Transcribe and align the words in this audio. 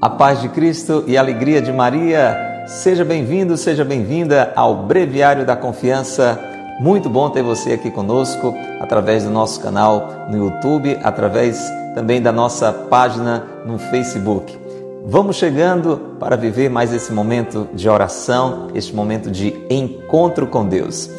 A 0.00 0.08
paz 0.08 0.40
de 0.40 0.48
Cristo 0.48 1.04
e 1.06 1.18
a 1.18 1.20
alegria 1.20 1.60
de 1.60 1.70
Maria. 1.70 2.64
Seja 2.66 3.04
bem-vindo, 3.04 3.54
seja 3.58 3.84
bem-vinda 3.84 4.50
ao 4.56 4.86
Breviário 4.86 5.44
da 5.44 5.54
Confiança. 5.54 6.40
Muito 6.80 7.10
bom 7.10 7.28
ter 7.28 7.42
você 7.42 7.72
aqui 7.72 7.90
conosco 7.90 8.54
através 8.80 9.24
do 9.24 9.30
nosso 9.30 9.60
canal 9.60 10.26
no 10.30 10.38
YouTube, 10.38 10.98
através 11.02 11.70
também 11.94 12.22
da 12.22 12.32
nossa 12.32 12.72
página 12.72 13.44
no 13.66 13.78
Facebook. 13.78 14.58
Vamos 15.04 15.36
chegando 15.36 16.16
para 16.18 16.34
viver 16.34 16.70
mais 16.70 16.94
esse 16.94 17.12
momento 17.12 17.68
de 17.74 17.86
oração, 17.86 18.68
este 18.74 18.96
momento 18.96 19.30
de 19.30 19.54
encontro 19.68 20.46
com 20.46 20.66
Deus. 20.66 21.10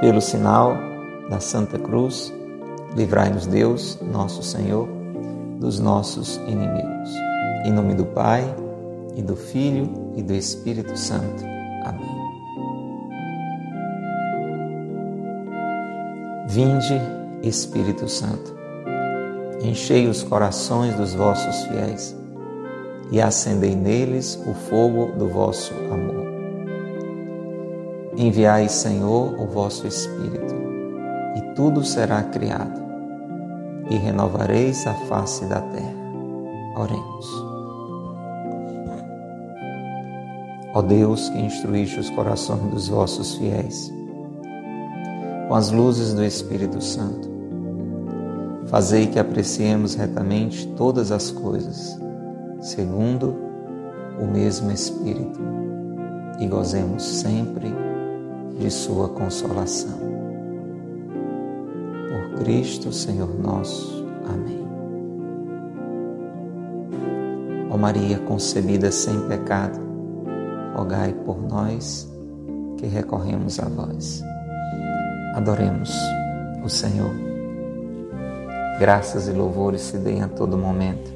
Pelo 0.00 0.22
sinal 0.22 0.74
da 1.28 1.38
Santa 1.38 1.78
Cruz, 1.78 2.32
livrai-nos 2.96 3.46
Deus, 3.46 3.98
nosso 4.00 4.42
Senhor, 4.42 4.88
dos 5.60 5.78
nossos 5.78 6.36
inimigos. 6.48 7.33
Em 7.64 7.72
nome 7.72 7.94
do 7.94 8.04
Pai, 8.04 8.44
e 9.16 9.22
do 9.22 9.36
Filho 9.36 10.12
e 10.16 10.22
do 10.22 10.34
Espírito 10.34 10.96
Santo. 10.96 11.44
Amém. 11.84 12.14
Vinde, 16.48 17.00
Espírito 17.42 18.08
Santo, 18.08 18.54
enchei 19.62 20.06
os 20.08 20.22
corações 20.22 20.94
dos 20.94 21.14
vossos 21.14 21.64
fiéis 21.64 22.16
e 23.10 23.20
acendei 23.20 23.74
neles 23.74 24.40
o 24.46 24.54
fogo 24.54 25.12
do 25.12 25.28
vosso 25.28 25.74
amor. 25.74 26.24
Enviai, 28.16 28.68
Senhor, 28.68 29.40
o 29.40 29.46
vosso 29.46 29.86
Espírito, 29.86 30.54
e 31.36 31.54
tudo 31.54 31.84
será 31.84 32.22
criado, 32.22 32.80
e 33.90 33.96
renovareis 33.96 34.86
a 34.86 34.94
face 34.94 35.44
da 35.46 35.60
terra. 35.60 36.04
Oremos. 36.76 37.53
Ó 40.74 40.82
Deus, 40.82 41.28
que 41.28 41.38
instruíste 41.38 42.00
os 42.00 42.10
corações 42.10 42.62
dos 42.72 42.88
vossos 42.88 43.36
fiéis 43.36 43.92
com 45.48 45.54
as 45.54 45.70
luzes 45.70 46.12
do 46.14 46.24
Espírito 46.24 46.82
Santo, 46.82 47.30
fazei 48.66 49.06
que 49.06 49.18
apreciemos 49.18 49.94
retamente 49.94 50.66
todas 50.68 51.12
as 51.12 51.30
coisas, 51.30 51.96
segundo 52.60 53.36
o 54.18 54.26
mesmo 54.26 54.72
Espírito, 54.72 55.40
e 56.40 56.48
gozemos 56.48 57.04
sempre 57.04 57.72
de 58.58 58.70
Sua 58.70 59.08
consolação. 59.10 59.98
Por 62.08 62.40
Cristo, 62.40 62.92
Senhor 62.92 63.38
nosso. 63.38 64.04
Amém. 64.26 64.66
Ó 67.70 67.76
Maria 67.76 68.18
concebida 68.20 68.90
sem 68.90 69.20
pecado, 69.28 69.83
rogai 70.74 71.12
por 71.24 71.40
nós 71.40 72.10
que 72.76 72.86
recorremos 72.86 73.58
a 73.58 73.68
vós. 73.68 74.22
Adoremos 75.34 75.90
o 76.62 76.68
Senhor. 76.68 77.14
Graças 78.78 79.28
e 79.28 79.32
louvores 79.32 79.82
se 79.82 79.98
deem 79.98 80.22
a 80.22 80.28
todo 80.28 80.58
momento 80.58 81.12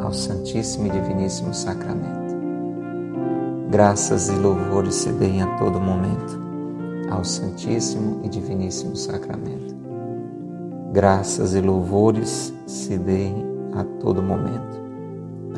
ao 0.00 0.12
Santíssimo 0.12 0.86
e 0.86 0.90
Diviníssimo 0.90 1.52
Sacramento. 1.52 2.34
Graças 3.70 4.28
e 4.28 4.32
louvores 4.32 4.94
se 4.94 5.12
deem 5.12 5.42
a 5.42 5.56
todo 5.56 5.80
momento 5.80 6.42
ao 7.10 7.24
Santíssimo 7.24 8.20
e 8.24 8.28
Diviníssimo 8.28 8.96
Sacramento. 8.96 9.74
Graças 10.92 11.54
e 11.54 11.60
louvores 11.60 12.54
se 12.66 12.96
deem 12.96 13.44
a 13.74 13.84
todo 14.00 14.22
momento 14.22 14.82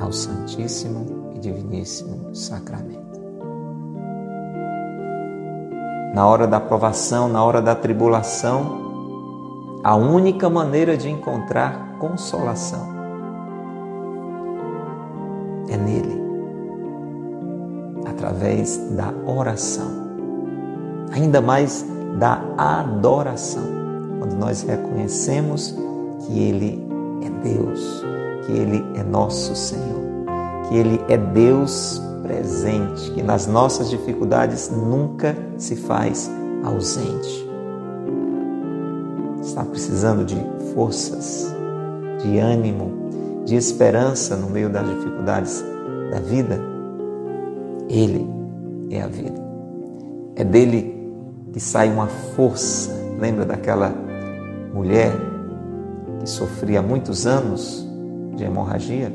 ao 0.00 0.12
Santíssimo 0.12 1.32
e 1.34 1.38
Diviníssimo 1.38 2.34
Sacramento 2.34 3.05
na 6.16 6.26
hora 6.26 6.46
da 6.46 6.58
provação, 6.58 7.28
na 7.28 7.44
hora 7.44 7.60
da 7.60 7.74
tribulação, 7.74 9.80
a 9.84 9.94
única 9.94 10.48
maneira 10.48 10.96
de 10.96 11.10
encontrar 11.10 11.98
consolação 11.98 12.88
é 15.68 15.76
nele, 15.76 16.18
através 18.06 18.78
da 18.96 19.12
oração, 19.30 19.90
ainda 21.12 21.42
mais 21.42 21.84
da 22.18 22.40
adoração, 22.56 23.64
quando 24.18 24.38
nós 24.38 24.62
reconhecemos 24.62 25.76
que 26.20 26.38
Ele 26.38 26.82
é 27.26 27.46
Deus, 27.46 28.02
que 28.46 28.52
Ele 28.52 28.82
é 28.98 29.02
nosso 29.02 29.54
Senhor, 29.54 30.00
que 30.66 30.76
Ele 30.76 30.98
é 31.10 31.18
Deus 31.18 32.00
presente, 32.26 33.12
que 33.12 33.22
nas 33.22 33.46
nossas 33.46 33.88
dificuldades 33.88 34.68
nunca 34.68 35.36
se 35.56 35.76
faz 35.76 36.28
ausente. 36.64 37.48
Está 39.40 39.64
precisando 39.64 40.24
de 40.24 40.36
forças, 40.74 41.54
de 42.20 42.38
ânimo, 42.38 43.44
de 43.44 43.54
esperança 43.54 44.36
no 44.36 44.50
meio 44.50 44.68
das 44.68 44.88
dificuldades 44.88 45.64
da 46.10 46.18
vida? 46.18 46.60
Ele 47.88 48.28
é 48.90 49.02
a 49.02 49.06
vida. 49.06 49.40
É 50.34 50.42
dele 50.42 51.08
que 51.52 51.60
sai 51.60 51.88
uma 51.88 52.08
força. 52.34 52.90
Lembra 53.20 53.44
daquela 53.44 53.94
mulher 54.74 55.12
que 56.18 56.28
sofria 56.28 56.82
muitos 56.82 57.24
anos 57.24 57.88
de 58.34 58.42
hemorragia? 58.42 59.12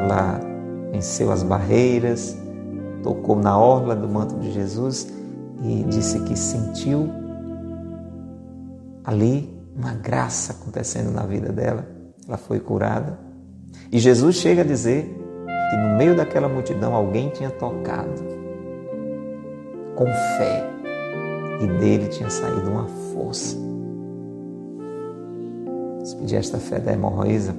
Ela 0.00 0.55
venceu 0.90 1.30
as 1.30 1.42
barreiras, 1.42 2.36
tocou 3.02 3.36
na 3.36 3.58
orla 3.58 3.94
do 3.94 4.08
manto 4.08 4.36
de 4.36 4.52
Jesus 4.52 5.08
e 5.62 5.84
disse 5.84 6.20
que 6.20 6.36
sentiu 6.36 7.08
ali 9.04 9.56
uma 9.76 9.92
graça 9.92 10.52
acontecendo 10.52 11.10
na 11.12 11.22
vida 11.22 11.52
dela. 11.52 11.86
Ela 12.26 12.36
foi 12.36 12.58
curada. 12.58 13.18
E 13.92 13.98
Jesus 13.98 14.36
chega 14.36 14.62
a 14.62 14.64
dizer 14.64 15.04
que 15.70 15.76
no 15.76 15.96
meio 15.96 16.16
daquela 16.16 16.48
multidão 16.48 16.94
alguém 16.94 17.28
tinha 17.30 17.50
tocado 17.50 18.22
com 19.94 20.06
fé 20.36 20.68
e 21.60 21.66
dele 21.78 22.08
tinha 22.08 22.28
saído 22.28 22.70
uma 22.70 22.86
força. 23.12 23.56
Se 26.04 26.16
pedir 26.16 26.36
esta 26.36 26.58
fé 26.58 26.78
da 26.78 26.92
hemorroísa, 26.92 27.54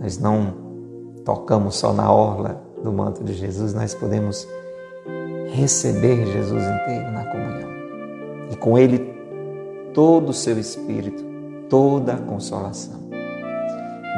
nós 0.00 0.18
não 0.18 0.69
tocamos 1.24 1.76
só 1.76 1.92
na 1.92 2.10
orla 2.10 2.62
do 2.82 2.92
manto 2.92 3.22
de 3.22 3.34
Jesus, 3.34 3.74
nós 3.74 3.94
podemos 3.94 4.46
receber 5.52 6.26
Jesus 6.26 6.62
inteiro 6.62 7.10
na 7.10 7.24
comunhão. 7.24 7.70
E 8.50 8.56
com 8.56 8.78
ele 8.78 8.98
todo 9.92 10.30
o 10.30 10.34
seu 10.34 10.58
espírito, 10.58 11.24
toda 11.68 12.14
a 12.14 12.18
consolação. 12.18 13.00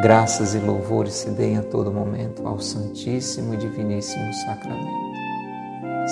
Graças 0.03 0.55
e 0.55 0.59
louvores 0.59 1.13
se 1.13 1.31
deem 1.31 1.59
a 1.59 1.63
todo 1.63 1.93
momento 1.93 2.47
ao 2.47 2.59
Santíssimo 2.59 3.55
e 3.55 3.57
Diviníssimo 3.57 4.33
Sacramento. 4.33 5.13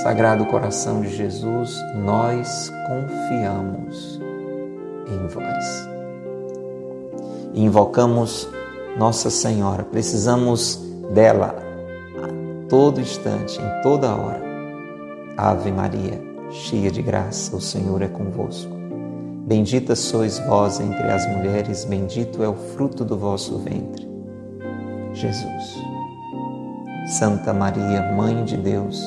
Sagrado 0.02 0.46
coração 0.46 1.00
de 1.00 1.08
Jesus, 1.08 1.76
nós 1.96 2.70
confiamos 2.86 4.20
em 5.08 5.26
vós. 5.26 5.88
Invocamos 7.54 8.48
nossa 8.98 9.30
Senhora. 9.30 9.82
Precisamos 9.82 10.80
dela 11.12 11.54
a 12.22 12.68
todo 12.68 13.00
instante, 13.00 13.60
em 13.60 13.82
toda 13.82 14.14
hora. 14.14 14.42
Ave 15.36 15.72
Maria, 15.72 16.20
cheia 16.50 16.90
de 16.90 17.02
graça, 17.02 17.56
o 17.56 17.60
Senhor 17.60 18.02
é 18.02 18.08
convosco. 18.08 18.80
Bendita 19.46 19.96
sois 19.96 20.38
vós 20.38 20.80
entre 20.80 21.10
as 21.10 21.26
mulheres, 21.26 21.84
bendito 21.84 22.42
é 22.42 22.48
o 22.48 22.54
fruto 22.54 23.04
do 23.04 23.16
vosso 23.16 23.58
ventre. 23.58 24.08
Jesus. 25.12 25.78
Santa 27.18 27.52
Maria, 27.52 28.12
Mãe 28.12 28.44
de 28.44 28.56
Deus, 28.56 29.02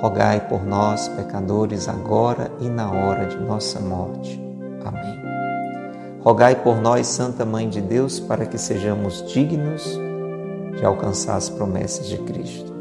rogai 0.00 0.40
por 0.48 0.64
nós, 0.66 1.08
pecadores, 1.08 1.88
agora 1.88 2.50
e 2.60 2.68
na 2.68 2.90
hora 2.90 3.26
de 3.26 3.36
nossa 3.38 3.80
morte. 3.80 4.38
Amém. 4.84 5.19
Rogai 6.22 6.54
por 6.56 6.80
nós, 6.80 7.06
Santa 7.06 7.44
Mãe 7.46 7.68
de 7.68 7.80
Deus, 7.80 8.20
para 8.20 8.44
que 8.44 8.58
sejamos 8.58 9.24
dignos 9.32 9.98
de 10.76 10.84
alcançar 10.84 11.36
as 11.36 11.48
promessas 11.48 12.08
de 12.08 12.18
Cristo. 12.18 12.72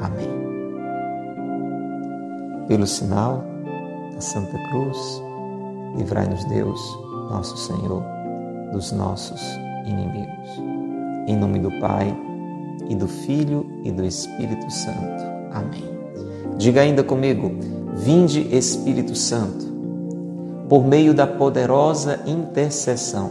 Amém. 0.00 0.28
Pelo 2.66 2.86
sinal 2.86 3.44
da 4.12 4.20
Santa 4.20 4.58
Cruz, 4.70 5.22
livrai-nos 5.96 6.44
Deus, 6.46 6.80
nosso 7.30 7.56
Senhor, 7.56 8.02
dos 8.72 8.90
nossos 8.90 9.40
inimigos. 9.86 10.48
Em 11.28 11.36
nome 11.36 11.58
do 11.60 11.70
Pai, 11.80 12.14
e 12.88 12.94
do 12.94 13.08
Filho 13.08 13.66
e 13.82 13.90
do 13.90 14.04
Espírito 14.04 14.70
Santo. 14.70 15.24
Amém. 15.52 15.84
Diga 16.56 16.80
ainda 16.80 17.02
comigo: 17.02 17.50
Vinde, 17.94 18.40
Espírito 18.54 19.14
Santo 19.14 19.63
por 20.68 20.84
meio 20.84 21.12
da 21.12 21.26
poderosa 21.26 22.20
intercessão 22.26 23.30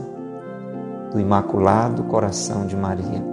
do 1.12 1.19
Imaculado 1.19 2.03
Coração 2.03 2.65
de 2.65 2.75
Maria, 2.75 3.24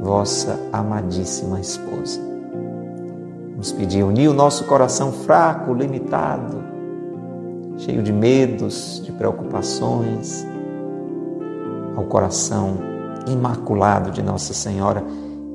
vossa 0.00 0.58
amadíssima 0.72 1.60
esposa. 1.60 2.20
Vamos 3.50 3.72
pedir, 3.72 4.02
unir 4.02 4.28
o 4.28 4.34
nosso 4.34 4.64
coração 4.64 5.12
fraco, 5.12 5.72
limitado, 5.72 6.62
cheio 7.78 8.02
de 8.02 8.12
medos, 8.12 9.00
de 9.04 9.12
preocupações, 9.12 10.46
ao 11.96 12.04
coração 12.04 12.76
imaculado 13.26 14.10
de 14.10 14.22
Nossa 14.22 14.52
Senhora, 14.52 15.02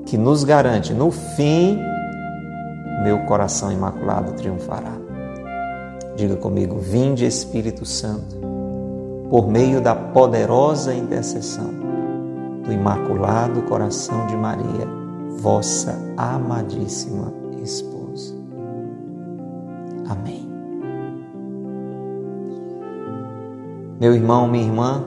que 0.05 0.17
nos 0.17 0.43
garante, 0.43 0.93
no 0.93 1.11
fim, 1.11 1.79
meu 3.03 3.19
coração 3.25 3.71
imaculado 3.71 4.33
triunfará. 4.33 5.00
Diga 6.15 6.35
comigo: 6.35 6.77
Vinde 6.77 7.25
Espírito 7.25 7.85
Santo, 7.85 8.35
por 9.29 9.47
meio 9.47 9.81
da 9.81 9.95
poderosa 9.95 10.93
intercessão 10.93 11.69
do 12.63 12.71
Imaculado 12.71 13.61
Coração 13.63 14.27
de 14.27 14.35
Maria, 14.35 14.87
vossa 15.37 15.97
amadíssima 16.17 17.33
esposa. 17.63 18.35
Amém. 20.07 20.47
Meu 23.99 24.13
irmão, 24.13 24.47
minha 24.47 24.65
irmã, 24.65 25.03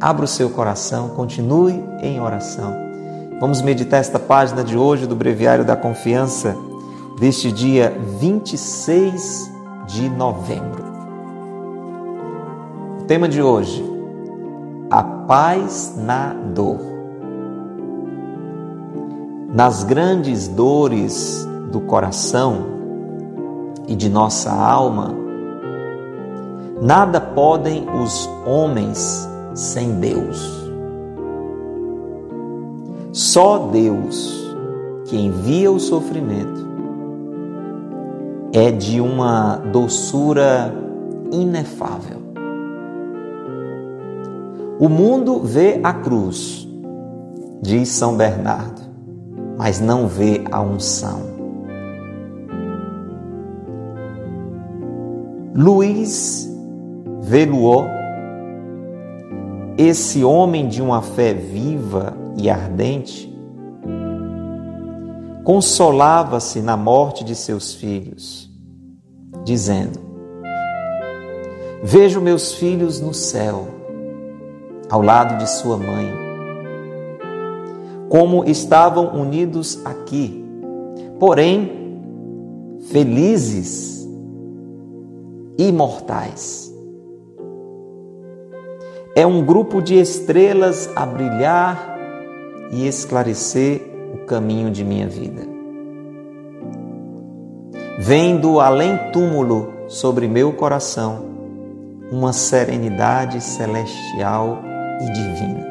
abra 0.00 0.24
o 0.24 0.28
seu 0.28 0.50
coração, 0.50 1.10
continue 1.10 1.84
em 2.02 2.20
oração 2.20 2.86
Vamos 3.38 3.60
meditar 3.60 4.00
esta 4.00 4.18
página 4.18 4.64
de 4.64 4.78
hoje 4.78 5.06
do 5.06 5.14
Breviário 5.14 5.62
da 5.62 5.76
Confiança, 5.76 6.56
deste 7.18 7.50
dia 7.50 7.96
26 8.20 9.50
de 9.86 10.08
novembro. 10.10 10.84
O 13.00 13.04
tema 13.04 13.28
de 13.28 13.42
hoje: 13.42 13.82
a 14.90 15.02
paz 15.02 15.94
na 15.96 16.34
dor. 16.54 16.94
Nas 19.52 19.84
grandes 19.84 20.48
dores 20.48 21.48
do 21.72 21.80
coração 21.80 22.66
e 23.88 23.96
de 23.96 24.10
nossa 24.10 24.52
alma, 24.52 25.14
nada 26.82 27.18
podem 27.18 27.86
os 27.88 28.28
homens 28.44 29.26
sem 29.54 29.98
Deus. 29.98 30.70
Só 33.12 33.70
Deus 33.72 34.54
que 35.06 35.16
envia 35.16 35.72
o 35.72 35.80
sofrimento 35.80 36.65
é 38.56 38.70
de 38.70 39.02
uma 39.02 39.56
doçura 39.56 40.74
inefável. 41.30 42.22
O 44.80 44.88
mundo 44.88 45.40
vê 45.40 45.78
a 45.82 45.92
cruz, 45.92 46.66
diz 47.60 47.90
São 47.90 48.16
Bernardo, 48.16 48.80
mas 49.58 49.78
não 49.78 50.08
vê 50.08 50.42
a 50.50 50.62
unção. 50.62 51.20
Luiz 55.54 56.50
Veluot, 57.20 57.86
esse 59.76 60.24
homem 60.24 60.66
de 60.66 60.80
uma 60.80 61.02
fé 61.02 61.34
viva 61.34 62.16
e 62.38 62.48
ardente, 62.48 63.35
consolava-se 65.46 66.60
na 66.60 66.76
morte 66.76 67.22
de 67.22 67.36
seus 67.36 67.72
filhos, 67.72 68.50
dizendo: 69.44 70.00
Vejo 71.84 72.20
meus 72.20 72.54
filhos 72.54 73.00
no 73.00 73.14
céu, 73.14 73.68
ao 74.90 75.00
lado 75.00 75.38
de 75.38 75.48
sua 75.48 75.76
mãe, 75.76 76.12
como 78.08 78.44
estavam 78.44 79.14
unidos 79.14 79.80
aqui, 79.84 80.44
porém 81.20 82.00
felizes, 82.90 84.04
imortais. 85.56 86.74
É 89.14 89.24
um 89.24 89.46
grupo 89.46 89.80
de 89.80 89.94
estrelas 89.94 90.90
a 90.96 91.06
brilhar 91.06 91.96
e 92.72 92.84
esclarecer 92.88 93.95
caminho 94.26 94.70
de 94.70 94.84
minha 94.84 95.08
vida. 95.08 95.42
Vendo 97.98 98.60
além 98.60 98.98
túmulo 99.12 99.72
sobre 99.88 100.28
meu 100.28 100.52
coração 100.52 101.24
uma 102.10 102.32
serenidade 102.32 103.40
celestial 103.40 104.58
e 105.00 105.12
divina. 105.12 105.66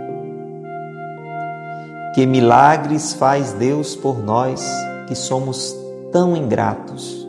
Que 2.14 2.26
milagres 2.26 3.14
faz 3.14 3.54
Deus 3.54 3.96
por 3.96 4.24
nós 4.24 4.66
que 5.08 5.16
somos 5.16 5.76
tão 6.12 6.36
ingratos. 6.36 7.28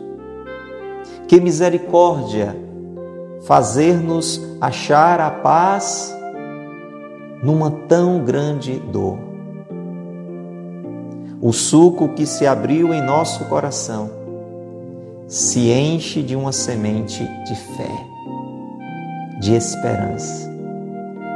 Que 1.27 1.39
misericórdia 1.39 2.55
fazer-nos 3.45 4.41
achar 4.61 5.19
a 5.19 5.29
paz 5.29 6.15
numa 7.43 7.69
tão 7.69 8.23
grande 8.23 8.79
dor 8.79 9.26
o 11.41 11.53
suco 11.53 12.09
que 12.09 12.25
se 12.25 12.47
abriu 12.47 12.93
em 12.93 13.01
nosso 13.01 13.45
coração 13.45 14.09
se 15.27 15.69
enche 15.71 16.23
de 16.23 16.35
uma 16.35 16.51
semente 16.51 17.23
de 17.45 17.55
fé, 17.55 18.05
de 19.39 19.53
esperança 19.53 20.49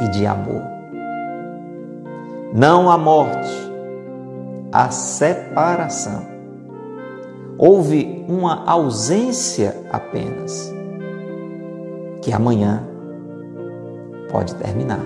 e 0.01 0.07
de 0.09 0.25
amor. 0.25 0.63
Não 2.53 2.89
a 2.89 2.98
morte, 2.98 3.51
a 4.71 4.89
separação. 4.89 6.25
Houve 7.57 8.25
uma 8.27 8.63
ausência 8.65 9.77
apenas, 9.92 10.74
que 12.21 12.33
amanhã 12.33 12.83
pode 14.31 14.55
terminar. 14.55 15.01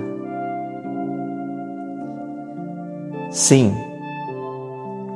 Sim, 3.32 3.76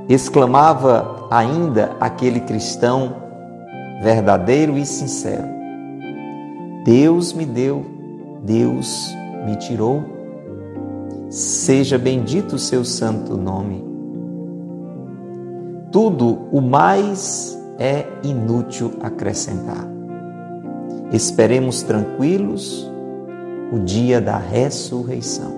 exclamava 0.09 1.27
ainda 1.29 1.95
aquele 1.99 2.39
cristão 2.39 3.15
verdadeiro 4.01 4.75
e 4.75 4.85
sincero: 4.85 5.47
Deus 6.83 7.31
me 7.31 7.45
deu, 7.45 7.85
Deus 8.43 9.15
me 9.45 9.55
tirou. 9.55 10.03
Seja 11.29 11.99
bendito 11.99 12.55
o 12.55 12.59
seu 12.59 12.83
santo 12.83 13.37
nome. 13.37 13.87
Tudo 15.91 16.47
o 16.51 16.59
mais 16.59 17.55
é 17.77 18.07
inútil 18.23 18.93
acrescentar. 19.01 19.87
Esperemos 21.11 21.83
tranquilos 21.83 22.89
o 23.71 23.79
dia 23.79 24.19
da 24.19 24.37
ressurreição. 24.37 25.53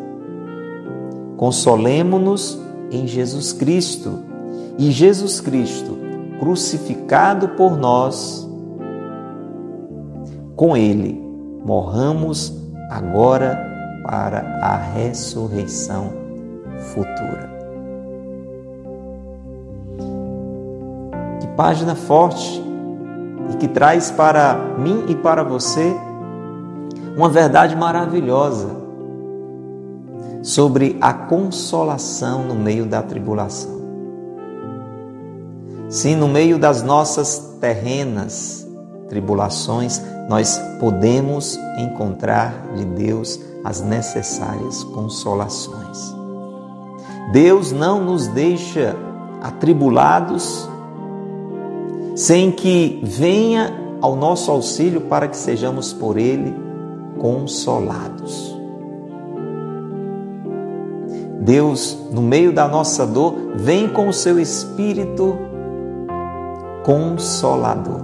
Consolemo-nos 1.38 2.62
em 2.92 3.08
Jesus 3.08 3.54
Cristo 3.54 4.31
e 4.78 4.92
Jesus 4.92 5.40
Cristo, 5.40 5.98
crucificado 6.40 7.50
por 7.50 7.78
nós, 7.78 8.50
com 10.56 10.76
Ele 10.76 11.22
morramos 11.66 12.54
agora 12.90 13.58
para 14.04 14.40
a 14.62 14.76
ressurreição 14.76 16.12
futura. 16.94 17.50
Que 21.40 21.48
página 21.56 21.96
forte 21.96 22.64
e 23.52 23.58
que 23.58 23.68
traz 23.68 24.12
para 24.12 24.56
mim 24.78 25.06
e 25.08 25.16
para 25.16 25.44
você 25.44 25.96
uma 27.16 27.30
verdade 27.30 27.76
maravilhosa 27.76 28.70
sobre 30.42 30.98
a 31.00 31.14
consolação 31.14 32.44
no 32.44 32.56
meio 32.56 32.86
da 32.86 33.02
tribulação. 33.02 33.81
Sim, 35.92 36.16
no 36.16 36.30
meio 36.30 36.58
das 36.58 36.82
nossas 36.82 37.58
terrenas 37.60 38.66
tribulações, 39.10 40.02
nós 40.30 40.58
podemos 40.80 41.60
encontrar 41.78 42.54
de 42.78 42.86
Deus 42.86 43.38
as 43.62 43.82
necessárias 43.82 44.86
consolações. 44.86 46.16
Deus 47.34 47.74
não 47.74 48.02
nos 48.02 48.28
deixa 48.28 48.96
atribulados 49.42 50.66
sem 52.16 52.54
que 52.54 53.02
venha 53.04 53.98
ao 54.00 54.16
nosso 54.16 54.50
auxílio 54.50 55.02
para 55.02 55.28
que 55.28 55.36
sejamos 55.36 55.92
por 55.92 56.18
Ele 56.18 56.56
consolados. 57.20 58.58
Deus, 61.42 61.98
no 62.12 62.22
meio 62.22 62.54
da 62.54 62.66
nossa 62.70 63.06
dor, 63.06 63.36
vem 63.56 63.90
com 63.90 64.08
o 64.08 64.14
seu 64.14 64.40
Espírito 64.40 65.51
Consolador. 66.84 68.02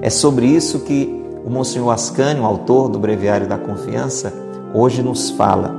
É 0.00 0.10
sobre 0.10 0.46
isso 0.46 0.80
que 0.80 1.22
o 1.44 1.50
Monsenhor 1.50 1.92
Ascânio, 1.92 2.44
autor 2.44 2.88
do 2.88 2.98
Breviário 2.98 3.48
da 3.48 3.58
Confiança, 3.58 4.32
hoje 4.74 5.02
nos 5.02 5.30
fala. 5.30 5.74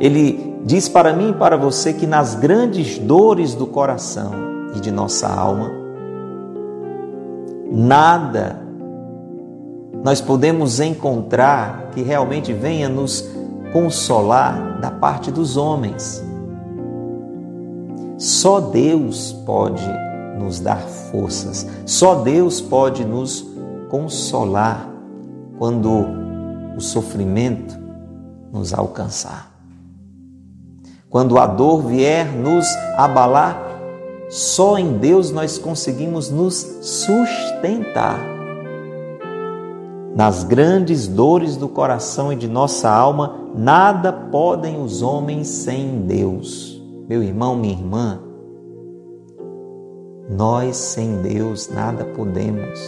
Ele 0.00 0.56
diz 0.64 0.88
para 0.88 1.12
mim 1.12 1.30
e 1.30 1.34
para 1.34 1.56
você 1.56 1.92
que 1.92 2.06
nas 2.06 2.34
grandes 2.34 2.98
dores 2.98 3.54
do 3.54 3.66
coração 3.66 4.32
e 4.74 4.80
de 4.80 4.90
nossa 4.90 5.28
alma, 5.28 5.70
nada 7.70 8.66
nós 10.04 10.20
podemos 10.20 10.80
encontrar 10.80 11.90
que 11.92 12.02
realmente 12.02 12.52
venha 12.52 12.88
nos 12.88 13.28
consolar 13.72 14.78
da 14.80 14.90
parte 14.90 15.30
dos 15.30 15.56
homens. 15.56 16.24
Só 18.16 18.60
Deus 18.60 19.32
pode 19.44 19.84
nos 20.36 20.60
dar 20.60 20.80
forças, 20.80 21.66
só 21.84 22.16
Deus 22.22 22.60
pode 22.60 23.04
nos 23.04 23.46
consolar 23.88 24.88
quando 25.58 25.90
o 26.76 26.80
sofrimento 26.80 27.76
nos 28.52 28.72
alcançar. 28.74 29.52
Quando 31.08 31.38
a 31.38 31.46
dor 31.46 31.82
vier 31.82 32.26
nos 32.26 32.66
abalar, 32.96 33.62
só 34.28 34.76
em 34.76 34.98
Deus 34.98 35.30
nós 35.30 35.56
conseguimos 35.56 36.30
nos 36.30 36.54
sustentar. 36.82 38.18
Nas 40.14 40.44
grandes 40.44 41.06
dores 41.06 41.56
do 41.56 41.68
coração 41.68 42.32
e 42.32 42.36
de 42.36 42.48
nossa 42.48 42.90
alma, 42.90 43.36
nada 43.54 44.12
podem 44.12 44.82
os 44.82 45.02
homens 45.02 45.46
sem 45.46 46.00
Deus. 46.00 46.82
Meu 47.08 47.22
irmão, 47.22 47.54
minha 47.54 47.74
irmã, 47.74 48.20
nós 50.28 50.76
sem 50.76 51.22
Deus 51.22 51.68
nada 51.68 52.04
podemos. 52.04 52.80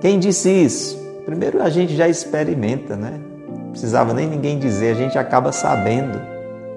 Quem 0.00 0.18
disse 0.18 0.50
isso? 0.50 0.98
Primeiro 1.24 1.62
a 1.62 1.70
gente 1.70 1.94
já 1.94 2.08
experimenta, 2.08 2.96
né? 2.96 3.20
Não 3.48 3.70
precisava 3.70 4.12
nem 4.12 4.26
ninguém 4.26 4.58
dizer, 4.58 4.90
a 4.90 4.94
gente 4.94 5.16
acaba 5.18 5.52
sabendo 5.52 6.20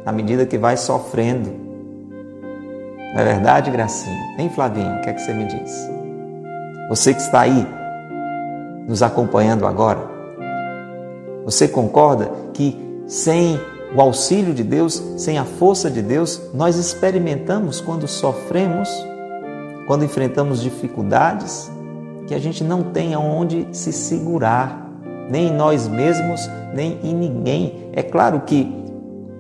à 0.06 0.12
medida 0.12 0.46
que 0.46 0.58
vai 0.58 0.78
sofrendo. 0.78 1.50
Não 3.14 3.22
é 3.22 3.24
verdade, 3.24 3.72
Gracinha? 3.72 4.36
Hein, 4.38 4.50
Flavinho? 4.50 4.98
O 4.98 5.02
que 5.02 5.10
é 5.10 5.14
que 5.14 5.22
você 5.22 5.34
me 5.34 5.46
diz? 5.46 5.90
Você 6.90 7.14
que 7.14 7.22
está 7.22 7.42
aí 7.42 7.66
nos 8.88 9.02
acompanhando 9.02 9.66
agora, 9.66 10.00
você 11.44 11.68
concorda 11.68 12.30
que 12.54 12.78
sem 13.08 13.60
o 13.96 14.02
auxílio 14.02 14.54
de 14.54 14.64
Deus, 14.64 15.02
sem 15.16 15.38
a 15.38 15.46
força 15.46 15.90
de 15.90 16.02
Deus, 16.02 16.42
nós 16.54 16.76
experimentamos 16.76 17.80
quando 17.80 18.08
sofremos, 18.08 18.90
quando 19.88 20.04
enfrentamos 20.04 20.62
dificuldades, 20.62 21.72
que 22.28 22.34
a 22.34 22.40
gente 22.40 22.62
não 22.62 22.84
tem 22.84 23.14
aonde 23.14 23.68
se 23.72 23.94
segurar, 23.94 24.90
nem 25.30 25.48
em 25.48 25.54
nós 25.54 25.88
mesmos, 25.88 26.42
nem 26.74 27.00
em 27.04 27.14
ninguém. 27.14 27.90
É 27.94 28.04
claro 28.04 28.42
que 28.42 28.70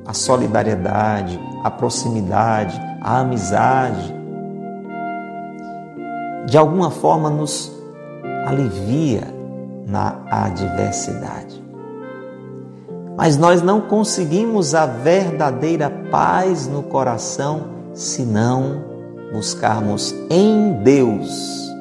a 0.05 0.13
solidariedade, 0.13 1.37
a 1.61 1.69
proximidade, 1.69 2.79
a 3.01 3.19
amizade, 3.19 4.15
de 6.45 6.57
alguma 6.57 6.91
forma 6.91 7.29
nos 7.29 7.73
alivia 8.45 9.23
na 9.85 10.21
adversidade. 10.29 11.64
Mas 13.17 13.37
nós 13.37 13.61
não 13.61 13.81
conseguimos 13.81 14.75
a 14.75 14.85
verdadeira 14.85 15.89
paz 16.11 16.67
no 16.67 16.83
coração 16.83 17.63
se 17.93 18.23
não 18.23 18.83
buscarmos 19.31 20.13
em 20.29 20.73
Deus 20.83 21.71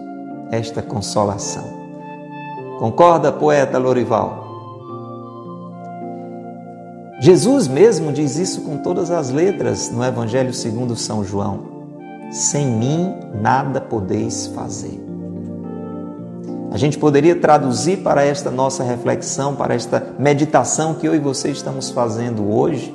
esta 0.51 0.81
consolação. 0.81 1.65
Concorda, 2.79 3.33
poeta 3.33 3.79
Lorival? 3.79 4.45
Jesus 7.21 7.67
mesmo 7.69 8.13
diz 8.13 8.37
isso 8.37 8.63
com 8.63 8.77
todas 8.79 9.11
as 9.11 9.31
letras 9.31 9.91
no 9.91 10.05
Evangelho 10.05 10.53
segundo 10.53 10.95
São 10.95 11.25
João. 11.25 11.75
Sem 12.31 12.67
mim 12.67 13.15
nada 13.41 13.81
podeis 13.81 14.47
fazer. 14.49 15.14
A 16.75 16.77
gente 16.77 16.99
poderia 16.99 17.37
traduzir 17.37 17.99
para 17.99 18.25
esta 18.25 18.51
nossa 18.51 18.83
reflexão, 18.83 19.55
para 19.55 19.75
esta 19.75 20.09
meditação 20.19 20.95
que 20.95 21.07
eu 21.07 21.15
e 21.15 21.21
você 21.21 21.49
estamos 21.49 21.91
fazendo 21.91 22.53
hoje. 22.53 22.93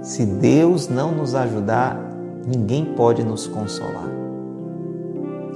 Se 0.00 0.24
Deus 0.24 0.88
não 0.88 1.12
nos 1.12 1.34
ajudar, 1.34 2.00
ninguém 2.46 2.86
pode 2.86 3.22
nos 3.22 3.46
consolar. 3.46 4.08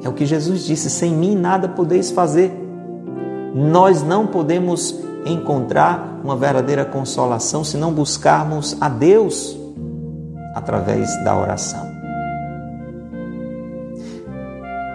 É 0.04 0.08
o 0.10 0.12
que 0.12 0.26
Jesus 0.26 0.66
disse: 0.66 0.90
sem 0.90 1.14
mim 1.14 1.34
nada 1.34 1.66
podeis 1.66 2.10
fazer. 2.10 2.52
Nós 3.54 4.02
não 4.02 4.26
podemos 4.26 5.02
encontrar 5.24 6.20
uma 6.22 6.36
verdadeira 6.36 6.84
consolação 6.84 7.64
se 7.64 7.78
não 7.78 7.90
buscarmos 7.90 8.76
a 8.78 8.90
Deus 8.90 9.58
através 10.54 11.08
da 11.24 11.34
oração. 11.34 11.91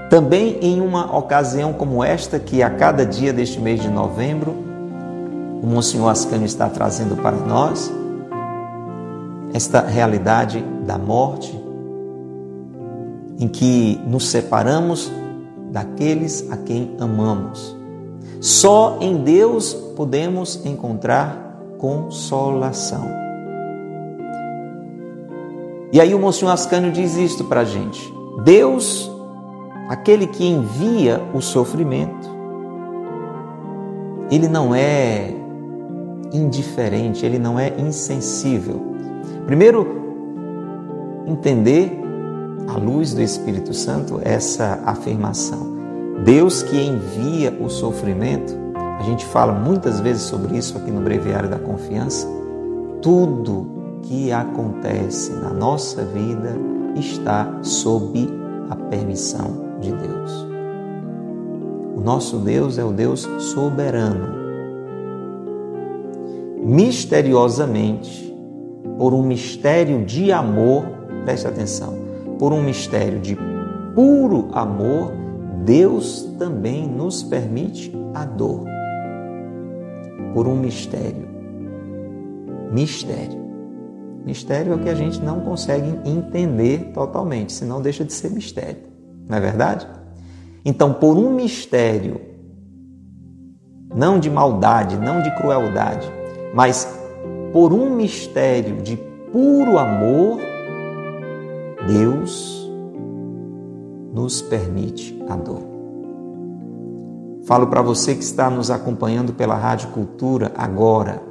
Também 0.09 0.57
em 0.61 0.79
uma 0.79 1.17
ocasião 1.17 1.73
como 1.73 2.03
esta, 2.03 2.39
que 2.39 2.63
a 2.63 2.69
cada 2.69 3.05
dia 3.05 3.33
deste 3.33 3.59
mês 3.59 3.81
de 3.81 3.89
novembro, 3.89 4.51
o 5.61 5.67
Monsenhor 5.67 6.09
Ascânio 6.09 6.45
está 6.45 6.69
trazendo 6.69 7.15
para 7.21 7.35
nós, 7.35 7.91
esta 9.53 9.81
realidade 9.81 10.63
da 10.85 10.97
morte, 10.97 11.59
em 13.39 13.47
que 13.47 13.99
nos 14.07 14.29
separamos 14.29 15.11
daqueles 15.71 16.49
a 16.51 16.57
quem 16.57 16.95
amamos. 16.99 17.75
Só 18.39 18.97
em 19.01 19.17
Deus 19.17 19.73
podemos 19.95 20.65
encontrar 20.65 21.59
consolação. 21.77 23.05
E 25.91 25.99
aí 25.99 26.13
o 26.13 26.19
Monsenhor 26.19 26.53
Ascânio 26.53 26.91
diz 26.91 27.15
isto 27.15 27.43
para 27.45 27.61
a 27.61 27.65
gente. 27.65 28.13
Deus, 28.43 29.09
aquele 29.87 30.27
que 30.27 30.45
envia 30.45 31.21
o 31.33 31.41
sofrimento, 31.41 32.35
ele 34.29 34.47
não 34.47 34.75
é 34.75 35.33
indiferente, 36.33 37.25
ele 37.25 37.39
não 37.39 37.57
é 37.57 37.73
insensível. 37.79 38.81
Primeiro, 39.45 39.87
entender 41.25 41.97
à 42.67 42.77
luz 42.77 43.13
do 43.13 43.21
Espírito 43.21 43.73
Santo 43.73 44.19
essa 44.23 44.81
afirmação. 44.85 45.77
Deus 46.25 46.61
que 46.61 46.75
envia 46.75 47.55
o 47.61 47.69
sofrimento, 47.69 48.53
a 48.99 49.03
gente 49.03 49.25
fala 49.27 49.53
muitas 49.53 49.99
vezes 50.01 50.23
sobre 50.23 50.57
isso 50.57 50.77
aqui 50.77 50.91
no 50.91 51.01
Breviário 51.01 51.49
da 51.49 51.59
Confiança. 51.59 52.27
Tudo 53.01 54.01
que 54.01 54.31
acontece 54.31 55.31
na 55.31 55.51
nossa 55.51 56.03
vida 56.03 56.57
está 56.95 57.59
sob 57.61 58.27
a 58.69 58.75
permissão 58.75 59.66
de 59.91 60.07
Deus. 60.07 60.47
O 61.95 62.01
nosso 62.01 62.37
Deus 62.39 62.77
é 62.77 62.83
o 62.83 62.91
Deus 62.91 63.27
soberano. 63.39 64.35
Misteriosamente, 66.63 68.35
por 68.97 69.13
um 69.13 69.23
mistério 69.23 70.05
de 70.05 70.31
amor, 70.31 70.85
preste 71.23 71.47
atenção, 71.47 71.95
por 72.37 72.51
um 72.51 72.61
mistério 72.61 73.19
de 73.19 73.37
puro 73.95 74.49
amor, 74.53 75.11
Deus 75.63 76.29
também 76.37 76.87
nos 76.87 77.23
permite 77.23 77.91
a 78.13 78.25
dor. 78.25 78.65
Por 80.33 80.47
um 80.47 80.55
mistério. 80.55 81.27
Mistério. 82.71 83.47
Mistério 84.25 84.73
é 84.73 84.75
o 84.75 84.79
que 84.79 84.89
a 84.89 84.95
gente 84.95 85.21
não 85.21 85.39
consegue 85.39 85.89
entender 86.05 86.91
totalmente, 86.93 87.53
senão 87.53 87.81
deixa 87.81 88.03
de 88.03 88.11
ser 88.11 88.29
mistério. 88.29 88.86
Não 89.27 89.37
é 89.37 89.39
verdade? 89.39 89.87
Então, 90.63 90.93
por 90.93 91.17
um 91.17 91.33
mistério, 91.33 92.21
não 93.93 94.19
de 94.19 94.29
maldade, 94.29 94.97
não 94.97 95.21
de 95.21 95.33
crueldade, 95.35 96.07
mas 96.53 96.87
por 97.51 97.73
um 97.73 97.89
mistério 97.89 98.81
de 98.81 98.97
puro 99.31 99.77
amor, 99.77 100.39
Deus 101.87 102.69
nos 104.13 104.41
permite 104.41 105.17
a 105.29 105.35
dor. 105.35 105.61
Falo 107.45 107.67
para 107.67 107.81
você 107.81 108.13
que 108.13 108.23
está 108.23 108.49
nos 108.49 108.69
acompanhando 108.69 109.31
pela 109.33 109.55
Rádio 109.55 109.89
Cultura 109.89 110.51
agora. 110.57 111.21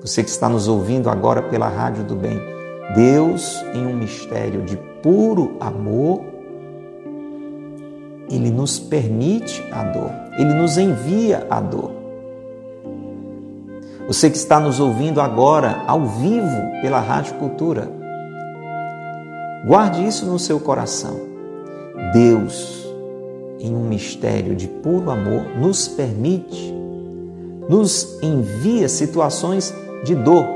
Você 0.00 0.22
que 0.22 0.30
está 0.30 0.48
nos 0.48 0.66
ouvindo 0.66 1.10
agora 1.10 1.42
pela 1.42 1.68
Rádio 1.68 2.04
do 2.04 2.16
Bem. 2.16 2.40
Deus, 2.94 3.62
em 3.74 3.86
um 3.86 3.96
mistério 3.96 4.62
de 4.62 4.78
puro 5.06 5.54
amor, 5.60 6.24
Ele 8.28 8.50
nos 8.50 8.76
permite 8.76 9.62
a 9.70 9.84
dor, 9.84 10.10
Ele 10.36 10.52
nos 10.52 10.76
envia 10.76 11.46
a 11.48 11.60
dor. 11.60 11.92
Você 14.08 14.28
que 14.28 14.36
está 14.36 14.58
nos 14.58 14.80
ouvindo 14.80 15.20
agora, 15.20 15.84
ao 15.86 16.04
vivo, 16.06 16.80
pela 16.82 16.98
Rádio 16.98 17.34
Cultura, 17.34 17.88
Guarde 19.66 20.06
isso 20.06 20.24
no 20.26 20.38
seu 20.38 20.60
coração. 20.60 21.18
Deus, 22.12 22.86
em 23.58 23.74
um 23.74 23.88
mistério 23.88 24.54
de 24.54 24.68
puro 24.68 25.10
amor, 25.10 25.44
nos 25.58 25.88
permite, 25.88 26.72
nos 27.68 28.16
envia 28.22 28.88
situações 28.88 29.74
de 30.04 30.14
dor. 30.14 30.46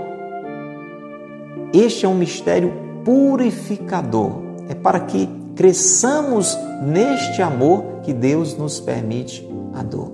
Este 1.73 2.07
é 2.07 2.09
um 2.09 2.15
mistério 2.15 2.90
purificador. 3.05 4.43
É 4.69 4.75
para 4.75 5.01
que 5.01 5.29
cresçamos 5.55 6.57
neste 6.83 7.43
amor 7.43 8.01
que 8.03 8.13
Deus 8.13 8.57
nos 8.57 8.81
permite 8.81 9.49
a 9.75 9.83
dor. 9.83 10.13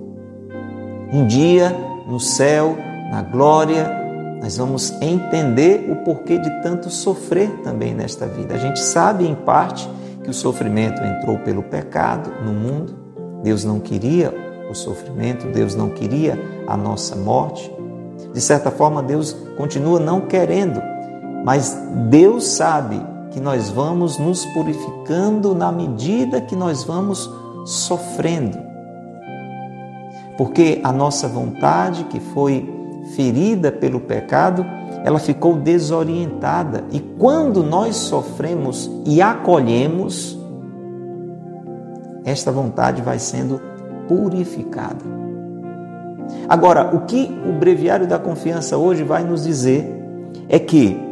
Um 1.11 1.25
dia, 1.25 1.75
no 2.07 2.19
céu, 2.19 2.75
na 3.11 3.21
glória, 3.21 3.89
nós 4.41 4.57
vamos 4.57 4.91
entender 5.01 5.89
o 5.89 6.03
porquê 6.03 6.37
de 6.37 6.49
tanto 6.61 6.89
sofrer 6.89 7.49
também 7.63 7.93
nesta 7.93 8.25
vida. 8.27 8.55
A 8.55 8.57
gente 8.57 8.79
sabe, 8.79 9.25
em 9.25 9.33
parte, 9.33 9.89
que 10.23 10.29
o 10.29 10.33
sofrimento 10.33 11.01
entrou 11.01 11.39
pelo 11.39 11.63
pecado 11.63 12.31
no 12.43 12.51
mundo. 12.51 12.93
Deus 13.43 13.63
não 13.63 13.79
queria 13.79 14.33
o 14.69 14.75
sofrimento, 14.75 15.47
Deus 15.47 15.75
não 15.75 15.89
queria 15.89 16.37
a 16.67 16.75
nossa 16.75 17.15
morte. 17.15 17.71
De 18.33 18.41
certa 18.41 18.69
forma, 18.69 19.01
Deus 19.01 19.31
continua 19.55 19.99
não 19.99 20.21
querendo, 20.21 20.81
mas 21.47 21.81
Deus 22.09 22.43
sabe 22.43 23.01
que 23.31 23.39
nós 23.39 23.69
vamos 23.69 24.17
nos 24.17 24.45
purificando 24.47 25.55
na 25.55 25.71
medida 25.71 26.41
que 26.41 26.57
nós 26.57 26.83
vamos 26.83 27.33
sofrendo. 27.65 28.57
Porque 30.37 30.81
a 30.83 30.91
nossa 30.91 31.25
vontade, 31.25 32.03
que 32.03 32.19
foi 32.19 32.69
ferida 33.15 33.71
pelo 33.71 34.01
pecado, 34.01 34.65
ela 35.05 35.19
ficou 35.19 35.55
desorientada. 35.55 36.83
E 36.91 36.99
quando 36.99 37.63
nós 37.63 37.95
sofremos 37.95 38.91
e 39.05 39.21
acolhemos, 39.21 40.37
esta 42.25 42.51
vontade 42.51 43.01
vai 43.01 43.19
sendo 43.19 43.61
purificada. 44.05 45.05
Agora, 46.49 46.93
o 46.93 47.05
que 47.05 47.31
o 47.47 47.53
Breviário 47.53 48.05
da 48.05 48.19
Confiança 48.19 48.77
hoje 48.77 49.05
vai 49.05 49.23
nos 49.23 49.45
dizer 49.45 49.89
é 50.49 50.59
que 50.59 51.07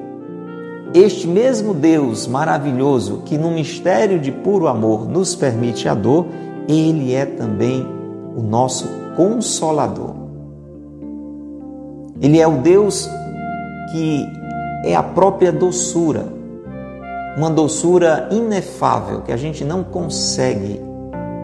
este 0.94 1.28
mesmo 1.28 1.74
Deus 1.74 2.28
maravilhoso 2.28 3.24
que 3.26 3.38
no 3.38 3.52
mistério 3.52 4.20
de 4.20 4.32
puro 4.32 4.68
amor 4.68 5.08
nos 5.08 5.36
permite 5.36 5.90
a 5.90 5.94
dor, 5.94 6.28
ele 6.68 7.14
é 7.14 7.26
também 7.26 7.86
o 8.36 8.42
nosso 8.42 8.88
consolador. 9.16 10.16
Ele 12.22 12.40
é 12.40 12.48
o 12.48 12.58
Deus 12.58 13.10
que 13.92 14.26
é 14.86 14.96
a 14.96 15.04
própria 15.04 15.52
doçura, 15.52 16.26
uma 17.38 17.50
doçura 17.50 18.30
inefável 18.32 19.22
que 19.22 19.32
a 19.32 19.38
gente 19.38 19.64
não 19.64 19.84
consegue 19.84 20.80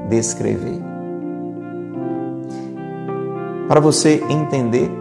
descrever. 0.10 0.80
Para 3.68 3.80
você 3.80 4.24
entender, 4.30 5.00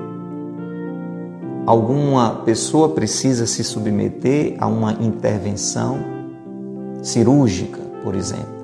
alguma 1.70 2.42
pessoa 2.44 2.88
precisa 2.88 3.46
se 3.46 3.62
submeter 3.62 4.56
a 4.58 4.66
uma 4.66 4.92
intervenção 4.94 5.98
cirúrgica, 7.00 7.78
por 8.02 8.16
exemplo. 8.16 8.60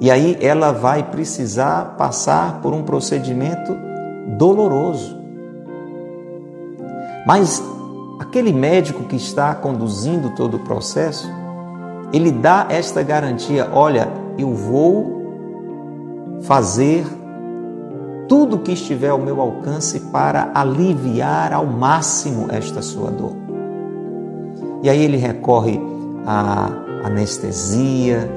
E 0.00 0.12
aí 0.12 0.38
ela 0.40 0.70
vai 0.70 1.02
precisar 1.02 1.96
passar 1.96 2.60
por 2.60 2.72
um 2.72 2.84
procedimento 2.84 3.76
doloroso. 4.38 5.18
Mas 7.26 7.60
aquele 8.20 8.52
médico 8.52 9.02
que 9.02 9.16
está 9.16 9.56
conduzindo 9.56 10.36
todo 10.36 10.58
o 10.58 10.60
processo, 10.60 11.28
ele 12.12 12.30
dá 12.30 12.68
esta 12.70 13.02
garantia: 13.02 13.68
olha, 13.72 14.08
eu 14.38 14.54
vou 14.54 16.38
fazer 16.42 17.04
tudo 18.28 18.58
que 18.58 18.72
estiver 18.72 19.08
ao 19.08 19.18
meu 19.18 19.40
alcance 19.40 19.98
para 20.12 20.50
aliviar 20.54 21.52
ao 21.52 21.66
máximo 21.66 22.46
esta 22.50 22.82
sua 22.82 23.10
dor. 23.10 23.32
E 24.82 24.90
aí 24.90 25.02
ele 25.02 25.16
recorre 25.16 25.80
à 26.26 26.70
anestesia, 27.04 28.30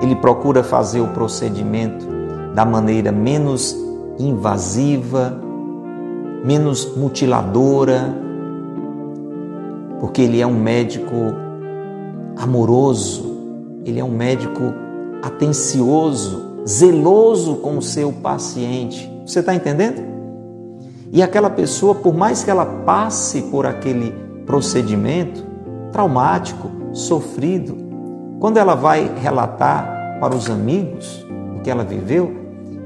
ele 0.00 0.14
procura 0.16 0.62
fazer 0.62 1.00
o 1.00 1.08
procedimento 1.08 2.06
da 2.54 2.64
maneira 2.64 3.10
menos 3.10 3.76
invasiva, 4.18 5.38
menos 6.44 6.96
mutiladora, 6.96 8.14
porque 10.00 10.22
ele 10.22 10.40
é 10.40 10.46
um 10.46 10.58
médico 10.58 11.14
amoroso, 12.36 13.36
ele 13.84 14.00
é 14.00 14.04
um 14.04 14.10
médico 14.10 14.74
atencioso, 15.22 16.51
zeloso 16.66 17.56
com 17.56 17.78
o 17.78 17.82
seu 17.82 18.12
paciente. 18.12 19.10
Você 19.26 19.40
está 19.40 19.54
entendendo? 19.54 20.02
E 21.12 21.22
aquela 21.22 21.50
pessoa, 21.50 21.94
por 21.94 22.14
mais 22.14 22.42
que 22.42 22.50
ela 22.50 22.64
passe 22.64 23.42
por 23.42 23.66
aquele 23.66 24.14
procedimento 24.46 25.44
traumático, 25.92 26.70
sofrido, 26.92 27.76
quando 28.40 28.56
ela 28.56 28.74
vai 28.74 29.10
relatar 29.16 30.18
para 30.20 30.34
os 30.34 30.48
amigos 30.48 31.24
o 31.56 31.60
que 31.60 31.70
ela 31.70 31.84
viveu, 31.84 32.34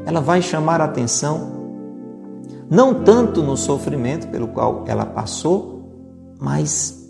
ela 0.04 0.20
vai 0.20 0.42
chamar 0.42 0.80
a 0.80 0.84
atenção 0.84 1.56
não 2.68 3.04
tanto 3.04 3.42
no 3.42 3.56
sofrimento 3.56 4.26
pelo 4.28 4.48
qual 4.48 4.84
ela 4.88 5.06
passou, 5.06 5.88
mas 6.40 7.08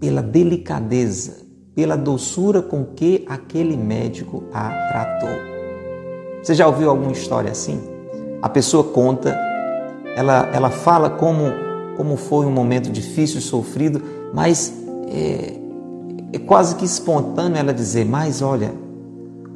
pela 0.00 0.20
delicadeza, 0.20 1.46
pela 1.74 1.96
doçura 1.96 2.60
com 2.60 2.84
que 2.84 3.24
aquele 3.28 3.76
médico 3.76 4.44
a 4.52 4.68
tratou. 4.88 5.53
Você 6.44 6.54
já 6.54 6.66
ouviu 6.66 6.90
alguma 6.90 7.10
história 7.10 7.50
assim? 7.50 7.80
A 8.42 8.50
pessoa 8.50 8.84
conta, 8.84 9.34
ela, 10.14 10.50
ela 10.52 10.68
fala 10.68 11.08
como, 11.08 11.44
como 11.96 12.18
foi 12.18 12.44
um 12.44 12.50
momento 12.50 12.90
difícil, 12.90 13.40
sofrido, 13.40 14.02
mas 14.34 14.74
é, 15.08 15.54
é 16.34 16.38
quase 16.38 16.74
que 16.76 16.84
espontâneo 16.84 17.56
ela 17.56 17.72
dizer: 17.72 18.04
Mas 18.04 18.42
olha, 18.42 18.74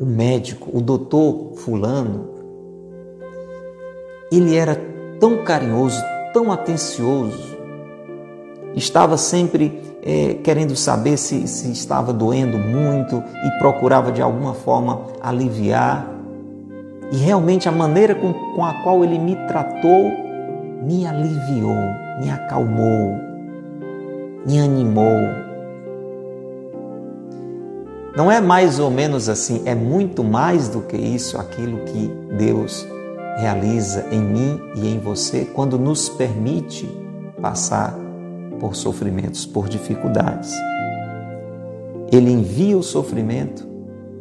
o 0.01 0.07
médico, 0.07 0.70
o 0.72 0.81
doutor 0.81 1.53
Fulano, 1.57 2.31
ele 4.33 4.57
era 4.57 4.74
tão 5.20 5.44
carinhoso, 5.44 6.03
tão 6.33 6.51
atencioso, 6.51 7.55
estava 8.74 9.18
sempre 9.18 9.79
é, 10.03 10.38
querendo 10.42 10.74
saber 10.74 11.18
se, 11.18 11.46
se 11.46 11.70
estava 11.70 12.14
doendo 12.14 12.57
muito 12.57 13.22
e 13.44 13.59
procurava 13.59 14.11
de 14.11 14.22
alguma 14.22 14.55
forma 14.55 15.03
aliviar. 15.20 16.17
E 17.11 17.16
realmente 17.16 17.68
a 17.68 17.73
maneira 17.73 18.14
com, 18.14 18.33
com 18.33 18.64
a 18.64 18.75
qual 18.83 19.03
ele 19.03 19.18
me 19.18 19.35
tratou 19.47 20.29
me 20.83 21.07
aliviou, 21.07 21.77
me 22.21 22.31
acalmou, 22.31 23.16
me 24.47 24.59
animou. 24.59 25.47
Não 28.16 28.31
é 28.31 28.40
mais 28.40 28.79
ou 28.79 28.90
menos 28.90 29.29
assim, 29.29 29.62
é 29.64 29.75
muito 29.75 30.25
mais 30.25 30.68
do 30.68 30.81
que 30.81 30.97
isso, 30.97 31.38
aquilo 31.38 31.85
que 31.85 32.09
Deus 32.37 32.87
realiza 33.37 34.07
em 34.11 34.21
mim 34.21 34.61
e 34.75 34.88
em 34.88 34.99
você 34.99 35.44
quando 35.44 35.79
nos 35.79 36.09
permite 36.09 36.88
passar 37.40 37.94
por 38.59 38.75
sofrimentos, 38.75 39.47
por 39.47 39.68
dificuldades. 39.68 40.53
Ele 42.11 42.33
envia 42.33 42.77
o 42.77 42.83
sofrimento, 42.83 43.68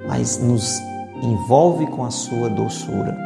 mas 0.08 0.38
nos 0.38 0.80
envolve 1.21 1.88
com 1.88 2.06
a 2.06 2.12
sua 2.12 2.49
doçura. 2.49 3.17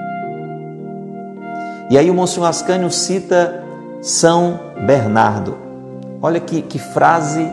E 1.89 1.97
aí 1.97 2.09
o 2.09 2.13
Monsenhor 2.13 2.47
Ascânio 2.47 2.89
cita 2.89 3.63
São 4.01 4.59
Bernardo. 4.85 5.57
Olha 6.21 6.39
que, 6.39 6.61
que 6.61 6.79
frase 6.79 7.45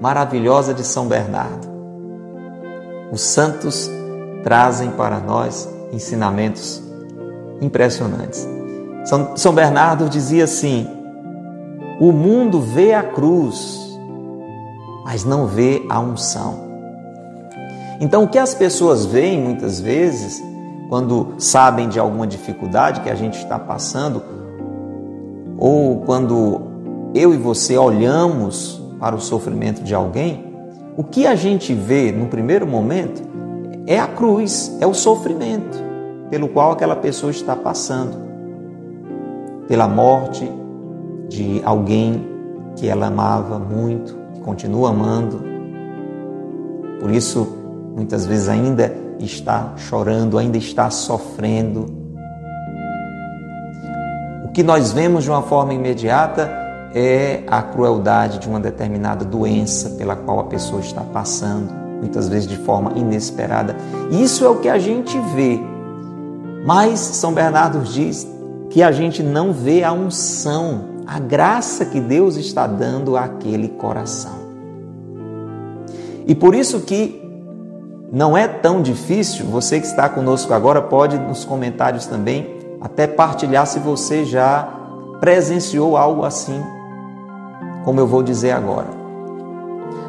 maravilhosa 0.00 0.74
de 0.74 0.84
São 0.84 1.06
Bernardo. 1.06 1.66
Os 3.10 3.22
santos 3.22 3.90
trazem 4.42 4.90
para 4.90 5.18
nós 5.18 5.68
ensinamentos 5.92 6.82
impressionantes. 7.60 8.46
São, 9.04 9.36
São 9.36 9.54
Bernardo 9.54 10.08
dizia 10.08 10.44
assim: 10.44 10.86
o 12.00 12.12
mundo 12.12 12.60
vê 12.60 12.92
a 12.92 13.02
cruz, 13.02 13.98
mas 15.04 15.24
não 15.24 15.46
vê 15.46 15.86
a 15.88 15.98
unção. 15.98 16.65
Então, 18.00 18.24
o 18.24 18.28
que 18.28 18.38
as 18.38 18.54
pessoas 18.54 19.06
veem 19.06 19.40
muitas 19.40 19.80
vezes, 19.80 20.42
quando 20.88 21.34
sabem 21.38 21.88
de 21.88 21.98
alguma 21.98 22.26
dificuldade 22.26 23.00
que 23.00 23.10
a 23.10 23.14
gente 23.14 23.38
está 23.38 23.58
passando, 23.58 24.22
ou 25.58 26.00
quando 26.00 26.60
eu 27.14 27.32
e 27.32 27.36
você 27.36 27.78
olhamos 27.78 28.82
para 29.00 29.14
o 29.14 29.20
sofrimento 29.20 29.82
de 29.82 29.94
alguém, 29.94 30.44
o 30.96 31.04
que 31.04 31.26
a 31.26 31.34
gente 31.34 31.72
vê 31.72 32.12
no 32.12 32.26
primeiro 32.26 32.66
momento 32.66 33.22
é 33.86 33.98
a 33.98 34.06
cruz, 34.06 34.76
é 34.80 34.86
o 34.86 34.94
sofrimento 34.94 35.84
pelo 36.30 36.48
qual 36.48 36.72
aquela 36.72 36.96
pessoa 36.96 37.30
está 37.30 37.54
passando, 37.54 38.16
pela 39.68 39.86
morte 39.86 40.50
de 41.28 41.60
alguém 41.64 42.26
que 42.76 42.88
ela 42.88 43.06
amava 43.06 43.58
muito, 43.58 44.16
que 44.34 44.40
continua 44.40 44.90
amando. 44.90 45.42
Por 47.00 47.10
isso, 47.10 47.65
muitas 47.96 48.26
vezes 48.26 48.46
ainda 48.50 48.94
está 49.18 49.72
chorando, 49.78 50.36
ainda 50.36 50.58
está 50.58 50.90
sofrendo. 50.90 51.86
O 54.44 54.48
que 54.48 54.62
nós 54.62 54.92
vemos 54.92 55.24
de 55.24 55.30
uma 55.30 55.40
forma 55.40 55.72
imediata 55.72 56.50
é 56.94 57.42
a 57.46 57.62
crueldade 57.62 58.38
de 58.38 58.48
uma 58.48 58.60
determinada 58.60 59.24
doença 59.24 59.90
pela 59.90 60.14
qual 60.14 60.40
a 60.40 60.44
pessoa 60.44 60.80
está 60.80 61.00
passando, 61.00 61.72
muitas 61.98 62.28
vezes 62.28 62.46
de 62.46 62.56
forma 62.56 62.92
inesperada. 62.96 63.74
Isso 64.10 64.44
é 64.44 64.48
o 64.48 64.56
que 64.56 64.68
a 64.68 64.78
gente 64.78 65.18
vê. 65.34 65.58
Mas 66.66 67.00
São 67.00 67.32
Bernardo 67.32 67.80
diz 67.80 68.28
que 68.68 68.82
a 68.82 68.92
gente 68.92 69.22
não 69.22 69.52
vê 69.52 69.82
a 69.82 69.92
unção, 69.92 70.96
a 71.06 71.18
graça 71.18 71.86
que 71.86 72.00
Deus 72.00 72.36
está 72.36 72.66
dando 72.66 73.16
àquele 73.16 73.68
coração. 73.68 74.36
E 76.26 76.34
por 76.34 76.54
isso 76.54 76.80
que 76.80 77.25
não 78.16 78.34
é 78.34 78.48
tão 78.48 78.80
difícil, 78.80 79.44
você 79.44 79.78
que 79.78 79.84
está 79.84 80.08
conosco 80.08 80.54
agora 80.54 80.80
pode 80.80 81.18
nos 81.18 81.44
comentários 81.44 82.06
também 82.06 82.56
até 82.80 83.06
partilhar 83.06 83.66
se 83.66 83.78
você 83.78 84.24
já 84.24 84.66
presenciou 85.20 85.98
algo 85.98 86.24
assim, 86.24 86.58
como 87.84 88.00
eu 88.00 88.06
vou 88.06 88.22
dizer 88.22 88.52
agora. 88.52 88.88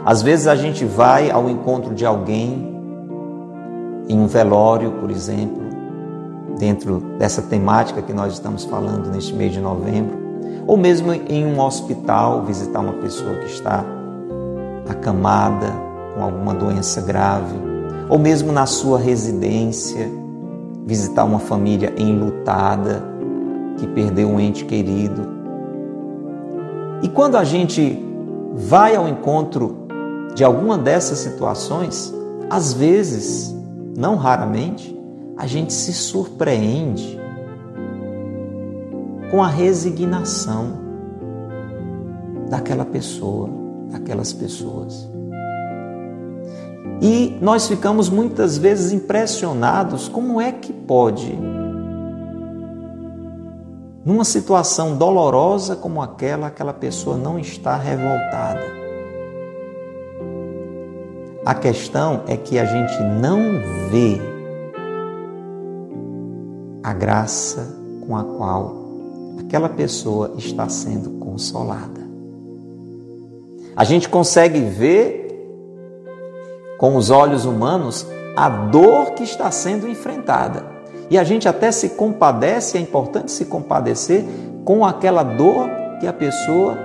Às 0.05 0.21
vezes 0.21 0.47
a 0.47 0.55
gente 0.55 0.85
vai 0.85 1.29
ao 1.29 1.49
encontro 1.49 1.93
de 1.93 2.05
alguém 2.05 2.79
em 4.07 4.17
um 4.17 4.25
velório, 4.25 4.89
por 5.01 5.11
exemplo, 5.11 5.63
dentro 6.57 6.99
dessa 7.19 7.41
temática 7.41 8.01
que 8.01 8.13
nós 8.13 8.31
estamos 8.31 8.63
falando 8.63 9.11
neste 9.11 9.33
mês 9.33 9.51
de 9.51 9.59
novembro, 9.59 10.17
ou 10.65 10.77
mesmo 10.77 11.11
em 11.11 11.45
um 11.45 11.59
hospital, 11.59 12.43
visitar 12.43 12.79
uma 12.79 12.93
pessoa 12.93 13.35
que 13.35 13.47
está 13.47 13.83
acamada, 14.87 15.73
com 16.15 16.23
alguma 16.23 16.53
doença 16.53 17.01
grave, 17.01 17.75
ou 18.09 18.17
mesmo 18.17 18.51
na 18.51 18.65
sua 18.65 18.97
residência, 18.97 20.09
visitar 20.85 21.25
uma 21.25 21.39
família 21.39 21.93
enlutada 21.97 23.03
que 23.77 23.87
perdeu 23.87 24.29
um 24.29 24.39
ente 24.39 24.65
querido. 24.65 25.27
E 27.03 27.09
quando 27.09 27.35
a 27.35 27.43
gente 27.43 28.03
vai 28.53 28.95
ao 28.95 29.07
encontro 29.07 29.87
de 30.33 30.43
alguma 30.43 30.77
dessas 30.77 31.19
situações, 31.19 32.13
às 32.49 32.73
vezes, 32.73 33.53
não 33.95 34.15
raramente, 34.15 34.97
a 35.35 35.45
gente 35.45 35.73
se 35.73 35.93
surpreende 35.93 37.19
com 39.29 39.43
a 39.43 39.47
resignação 39.47 40.87
daquela 42.49 42.85
pessoa, 42.85 43.49
daquelas 43.91 44.31
pessoas. 44.31 45.16
E 47.01 47.37
nós 47.41 47.67
ficamos 47.67 48.09
muitas 48.09 48.57
vezes 48.57 48.91
impressionados 48.91 50.07
como 50.07 50.41
é 50.41 50.51
que 50.51 50.73
pode, 50.73 51.37
numa 54.03 54.23
situação 54.23 54.97
dolorosa 54.97 55.75
como 55.75 56.01
aquela, 56.01 56.47
aquela 56.47 56.73
pessoa 56.73 57.17
não 57.17 57.37
está 57.37 57.75
revoltada. 57.75 58.63
A 61.45 61.53
questão 61.53 62.23
é 62.27 62.35
que 62.35 62.57
a 62.57 62.65
gente 62.65 63.01
não 63.21 63.39
vê 63.91 64.19
a 66.83 66.93
graça 66.93 67.75
com 68.05 68.15
a 68.15 68.23
qual 68.23 68.75
aquela 69.39 69.69
pessoa 69.69 70.33
está 70.37 70.67
sendo 70.67 71.11
consolada. 71.19 72.01
A 73.75 73.83
gente 73.83 74.09
consegue 74.09 74.59
ver 74.61 75.26
com 76.77 76.95
os 76.95 77.09
olhos 77.09 77.45
humanos 77.45 78.07
a 78.35 78.49
dor 78.49 79.11
que 79.11 79.23
está 79.23 79.49
sendo 79.49 79.87
enfrentada. 79.87 80.63
E 81.09 81.17
a 81.17 81.23
gente 81.23 81.47
até 81.47 81.71
se 81.71 81.89
compadece, 81.89 82.77
é 82.77 82.81
importante 82.81 83.31
se 83.31 83.45
compadecer 83.45 84.23
com 84.63 84.85
aquela 84.85 85.23
dor 85.23 85.69
que 85.99 86.05
a 86.05 86.13
pessoa 86.13 86.77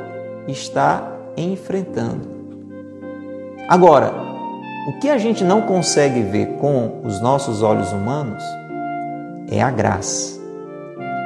está 0.48 1.12
enfrentando. 1.36 2.30
Agora, 3.68 4.12
o 4.88 4.98
que 4.98 5.08
a 5.08 5.18
gente 5.18 5.44
não 5.44 5.62
consegue 5.62 6.22
ver 6.22 6.56
com 6.58 7.02
os 7.04 7.20
nossos 7.20 7.62
olhos 7.62 7.92
humanos 7.92 8.42
é 9.50 9.60
a 9.60 9.70
graça, 9.70 10.40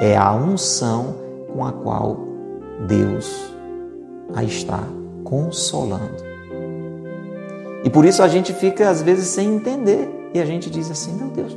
é 0.01 0.17
a 0.17 0.33
unção 0.33 1.15
com 1.53 1.65
a 1.65 1.71
qual 1.71 2.17
Deus 2.87 3.51
a 4.35 4.43
está 4.43 4.83
consolando. 5.23 6.26
E 7.83 7.89
por 7.89 8.05
isso 8.05 8.23
a 8.23 8.27
gente 8.27 8.53
fica 8.53 8.89
às 8.89 9.01
vezes 9.01 9.27
sem 9.27 9.55
entender. 9.55 10.09
E 10.33 10.39
a 10.39 10.45
gente 10.45 10.69
diz 10.69 10.89
assim: 10.91 11.13
meu 11.13 11.29
Deus, 11.29 11.55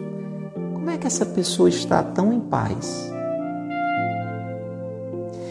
como 0.72 0.90
é 0.90 0.96
que 0.96 1.06
essa 1.06 1.26
pessoa 1.26 1.68
está 1.68 2.02
tão 2.02 2.32
em 2.32 2.40
paz? 2.40 3.12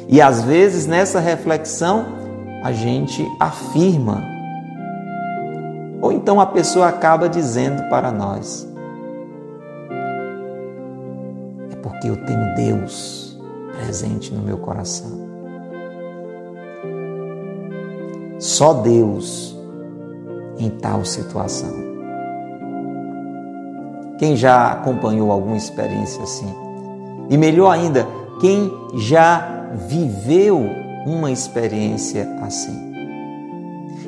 E 0.08 0.22
às 0.22 0.42
vezes 0.42 0.88
nessa 0.88 1.20
reflexão 1.20 2.06
a 2.64 2.72
gente 2.72 3.26
afirma, 3.40 4.24
ou 6.02 6.12
então 6.12 6.42
a 6.42 6.46
pessoa 6.46 6.88
acaba 6.88 7.30
dizendo 7.30 7.88
para 7.90 8.12
nós: 8.12 8.68
é 11.72 11.76
porque 11.76 12.10
eu 12.10 12.18
tenho 12.26 12.56
Deus 12.56 13.38
presente 13.74 14.34
no 14.34 14.42
meu 14.42 14.58
coração. 14.58 15.30
Só 18.40 18.74
Deus 18.74 19.59
em 20.60 20.70
tal 20.70 21.06
situação. 21.06 21.90
Quem 24.20 24.36
já 24.36 24.74
acompanhou 24.74 25.32
alguma 25.32 25.56
experiência 25.56 26.22
assim? 26.22 26.54
E 27.30 27.38
melhor 27.38 27.72
ainda, 27.72 28.06
quem 28.42 28.72
já 28.96 29.70
viveu 29.88 30.70
uma 31.06 31.32
experiência 31.32 32.28
assim? 32.42 32.90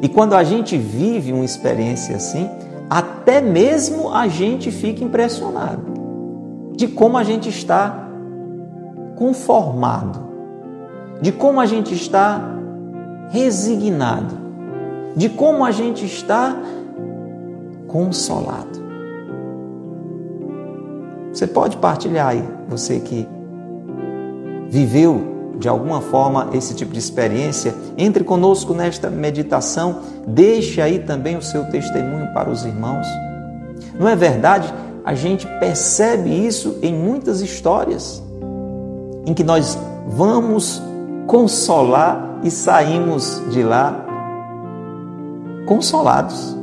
E 0.01 0.09
quando 0.09 0.33
a 0.33 0.43
gente 0.43 0.77
vive 0.77 1.31
uma 1.31 1.45
experiência 1.45 2.15
assim, 2.17 2.49
até 2.89 3.39
mesmo 3.39 4.13
a 4.13 4.27
gente 4.27 4.69
fica 4.69 5.03
impressionado 5.03 5.93
de 6.75 6.87
como 6.87 7.17
a 7.17 7.23
gente 7.23 7.47
está 7.47 8.09
conformado, 9.15 10.19
de 11.21 11.31
como 11.31 11.59
a 11.59 11.65
gente 11.65 11.93
está 11.93 12.41
resignado 13.29 14.40
de 15.15 15.29
como 15.29 15.65
a 15.65 15.71
gente 15.71 16.05
está 16.05 16.55
consolado. 17.87 18.81
Você 21.31 21.47
pode 21.47 21.77
partilhar 21.77 22.27
aí, 22.27 22.43
você 22.67 22.99
que 22.99 23.27
viveu 24.69 25.31
de 25.57 25.67
alguma 25.69 26.01
forma 26.01 26.49
esse 26.53 26.73
tipo 26.73 26.91
de 26.91 26.99
experiência, 26.99 27.75
entre 27.97 28.23
conosco 28.23 28.73
nesta 28.73 29.09
meditação, 29.09 29.99
deixe 30.25 30.81
aí 30.81 30.99
também 30.99 31.37
o 31.37 31.41
seu 31.41 31.65
testemunho 31.65 32.33
para 32.33 32.49
os 32.49 32.65
irmãos. 32.65 33.05
Não 33.99 34.07
é 34.07 34.15
verdade? 34.15 34.73
A 35.05 35.13
gente 35.13 35.45
percebe 35.59 36.29
isso 36.29 36.79
em 36.81 36.93
muitas 36.93 37.41
histórias 37.41 38.21
em 39.25 39.33
que 39.33 39.43
nós 39.43 39.77
vamos 40.07 40.81
consolar 41.27 42.39
e 42.43 42.49
saímos 42.49 43.41
de 43.51 43.61
lá 43.61 44.05
consolados. 45.65 46.55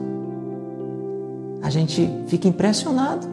A 1.63 1.71
gente 1.71 2.11
fica 2.27 2.49
impressionado. 2.49 3.27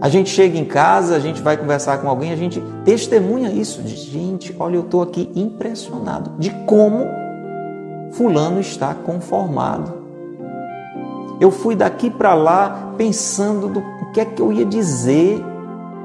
A 0.00 0.08
gente 0.08 0.30
chega 0.30 0.58
em 0.58 0.64
casa, 0.64 1.14
a 1.14 1.20
gente 1.20 1.40
vai 1.40 1.56
conversar 1.56 1.98
com 1.98 2.08
alguém, 2.08 2.32
a 2.32 2.36
gente 2.36 2.60
testemunha 2.84 3.50
isso. 3.50 3.82
De, 3.82 3.94
gente, 3.94 4.54
olha, 4.58 4.76
eu 4.76 4.82
estou 4.82 5.00
aqui 5.00 5.30
impressionado 5.34 6.32
de 6.38 6.50
como 6.66 7.06
Fulano 8.12 8.60
está 8.60 8.94
conformado. 8.94 10.02
Eu 11.40 11.50
fui 11.50 11.76
daqui 11.76 12.10
para 12.10 12.34
lá 12.34 12.94
pensando 12.96 13.68
do 13.68 13.82
que 14.12 14.20
é 14.20 14.24
que 14.24 14.42
eu 14.42 14.52
ia 14.52 14.64
dizer, 14.64 15.42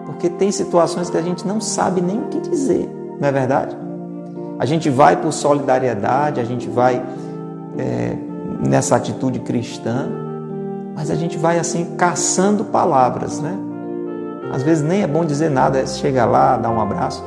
porque 0.06 0.30
tem 0.30 0.52
situações 0.52 1.10
que 1.10 1.18
a 1.18 1.22
gente 1.22 1.46
não 1.46 1.60
sabe 1.60 2.00
nem 2.00 2.20
o 2.20 2.28
que 2.28 2.40
dizer, 2.40 2.90
não 3.20 3.28
é 3.28 3.32
verdade? 3.32 3.76
A 4.58 4.66
gente 4.66 4.90
vai 4.90 5.18
por 5.18 5.32
solidariedade, 5.32 6.40
a 6.40 6.44
gente 6.44 6.68
vai 6.70 7.04
é, 7.78 8.16
nessa 8.68 8.96
atitude 8.96 9.40
cristã, 9.40 10.08
mas 10.96 11.12
a 11.12 11.16
gente 11.16 11.38
vai 11.38 11.60
assim 11.60 11.96
caçando 11.96 12.66
palavras, 12.66 13.40
né? 13.40 13.58
Às 14.52 14.64
vezes 14.64 14.84
nem 14.84 15.04
é 15.04 15.08
bom 15.08 15.26
dizer 15.26 15.50
nada, 15.50 15.80
é 15.80 15.86
chegar 15.86 16.26
lá, 16.26 16.58
dar 16.58 16.70
um 16.70 16.80
abraço. 16.80 17.24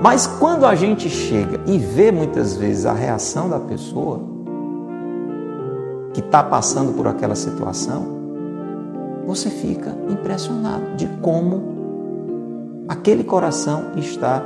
Mas 0.00 0.26
quando 0.26 0.64
a 0.64 0.74
gente 0.74 1.10
chega 1.10 1.60
e 1.66 1.76
vê 1.76 2.10
muitas 2.10 2.56
vezes 2.56 2.86
a 2.86 2.92
reação 2.92 3.50
da 3.50 3.58
pessoa 3.58 4.20
que 6.14 6.20
está 6.20 6.42
passando 6.42 6.92
por 6.94 7.06
aquela 7.06 7.34
situação, 7.34 8.20
você 9.26 9.50
fica 9.50 9.94
impressionado 10.08 10.96
de 10.96 11.06
como 11.20 11.80
aquele 12.88 13.22
coração 13.22 13.92
está 13.96 14.42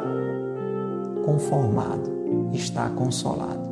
conformado, 1.24 2.10
está 2.52 2.88
consolado. 2.88 3.63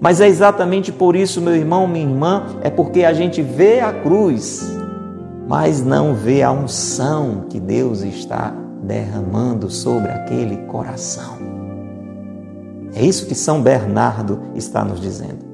Mas 0.00 0.20
é 0.20 0.28
exatamente 0.28 0.92
por 0.92 1.16
isso, 1.16 1.40
meu 1.40 1.56
irmão, 1.56 1.86
minha 1.86 2.04
irmã, 2.04 2.44
é 2.62 2.70
porque 2.70 3.04
a 3.04 3.12
gente 3.12 3.40
vê 3.42 3.80
a 3.80 3.92
cruz 3.92 4.76
mas 5.46 5.80
não 5.80 6.14
vê 6.14 6.42
a 6.42 6.50
unção 6.50 7.44
que 7.48 7.60
Deus 7.60 8.02
está 8.02 8.52
derramando 8.82 9.70
sobre 9.70 10.10
aquele 10.10 10.56
coração. 10.66 11.38
É 12.94 13.04
isso 13.04 13.26
que 13.26 13.34
São 13.34 13.62
Bernardo 13.62 14.40
está 14.54 14.84
nos 14.84 15.00
dizendo. 15.00 15.46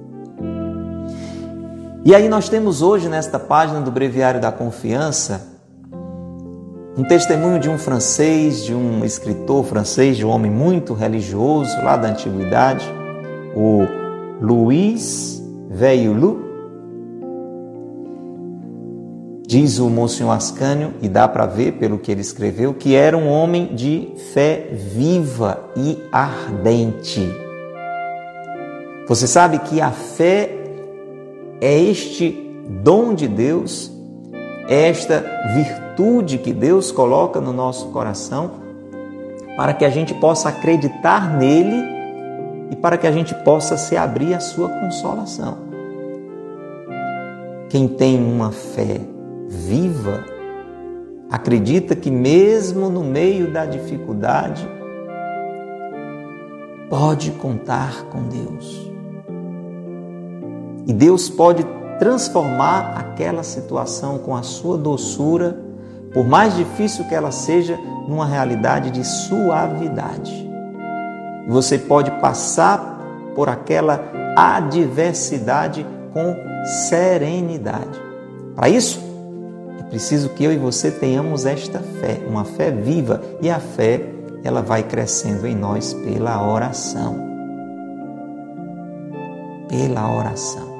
E 2.04 2.14
aí 2.14 2.28
nós 2.28 2.48
temos 2.48 2.82
hoje 2.82 3.08
nesta 3.08 3.38
página 3.38 3.80
do 3.80 3.90
Breviário 3.90 4.40
da 4.40 4.50
Confiança 4.50 5.52
um 6.96 7.04
testemunho 7.04 7.58
de 7.58 7.70
um 7.70 7.78
francês, 7.78 8.64
de 8.64 8.74
um 8.74 9.04
escritor 9.04 9.64
francês, 9.64 10.16
de 10.16 10.26
um 10.26 10.30
homem 10.30 10.50
muito 10.50 10.94
religioso 10.94 11.74
lá 11.82 11.96
da 11.96 12.08
antiguidade, 12.08 12.84
o 13.56 14.01
Louis 14.42 15.40
Veillou. 15.70 16.40
Diz 19.46 19.78
o 19.78 19.88
Monsenhor 19.88 20.34
Ascânio, 20.34 20.94
e 21.00 21.08
dá 21.08 21.28
para 21.28 21.46
ver 21.46 21.74
pelo 21.74 21.98
que 21.98 22.10
ele 22.10 22.22
escreveu, 22.22 22.74
que 22.74 22.96
era 22.96 23.16
um 23.16 23.28
homem 23.28 23.74
de 23.74 24.08
fé 24.32 24.70
viva 24.72 25.70
e 25.76 25.98
ardente. 26.10 27.20
Você 29.06 29.28
sabe 29.28 29.58
que 29.60 29.80
a 29.80 29.90
fé 29.90 30.50
é 31.60 31.78
este 31.78 32.50
dom 32.82 33.14
de 33.14 33.28
Deus, 33.28 33.92
é 34.68 34.88
esta 34.88 35.24
virtude 35.54 36.38
que 36.38 36.52
Deus 36.52 36.90
coloca 36.90 37.40
no 37.40 37.52
nosso 37.52 37.90
coração 37.90 38.62
para 39.56 39.74
que 39.74 39.84
a 39.84 39.90
gente 39.90 40.14
possa 40.14 40.48
acreditar 40.48 41.36
nele 41.36 41.91
e 42.72 42.76
para 42.76 42.96
que 42.96 43.06
a 43.06 43.12
gente 43.12 43.34
possa 43.44 43.76
se 43.76 43.98
abrir 43.98 44.32
à 44.32 44.40
sua 44.40 44.66
consolação. 44.66 45.58
Quem 47.68 47.86
tem 47.86 48.18
uma 48.18 48.50
fé 48.50 48.98
viva 49.46 50.24
acredita 51.30 51.94
que 51.94 52.10
mesmo 52.10 52.88
no 52.88 53.04
meio 53.04 53.52
da 53.52 53.66
dificuldade 53.66 54.66
pode 56.88 57.32
contar 57.32 58.06
com 58.06 58.22
Deus. 58.22 58.90
E 60.86 60.94
Deus 60.94 61.28
pode 61.28 61.66
transformar 61.98 62.94
aquela 62.96 63.42
situação 63.42 64.16
com 64.16 64.34
a 64.34 64.42
sua 64.42 64.78
doçura, 64.78 65.62
por 66.14 66.26
mais 66.26 66.56
difícil 66.56 67.06
que 67.06 67.14
ela 67.14 67.30
seja, 67.30 67.78
numa 68.08 68.24
realidade 68.24 68.90
de 68.90 69.04
suavidade. 69.04 70.51
Você 71.48 71.78
pode 71.78 72.10
passar 72.20 73.32
por 73.34 73.48
aquela 73.48 74.00
adversidade 74.36 75.86
com 76.12 76.36
serenidade. 76.88 78.00
Para 78.54 78.68
isso, 78.68 79.00
é 79.80 79.82
preciso 79.84 80.30
que 80.30 80.44
eu 80.44 80.52
e 80.52 80.58
você 80.58 80.90
tenhamos 80.90 81.46
esta 81.46 81.78
fé, 81.78 82.20
uma 82.28 82.44
fé 82.44 82.70
viva, 82.70 83.22
e 83.40 83.50
a 83.50 83.58
fé 83.58 84.00
ela 84.44 84.62
vai 84.62 84.82
crescendo 84.82 85.46
em 85.46 85.54
nós 85.54 85.92
pela 85.94 86.46
oração. 86.46 87.16
Pela 89.68 90.14
oração. 90.14 90.72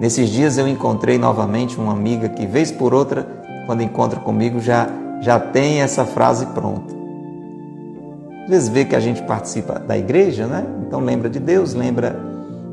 Nesses 0.00 0.30
dias 0.30 0.58
eu 0.58 0.66
encontrei 0.66 1.18
novamente 1.18 1.78
uma 1.78 1.92
amiga 1.92 2.28
que, 2.28 2.46
vez 2.46 2.72
por 2.72 2.94
outra, 2.94 3.26
quando 3.66 3.82
encontra 3.82 4.18
comigo, 4.18 4.60
já, 4.60 4.88
já 5.20 5.38
tem 5.38 5.80
essa 5.80 6.04
frase 6.04 6.46
pronta. 6.46 7.01
Às 8.42 8.48
vezes 8.48 8.68
vê 8.68 8.84
que 8.84 8.96
a 8.96 9.00
gente 9.00 9.22
participa 9.22 9.78
da 9.78 9.96
igreja, 9.96 10.46
né? 10.46 10.64
Então 10.86 11.00
lembra 11.00 11.30
de 11.30 11.38
Deus, 11.38 11.74
lembra 11.74 12.18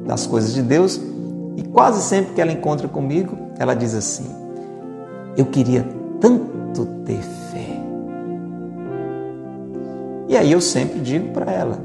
das 0.05 0.25
coisas 0.25 0.53
de 0.53 0.61
Deus, 0.61 0.99
e 1.55 1.61
quase 1.61 2.01
sempre 2.01 2.33
que 2.33 2.41
ela 2.41 2.51
encontra 2.51 2.87
comigo, 2.87 3.37
ela 3.57 3.75
diz 3.75 3.93
assim: 3.93 4.25
Eu 5.37 5.45
queria 5.45 5.85
tanto 6.19 6.85
ter 7.05 7.19
fé. 7.51 7.79
E 10.27 10.35
aí 10.35 10.51
eu 10.51 10.59
sempre 10.59 10.99
digo 10.99 11.31
para 11.33 11.51
ela: 11.51 11.79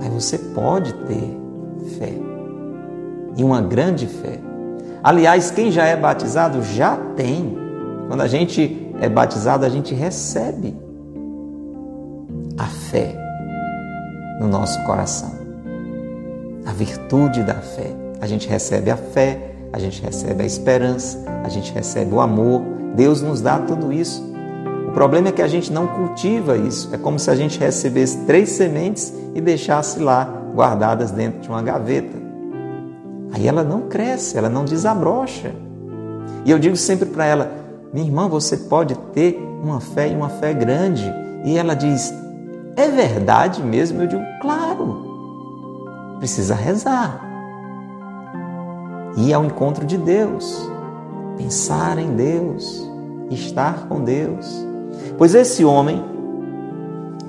Mas 0.00 0.08
você 0.08 0.38
pode 0.38 0.92
ter 0.92 1.38
fé, 1.98 2.12
e 3.36 3.44
uma 3.44 3.60
grande 3.60 4.06
fé. 4.06 4.40
Aliás, 5.02 5.50
quem 5.50 5.70
já 5.70 5.84
é 5.84 5.96
batizado 5.96 6.62
já 6.62 6.96
tem. 7.16 7.56
Quando 8.08 8.20
a 8.20 8.28
gente 8.28 8.92
é 9.00 9.08
batizado, 9.08 9.64
a 9.64 9.68
gente 9.68 9.94
recebe 9.94 10.76
a 12.58 12.64
fé 12.64 13.16
no 14.40 14.48
nosso 14.48 14.82
coração. 14.84 15.32
A 16.66 16.72
virtude 16.72 17.42
da 17.42 17.54
fé. 17.54 17.90
A 18.20 18.26
gente 18.26 18.48
recebe 18.48 18.90
a 18.90 18.96
fé, 18.96 19.54
a 19.72 19.78
gente 19.78 20.02
recebe 20.02 20.42
a 20.42 20.46
esperança, 20.46 21.24
a 21.44 21.48
gente 21.48 21.72
recebe 21.72 22.14
o 22.14 22.20
amor. 22.20 22.62
Deus 22.94 23.20
nos 23.22 23.40
dá 23.40 23.58
tudo 23.58 23.92
isso. 23.92 24.22
O 24.88 24.92
problema 24.92 25.28
é 25.28 25.32
que 25.32 25.42
a 25.42 25.48
gente 25.48 25.72
não 25.72 25.86
cultiva 25.86 26.56
isso. 26.56 26.90
É 26.92 26.98
como 26.98 27.18
se 27.18 27.30
a 27.30 27.34
gente 27.34 27.58
recebesse 27.58 28.18
três 28.26 28.50
sementes 28.50 29.12
e 29.34 29.40
deixasse 29.40 29.98
lá 29.98 30.24
guardadas 30.54 31.10
dentro 31.10 31.40
de 31.40 31.48
uma 31.48 31.62
gaveta. 31.62 32.16
Aí 33.32 33.48
ela 33.48 33.64
não 33.64 33.88
cresce, 33.88 34.36
ela 34.36 34.50
não 34.50 34.64
desabrocha. 34.64 35.52
E 36.44 36.50
eu 36.50 36.58
digo 36.58 36.76
sempre 36.76 37.06
para 37.06 37.24
ela: 37.24 37.50
minha 37.92 38.06
irmã, 38.06 38.28
você 38.28 38.56
pode 38.56 38.94
ter 39.14 39.36
uma 39.62 39.80
fé 39.80 40.10
e 40.10 40.14
uma 40.14 40.28
fé 40.28 40.52
grande. 40.52 41.10
E 41.44 41.56
ela 41.56 41.74
diz: 41.74 42.12
é 42.76 42.88
verdade 42.88 43.62
mesmo? 43.62 44.02
Eu 44.02 44.06
digo: 44.06 44.22
claro. 44.40 45.10
Precisa 46.18 46.54
rezar. 46.54 47.20
Ir 49.16 49.32
ao 49.32 49.44
encontro 49.44 49.84
de 49.84 49.98
Deus. 49.98 50.70
Pensar 51.36 51.98
em 51.98 52.14
Deus. 52.14 52.88
Estar 53.30 53.86
com 53.88 54.02
Deus. 54.04 54.66
Pois 55.18 55.34
esse 55.34 55.64
homem, 55.64 56.02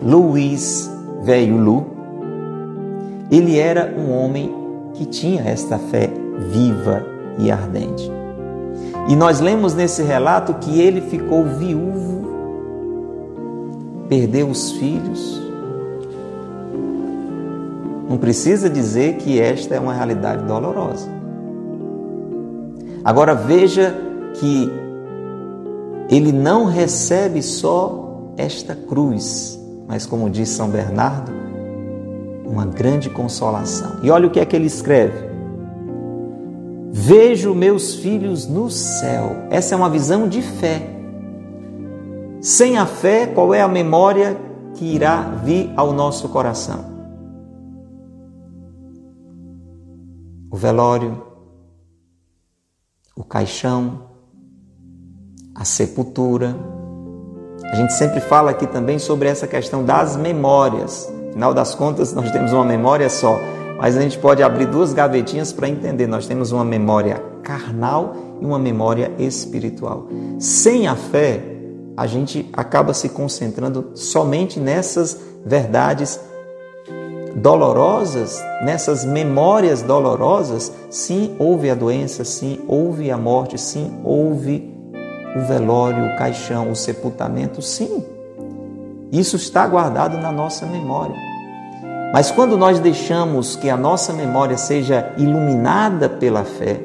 Luiz 0.01 0.89
Velho 1.23 1.57
Lu, 1.57 1.85
ele 3.31 3.57
era 3.57 3.93
um 3.97 4.11
homem 4.11 4.53
que 4.93 5.05
tinha 5.05 5.43
esta 5.43 5.77
fé 5.77 6.09
viva 6.51 7.03
e 7.39 7.51
ardente. 7.51 8.11
E 9.07 9.15
nós 9.15 9.39
lemos 9.39 9.73
nesse 9.73 10.03
relato 10.03 10.53
que 10.55 10.79
ele 10.79 11.01
ficou 11.01 11.43
viúvo, 11.45 12.22
perdeu 14.13 14.47
os 14.47 14.73
filhos. 14.73 15.41
Não 18.07 18.15
precisa 18.19 18.69
dizer 18.69 19.15
que 19.15 19.39
esta 19.39 19.73
é 19.73 19.79
uma 19.79 19.91
realidade 19.91 20.43
dolorosa. 20.43 21.09
Agora 23.03 23.33
veja 23.33 23.95
que 24.35 24.71
ele 26.09 26.31
não 26.31 26.65
recebe 26.65 27.41
só 27.41 28.31
esta 28.37 28.75
cruz, 28.75 29.59
mas 29.87 30.05
como 30.05 30.29
diz 30.29 30.49
São 30.49 30.69
Bernardo, 30.69 31.31
uma 32.45 32.67
grande 32.67 33.09
consolação. 33.09 33.97
E 34.03 34.11
olha 34.11 34.27
o 34.27 34.29
que 34.29 34.39
é 34.39 34.45
que 34.45 34.55
ele 34.55 34.67
escreve. 34.67 35.27
Vejo 36.91 37.55
meus 37.55 37.95
filhos 37.95 38.47
no 38.47 38.69
céu. 38.69 39.47
Essa 39.49 39.73
é 39.73 39.77
uma 39.77 39.89
visão 39.89 40.29
de 40.29 40.43
fé. 40.43 40.92
Sem 42.43 42.77
a 42.77 42.85
fé, 42.85 43.25
qual 43.25 43.53
é 43.53 43.61
a 43.61 43.69
memória 43.69 44.37
que 44.73 44.83
irá 44.83 45.21
vir 45.45 45.71
ao 45.77 45.93
nosso 45.93 46.27
coração? 46.27 46.83
O 50.51 50.57
velório, 50.57 51.23
o 53.15 53.23
caixão, 53.23 54.09
a 55.55 55.63
sepultura. 55.63 56.53
A 57.71 57.75
gente 57.75 57.93
sempre 57.93 58.19
fala 58.19 58.51
aqui 58.51 58.67
também 58.67 58.99
sobre 58.99 59.29
essa 59.29 59.47
questão 59.47 59.85
das 59.85 60.17
memórias. 60.17 61.09
Afinal 61.29 61.53
das 61.53 61.73
contas, 61.73 62.11
nós 62.11 62.29
temos 62.29 62.51
uma 62.51 62.65
memória 62.65 63.09
só, 63.09 63.39
mas 63.77 63.95
a 63.95 64.01
gente 64.01 64.19
pode 64.19 64.43
abrir 64.43 64.65
duas 64.65 64.91
gavetinhas 64.91 65.53
para 65.53 65.69
entender. 65.69 66.07
Nós 66.07 66.27
temos 66.27 66.51
uma 66.51 66.65
memória 66.65 67.23
carnal 67.41 68.13
e 68.41 68.45
uma 68.45 68.59
memória 68.59 69.13
espiritual. 69.17 70.09
Sem 70.39 70.89
a 70.89 70.95
fé, 70.97 71.52
a 71.95 72.07
gente 72.07 72.49
acaba 72.53 72.93
se 72.93 73.09
concentrando 73.09 73.91
somente 73.95 74.59
nessas 74.59 75.19
verdades 75.45 76.19
dolorosas, 77.35 78.41
nessas 78.63 79.05
memórias 79.05 79.81
dolorosas. 79.81 80.71
Sim, 80.89 81.35
houve 81.39 81.69
a 81.69 81.75
doença, 81.75 82.23
sim, 82.23 82.59
houve 82.67 83.11
a 83.11 83.17
morte, 83.17 83.59
sim, 83.59 83.99
houve 84.03 84.73
o 85.35 85.41
velório, 85.41 86.05
o 86.05 86.15
caixão, 86.15 86.71
o 86.71 86.75
sepultamento, 86.75 87.61
sim. 87.61 88.03
Isso 89.11 89.35
está 89.35 89.67
guardado 89.67 90.17
na 90.17 90.31
nossa 90.31 90.65
memória. 90.65 91.15
Mas 92.13 92.31
quando 92.31 92.57
nós 92.57 92.79
deixamos 92.79 93.55
que 93.55 93.69
a 93.69 93.77
nossa 93.77 94.13
memória 94.13 94.57
seja 94.57 95.13
iluminada 95.17 96.07
pela 96.07 96.43
fé, 96.43 96.79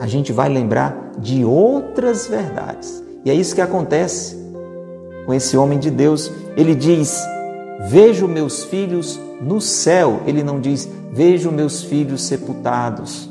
a 0.00 0.06
gente 0.06 0.32
vai 0.32 0.48
lembrar 0.48 1.12
de 1.18 1.44
outras 1.44 2.26
verdades. 2.26 3.02
E 3.24 3.30
é 3.30 3.34
isso 3.34 3.54
que 3.54 3.60
acontece 3.60 4.36
com 5.26 5.32
esse 5.32 5.56
homem 5.56 5.78
de 5.78 5.90
Deus. 5.90 6.30
Ele 6.56 6.74
diz: 6.74 7.22
Vejo 7.80 8.26
meus 8.26 8.64
filhos 8.64 9.20
no 9.40 9.60
céu. 9.60 10.20
Ele 10.26 10.42
não 10.42 10.60
diz: 10.60 10.88
Vejo 11.12 11.50
meus 11.50 11.82
filhos 11.82 12.22
sepultados. 12.22 13.30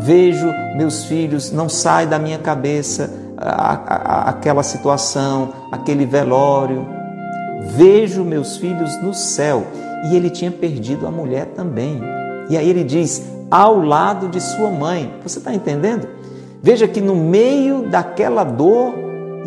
vejo 0.00 0.46
meus 0.76 1.04
filhos, 1.04 1.52
não 1.52 1.68
sai 1.68 2.06
da 2.06 2.18
minha 2.18 2.38
cabeça 2.38 3.10
aquela 3.36 4.62
situação, 4.62 5.52
aquele 5.72 6.06
velório. 6.06 6.86
Vejo 7.76 8.24
meus 8.24 8.56
filhos 8.56 8.96
no 9.02 9.12
céu. 9.12 9.66
E 10.10 10.16
ele 10.16 10.30
tinha 10.30 10.50
perdido 10.50 11.06
a 11.06 11.10
mulher 11.10 11.46
também. 11.46 12.00
E 12.48 12.56
aí 12.56 12.68
ele 12.68 12.84
diz: 12.84 13.22
ao 13.50 13.80
lado 13.80 14.28
de 14.28 14.40
sua 14.40 14.70
mãe. 14.70 15.12
Você 15.22 15.38
está 15.38 15.52
entendendo? 15.52 16.08
Veja 16.62 16.86
que 16.86 17.00
no 17.00 17.16
meio 17.16 17.88
daquela 17.88 18.44
dor 18.44 18.94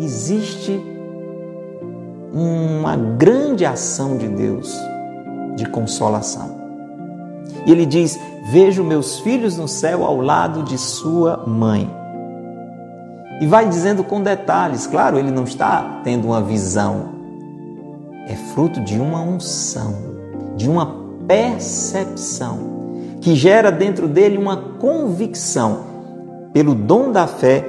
existe 0.00 0.80
uma 2.32 2.96
grande 2.96 3.64
ação 3.64 4.16
de 4.16 4.26
Deus 4.26 4.76
de 5.54 5.66
consolação. 5.66 6.56
E 7.66 7.70
ele 7.70 7.86
diz: 7.86 8.18
Vejo 8.50 8.82
meus 8.82 9.20
filhos 9.20 9.56
no 9.56 9.68
céu 9.68 10.04
ao 10.04 10.20
lado 10.20 10.64
de 10.64 10.76
sua 10.76 11.44
mãe. 11.46 11.88
E 13.40 13.46
vai 13.46 13.68
dizendo 13.68 14.04
com 14.04 14.22
detalhes, 14.22 14.86
claro, 14.86 15.18
ele 15.18 15.30
não 15.30 15.44
está 15.44 16.00
tendo 16.04 16.28
uma 16.28 16.40
visão, 16.40 17.14
é 18.28 18.34
fruto 18.34 18.80
de 18.80 18.98
uma 19.00 19.20
unção, 19.20 19.94
de 20.56 20.70
uma 20.70 20.94
percepção, 21.26 22.58
que 23.20 23.34
gera 23.34 23.72
dentro 23.72 24.06
dele 24.06 24.38
uma 24.38 24.56
convicção. 24.56 25.93
Pelo 26.54 26.72
dom 26.72 27.10
da 27.10 27.26
fé, 27.26 27.66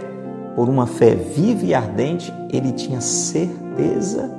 por 0.56 0.70
uma 0.70 0.86
fé 0.86 1.16
viva 1.16 1.66
e 1.66 1.74
ardente, 1.74 2.32
ele 2.52 2.72
tinha 2.72 3.02
certeza. 3.02 4.30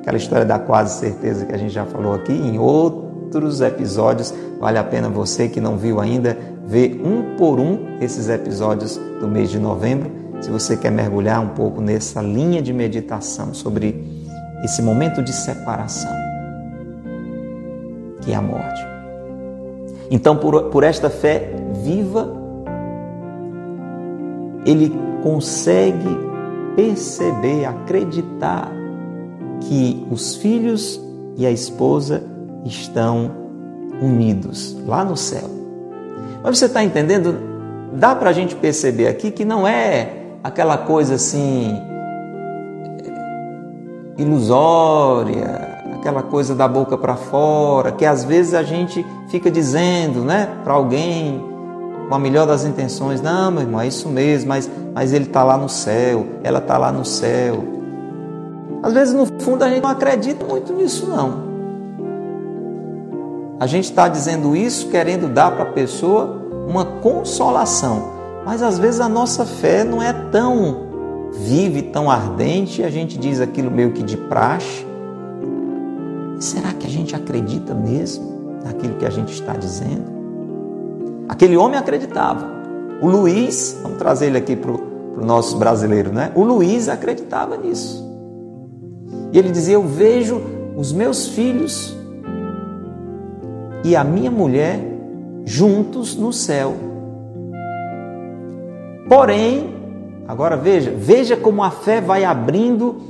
Aquela 0.00 0.18
história 0.18 0.44
da 0.44 0.58
quase 0.58 1.00
certeza 1.00 1.46
que 1.46 1.54
a 1.54 1.56
gente 1.56 1.72
já 1.72 1.86
falou 1.86 2.12
aqui 2.12 2.34
em 2.34 2.58
outros 2.58 3.62
episódios, 3.62 4.34
vale 4.60 4.76
a 4.76 4.84
pena 4.84 5.08
você 5.08 5.48
que 5.48 5.58
não 5.58 5.78
viu 5.78 6.00
ainda 6.00 6.36
ver 6.66 7.00
um 7.02 7.34
por 7.38 7.58
um 7.58 7.96
esses 7.98 8.28
episódios 8.28 9.00
do 9.18 9.26
mês 9.26 9.48
de 9.48 9.58
novembro, 9.58 10.10
se 10.42 10.50
você 10.50 10.76
quer 10.76 10.92
mergulhar 10.92 11.40
um 11.40 11.48
pouco 11.48 11.80
nessa 11.80 12.20
linha 12.20 12.60
de 12.60 12.74
meditação 12.74 13.54
sobre 13.54 14.04
esse 14.62 14.82
momento 14.82 15.22
de 15.22 15.32
separação, 15.32 16.12
que 18.20 18.32
é 18.32 18.34
a 18.34 18.42
morte. 18.42 18.86
Então, 20.10 20.36
por, 20.36 20.64
por 20.64 20.84
esta 20.84 21.08
fé 21.08 21.54
viva, 21.82 22.41
ele 24.64 24.92
consegue 25.22 26.18
perceber, 26.76 27.64
acreditar 27.64 28.72
que 29.60 30.06
os 30.10 30.36
filhos 30.36 31.00
e 31.36 31.46
a 31.46 31.50
esposa 31.50 32.22
estão 32.64 33.30
unidos 34.00 34.76
lá 34.86 35.04
no 35.04 35.16
céu. 35.16 35.48
Mas 36.42 36.58
você 36.58 36.66
está 36.66 36.82
entendendo? 36.82 37.36
Dá 37.92 38.14
para 38.14 38.30
a 38.30 38.32
gente 38.32 38.56
perceber 38.56 39.06
aqui 39.06 39.30
que 39.30 39.44
não 39.44 39.66
é 39.66 40.08
aquela 40.42 40.78
coisa 40.78 41.14
assim 41.14 41.78
ilusória, 44.18 45.72
aquela 45.94 46.22
coisa 46.22 46.54
da 46.54 46.66
boca 46.66 46.98
para 46.98 47.16
fora, 47.16 47.92
que 47.92 48.04
às 48.04 48.24
vezes 48.24 48.54
a 48.54 48.62
gente 48.62 49.04
fica 49.28 49.50
dizendo, 49.50 50.22
né, 50.22 50.48
para 50.64 50.74
alguém 50.74 51.51
com 52.12 52.16
a 52.16 52.18
melhor 52.18 52.46
das 52.46 52.66
intenções, 52.66 53.22
não, 53.22 53.50
meu 53.50 53.62
irmão, 53.62 53.80
é 53.80 53.86
isso 53.86 54.06
mesmo, 54.06 54.50
mas, 54.50 54.70
mas 54.94 55.14
ele 55.14 55.24
está 55.24 55.42
lá 55.42 55.56
no 55.56 55.66
céu, 55.66 56.26
ela 56.44 56.58
está 56.58 56.76
lá 56.76 56.92
no 56.92 57.06
céu. 57.06 57.64
Às 58.82 58.92
vezes 58.92 59.14
no 59.14 59.24
fundo 59.40 59.64
a 59.64 59.68
gente 59.70 59.82
não 59.82 59.88
acredita 59.88 60.44
muito 60.44 60.74
nisso, 60.74 61.06
não. 61.06 61.42
A 63.58 63.66
gente 63.66 63.84
está 63.84 64.08
dizendo 64.08 64.54
isso 64.54 64.90
querendo 64.90 65.26
dar 65.26 65.52
para 65.52 65.62
a 65.62 65.72
pessoa 65.72 66.38
uma 66.68 66.84
consolação, 66.84 68.10
mas 68.44 68.62
às 68.62 68.78
vezes 68.78 69.00
a 69.00 69.08
nossa 69.08 69.46
fé 69.46 69.82
não 69.82 70.02
é 70.02 70.12
tão 70.12 71.30
vive, 71.32 71.80
tão 71.80 72.10
ardente, 72.10 72.82
a 72.82 72.90
gente 72.90 73.16
diz 73.16 73.40
aquilo 73.40 73.70
meio 73.70 73.92
que 73.92 74.02
de 74.02 74.18
praxe, 74.18 74.84
Será 76.38 76.74
que 76.74 76.86
a 76.86 76.90
gente 76.90 77.16
acredita 77.16 77.72
mesmo 77.72 78.60
naquilo 78.64 78.96
que 78.96 79.06
a 79.06 79.10
gente 79.10 79.32
está 79.32 79.54
dizendo? 79.54 80.21
Aquele 81.32 81.56
homem 81.56 81.78
acreditava. 81.78 82.46
O 83.00 83.08
Luiz, 83.08 83.78
vamos 83.82 83.96
trazer 83.96 84.26
ele 84.26 84.36
aqui 84.36 84.54
para 84.54 84.70
o 84.70 85.24
nosso 85.24 85.56
brasileiro, 85.56 86.12
né? 86.12 86.30
O 86.34 86.44
Luiz 86.44 86.90
acreditava 86.90 87.56
nisso. 87.56 88.06
E 89.32 89.38
ele 89.38 89.50
dizia: 89.50 89.76
Eu 89.76 89.82
vejo 89.82 90.42
os 90.76 90.92
meus 90.92 91.28
filhos 91.28 91.96
e 93.82 93.96
a 93.96 94.04
minha 94.04 94.30
mulher 94.30 94.78
juntos 95.46 96.14
no 96.14 96.34
céu. 96.34 96.74
Porém, 99.08 99.74
agora 100.28 100.54
veja, 100.54 100.92
veja 100.94 101.34
como 101.34 101.62
a 101.62 101.70
fé 101.70 101.98
vai 101.98 102.26
abrindo 102.26 103.00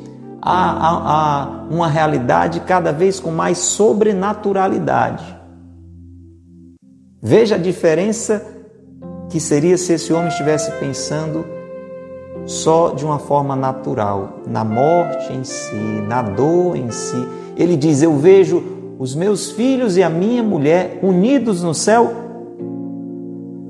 a, 0.40 0.70
a, 0.70 1.42
a 1.42 1.64
uma 1.68 1.88
realidade 1.88 2.60
cada 2.60 2.92
vez 2.92 3.18
com 3.18 3.32
mais 3.32 3.58
sobrenaturalidade. 3.58 5.41
Veja 7.24 7.54
a 7.54 7.58
diferença 7.58 8.44
que 9.30 9.38
seria 9.38 9.78
se 9.78 9.92
esse 9.92 10.12
homem 10.12 10.26
estivesse 10.26 10.72
pensando 10.72 11.44
só 12.44 12.90
de 12.90 13.04
uma 13.04 13.20
forma 13.20 13.54
natural, 13.54 14.40
na 14.44 14.64
morte 14.64 15.32
em 15.32 15.44
si, 15.44 15.76
na 16.08 16.20
dor 16.20 16.76
em 16.76 16.90
si. 16.90 17.24
Ele 17.56 17.76
diz: 17.76 18.02
Eu 18.02 18.16
vejo 18.16 18.60
os 18.98 19.14
meus 19.14 19.52
filhos 19.52 19.96
e 19.96 20.02
a 20.02 20.10
minha 20.10 20.42
mulher 20.42 20.98
unidos 21.00 21.62
no 21.62 21.72
céu, 21.72 22.12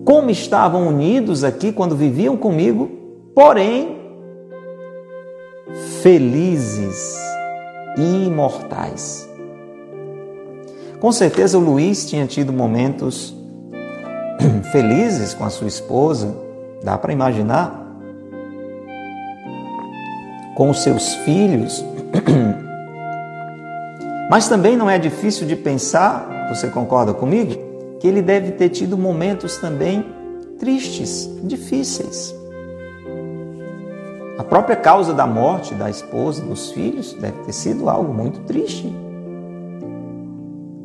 como 0.03 0.31
estavam 0.31 0.89
unidos 0.89 1.45
aqui 1.45 1.73
quando 1.73 1.95
viviam 1.95 2.39
comigo, 2.39 2.91
porém 3.35 3.99
felizes 6.01 7.19
e 7.99 8.25
imortais. 8.29 9.29
Com 10.99 11.13
certeza 11.13 11.59
o 11.59 11.61
Luiz 11.61 12.07
tinha 12.07 12.27
tido 12.27 12.51
momentos 12.51 13.42
felizes 14.73 15.35
com 15.35 15.45
a 15.45 15.51
sua 15.51 15.69
esposa, 15.69 16.35
dá 16.83 16.99
para 16.99 17.13
imaginar, 17.13 17.81
com 20.55 20.71
os 20.71 20.83
seus 20.83 21.15
filhos. 21.17 21.85
Mas 24.31 24.49
também 24.49 24.77
não 24.77 24.89
é 24.89 24.99
difícil 24.99 25.47
de 25.47 25.57
pensar, 25.57 26.49
você 26.49 26.69
concorda 26.69 27.13
comigo, 27.13 27.55
que 28.01 28.07
ele 28.07 28.23
deve 28.23 28.53
ter 28.53 28.71
tido 28.71 28.97
momentos 28.97 29.59
também 29.59 30.05
tristes, 30.59 31.29
difíceis. 31.43 32.35
A 34.39 34.45
própria 34.45 34.77
causa 34.77 35.13
da 35.13 35.27
morte 35.27 35.75
da 35.75 35.91
esposa, 35.91 36.43
dos 36.43 36.71
filhos, 36.71 37.13
deve 37.15 37.39
ter 37.45 37.53
sido 37.53 37.89
algo 37.89 38.13
muito 38.13 38.41
triste. 38.41 38.93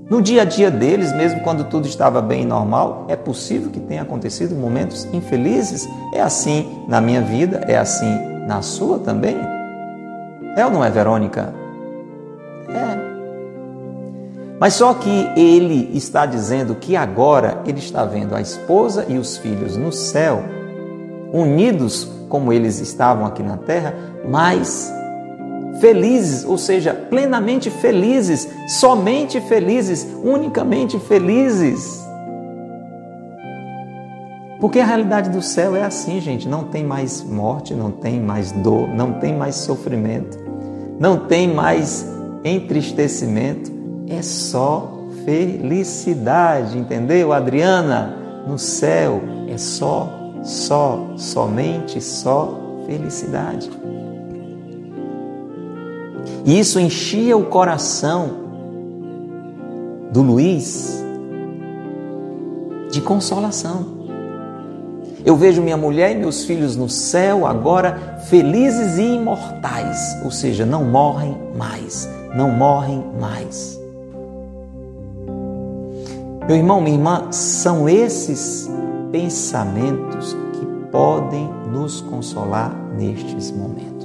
No 0.09 0.21
dia 0.21 0.43
a 0.43 0.45
dia 0.45 0.71
deles, 0.71 1.11
mesmo 1.13 1.41
quando 1.41 1.65
tudo 1.65 1.85
estava 1.85 2.21
bem 2.21 2.43
e 2.43 2.45
normal, 2.45 3.05
é 3.09 3.15
possível 3.15 3.69
que 3.69 3.79
tenha 3.79 4.03
acontecido 4.03 4.55
momentos 4.55 5.05
infelizes. 5.13 5.87
É 6.13 6.21
assim 6.21 6.85
na 6.87 7.01
minha 7.01 7.21
vida, 7.21 7.65
é 7.67 7.77
assim 7.77 8.17
na 8.47 8.61
sua 8.61 8.99
também. 8.99 9.35
É 10.55 10.65
ou 10.65 10.71
não 10.71 10.83
é, 10.83 10.89
Verônica? 10.89 11.53
É. 12.69 12.97
Mas 14.57 14.75
só 14.75 14.93
que 14.93 15.29
ele 15.35 15.91
está 15.93 16.25
dizendo 16.25 16.75
que 16.75 16.95
agora 16.95 17.61
ele 17.65 17.79
está 17.79 18.05
vendo 18.05 18.33
a 18.33 18.39
esposa 18.39 19.05
e 19.09 19.17
os 19.17 19.35
filhos 19.37 19.75
no 19.75 19.91
céu, 19.91 20.41
unidos 21.33 22.09
como 22.29 22.53
eles 22.53 22.79
estavam 22.79 23.25
aqui 23.25 23.43
na 23.43 23.57
terra, 23.57 23.93
mas 24.27 24.91
felizes, 25.79 26.45
ou 26.45 26.57
seja, 26.57 26.93
plenamente 26.93 27.69
felizes, 27.69 28.47
somente 28.67 29.39
felizes, 29.41 30.07
unicamente 30.23 30.99
felizes. 30.99 32.05
Porque 34.59 34.79
a 34.79 34.85
realidade 34.85 35.29
do 35.29 35.41
céu 35.41 35.75
é 35.75 35.83
assim, 35.83 36.19
gente: 36.19 36.47
não 36.47 36.63
tem 36.63 36.83
mais 36.83 37.23
morte, 37.23 37.73
não 37.73 37.91
tem 37.91 38.19
mais 38.19 38.51
dor, 38.51 38.87
não 38.87 39.13
tem 39.13 39.35
mais 39.35 39.55
sofrimento, 39.55 40.37
não 40.99 41.27
tem 41.27 41.47
mais 41.47 42.05
entristecimento, 42.43 43.71
é 44.07 44.21
só 44.21 44.93
felicidade, 45.25 46.77
entendeu, 46.77 47.33
Adriana? 47.33 48.15
No 48.47 48.57
céu 48.57 49.21
é 49.49 49.57
só 49.57 50.17
só, 50.47 51.13
somente 51.17 52.01
só 52.01 52.83
felicidade. 52.85 53.69
E 56.47 56.57
isso 56.57 56.79
enchia 56.79 57.35
o 57.35 57.43
coração 57.43 58.29
do 60.13 60.21
Luiz 60.21 61.03
de 62.89 63.01
consolação. 63.01 63.97
Eu 65.25 65.35
vejo 65.35 65.61
minha 65.61 65.75
mulher 65.75 66.13
e 66.13 66.15
meus 66.15 66.45
filhos 66.45 66.77
no 66.77 66.87
céu 66.87 67.45
agora 67.45 68.21
felizes 68.29 68.97
e 68.97 69.15
imortais, 69.15 70.17
ou 70.23 70.31
seja, 70.31 70.65
não 70.65 70.85
morrem 70.85 71.37
mais, 71.57 72.07
não 72.33 72.49
morrem 72.49 73.03
mais. 73.19 73.77
Meu 76.47 76.55
irmão, 76.55 76.79
minha 76.79 76.95
irmã, 76.95 77.29
são 77.29 77.89
esses 77.89 78.71
pensamentos 79.11 80.33
que 80.53 80.65
podem 80.93 81.49
nos 81.73 81.99
consolar 81.99 82.73
nestes 82.97 83.51
momentos. 83.51 83.96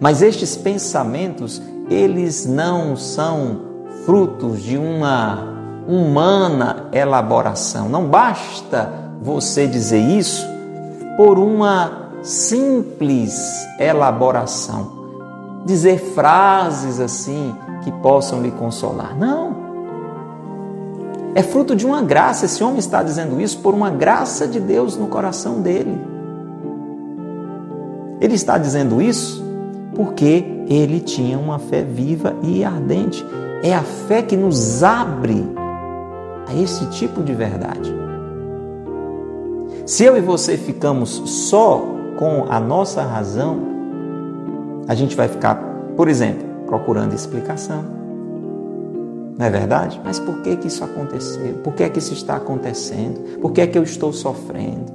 Mas 0.00 0.22
estes 0.22 0.56
pensamentos, 0.56 1.60
eles 1.88 2.46
não 2.46 2.96
são 2.96 3.60
frutos 4.04 4.62
de 4.62 4.76
uma 4.76 5.56
humana 5.88 6.88
elaboração. 6.92 7.88
Não 7.88 8.06
basta 8.06 8.92
você 9.22 9.66
dizer 9.66 10.00
isso 10.00 10.46
por 11.16 11.38
uma 11.38 12.10
simples 12.22 13.66
elaboração. 13.78 14.94
Dizer 15.64 15.98
frases 15.98 17.00
assim 17.00 17.54
que 17.82 17.90
possam 17.90 18.42
lhe 18.42 18.50
consolar. 18.50 19.16
Não. 19.16 19.66
É 21.34 21.42
fruto 21.42 21.74
de 21.74 21.86
uma 21.86 22.02
graça. 22.02 22.46
Esse 22.46 22.62
homem 22.62 22.78
está 22.78 23.02
dizendo 23.02 23.40
isso 23.40 23.58
por 23.58 23.74
uma 23.74 23.90
graça 23.90 24.46
de 24.46 24.60
Deus 24.60 24.96
no 24.96 25.06
coração 25.06 25.60
dele. 25.60 26.00
Ele 28.20 28.34
está 28.34 28.56
dizendo 28.58 29.00
isso 29.02 29.45
porque 29.96 30.44
ele 30.68 31.00
tinha 31.00 31.38
uma 31.38 31.58
fé 31.58 31.82
viva 31.82 32.36
e 32.42 32.62
ardente. 32.62 33.24
É 33.62 33.74
a 33.74 33.82
fé 33.82 34.20
que 34.20 34.36
nos 34.36 34.84
abre 34.84 35.42
a 36.46 36.54
esse 36.54 36.84
tipo 36.90 37.22
de 37.22 37.34
verdade. 37.34 37.92
Se 39.86 40.04
eu 40.04 40.16
e 40.16 40.20
você 40.20 40.58
ficamos 40.58 41.22
só 41.48 41.82
com 42.18 42.44
a 42.50 42.60
nossa 42.60 43.02
razão, 43.02 43.58
a 44.86 44.94
gente 44.94 45.16
vai 45.16 45.28
ficar, 45.28 45.56
por 45.96 46.08
exemplo, 46.08 46.46
procurando 46.66 47.14
explicação. 47.14 47.84
Não 49.38 49.46
é 49.46 49.50
verdade? 49.50 50.00
Mas 50.04 50.18
por 50.18 50.42
que 50.42 50.56
que 50.56 50.66
isso 50.66 50.84
aconteceu? 50.84 51.54
Por 51.64 51.72
que 51.72 51.82
é 51.82 51.88
que 51.88 51.98
isso 51.98 52.12
está 52.12 52.36
acontecendo? 52.36 53.38
Por 53.38 53.52
que 53.52 53.60
é 53.62 53.66
que 53.66 53.78
eu 53.78 53.82
estou 53.82 54.12
sofrendo? 54.12 54.92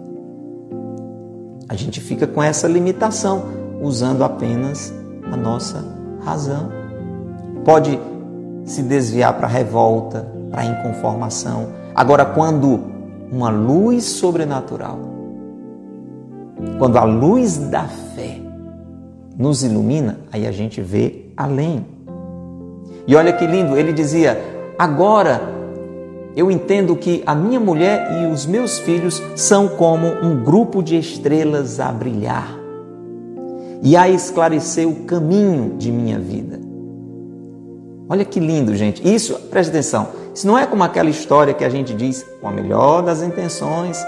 A 1.70 1.76
gente 1.76 2.02
fica 2.02 2.28
com 2.28 2.42
essa 2.44 2.68
limitação, 2.68 3.61
usando 3.82 4.24
apenas 4.24 4.94
a 5.32 5.36
nossa 5.36 5.84
razão. 6.24 6.70
Pode 7.66 8.00
se 8.64 8.84
desviar 8.84 9.34
para 9.34 9.48
a 9.48 9.50
revolta, 9.50 10.28
para 10.50 10.62
a 10.62 10.66
inconformação. 10.66 11.68
Agora, 11.96 12.26
quando 12.26 12.80
uma 13.32 13.50
luz 13.50 14.06
sobrenatural, 14.06 15.00
quando 16.78 16.98
a 16.98 17.04
luz 17.04 17.58
da 17.58 17.84
fé 17.84 18.40
nos 19.38 19.64
ilumina, 19.64 20.20
aí 20.32 20.46
a 20.46 20.52
gente 20.52 20.82
vê 20.82 21.26
além. 21.36 21.86
E 23.08 23.16
olha 23.16 23.34
que 23.34 23.48
lindo, 23.48 23.76
ele 23.76 23.92
dizia: 23.92 24.40
agora 24.78 25.42
eu 26.36 26.52
entendo 26.52 26.96
que 26.96 27.24
a 27.26 27.34
minha 27.34 27.60
mulher 27.60 28.22
e 28.22 28.32
os 28.32 28.46
meus 28.46 28.80
filhos 28.80 29.22
são 29.36 29.68
como 29.68 30.08
um 30.08 30.44
grupo 30.44 30.84
de 30.84 30.98
estrelas 30.98 31.80
a 31.80 31.92
brilhar 31.92 32.61
e 33.82 33.98
a 33.98 34.08
esclarecer 34.10 34.88
o 34.88 35.04
caminho 35.06 35.76
de 35.78 35.92
minha 35.92 36.20
vida. 36.20 36.60
Olha 38.08 38.26
que 38.26 38.40
lindo, 38.40 38.76
gente. 38.76 39.08
Isso, 39.08 39.36
preste 39.50 39.70
atenção, 39.70 40.10
isso 40.34 40.46
não 40.46 40.58
é 40.58 40.66
como 40.66 40.84
aquela 40.84 41.10
história 41.10 41.54
que 41.54 41.64
a 41.64 41.70
gente 41.70 41.94
diz 41.94 42.26
com 42.40 42.48
a 42.48 42.52
melhor 42.52 43.02
das 43.02 43.22
intenções 43.22 44.04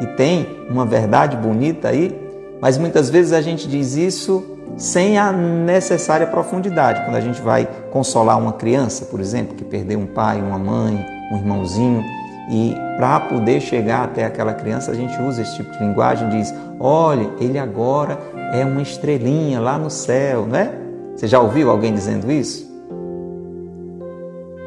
e 0.00 0.06
tem 0.16 0.46
uma 0.68 0.86
verdade 0.86 1.36
bonita 1.36 1.88
aí, 1.88 2.18
mas 2.60 2.78
muitas 2.78 3.10
vezes 3.10 3.32
a 3.32 3.40
gente 3.40 3.68
diz 3.68 3.96
isso 3.96 4.44
sem 4.76 5.18
a 5.18 5.32
necessária 5.32 6.26
profundidade. 6.26 7.04
Quando 7.04 7.16
a 7.16 7.20
gente 7.20 7.40
vai 7.40 7.68
consolar 7.90 8.38
uma 8.38 8.52
criança, 8.52 9.04
por 9.06 9.20
exemplo, 9.20 9.54
que 9.54 9.64
perdeu 9.64 9.98
um 9.98 10.06
pai, 10.06 10.40
uma 10.40 10.58
mãe, 10.58 11.04
um 11.30 11.36
irmãozinho, 11.36 12.02
e 12.50 12.74
para 12.96 13.20
poder 13.20 13.60
chegar 13.60 14.04
até 14.04 14.24
aquela 14.24 14.54
criança, 14.54 14.90
a 14.90 14.94
gente 14.94 15.20
usa 15.22 15.42
esse 15.42 15.56
tipo 15.56 15.70
de 15.72 15.78
linguagem, 15.78 16.28
diz: 16.30 16.52
"Olha, 16.80 17.30
ele 17.40 17.58
agora 17.58 18.18
é 18.52 18.64
uma 18.64 18.82
estrelinha 18.82 19.58
lá 19.58 19.78
no 19.78 19.90
céu", 19.90 20.46
não 20.46 20.56
é? 20.56 20.70
Você 21.16 21.26
já 21.26 21.40
ouviu 21.40 21.70
alguém 21.70 21.92
dizendo 21.92 22.30
isso? 22.30 22.70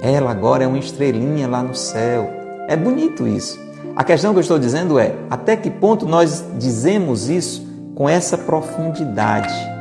Ela 0.02 0.32
agora 0.32 0.64
é 0.64 0.68
uma 0.68 0.78
estrelinha 0.78 1.48
lá 1.48 1.64
no 1.64 1.74
céu. 1.74 2.30
É 2.68 2.76
bonito 2.76 3.28
isso. 3.28 3.60
A 3.96 4.04
questão 4.04 4.34
que 4.34 4.40
eu 4.40 4.42
estou 4.42 4.60
dizendo 4.60 5.00
é: 5.00 5.16
até 5.30 5.56
que 5.56 5.70
ponto 5.70 6.06
nós 6.06 6.44
dizemos 6.58 7.30
isso 7.30 7.66
com 7.96 8.10
essa 8.10 8.38
profundidade? 8.38 9.76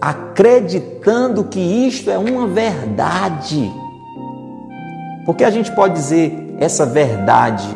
acreditando 0.00 1.44
que 1.44 1.58
isto 1.60 2.10
é 2.10 2.18
uma 2.18 2.46
verdade. 2.46 3.70
Porque 5.26 5.44
a 5.44 5.50
gente 5.50 5.70
pode 5.72 5.94
dizer 5.94 6.56
essa 6.58 6.86
verdade, 6.86 7.68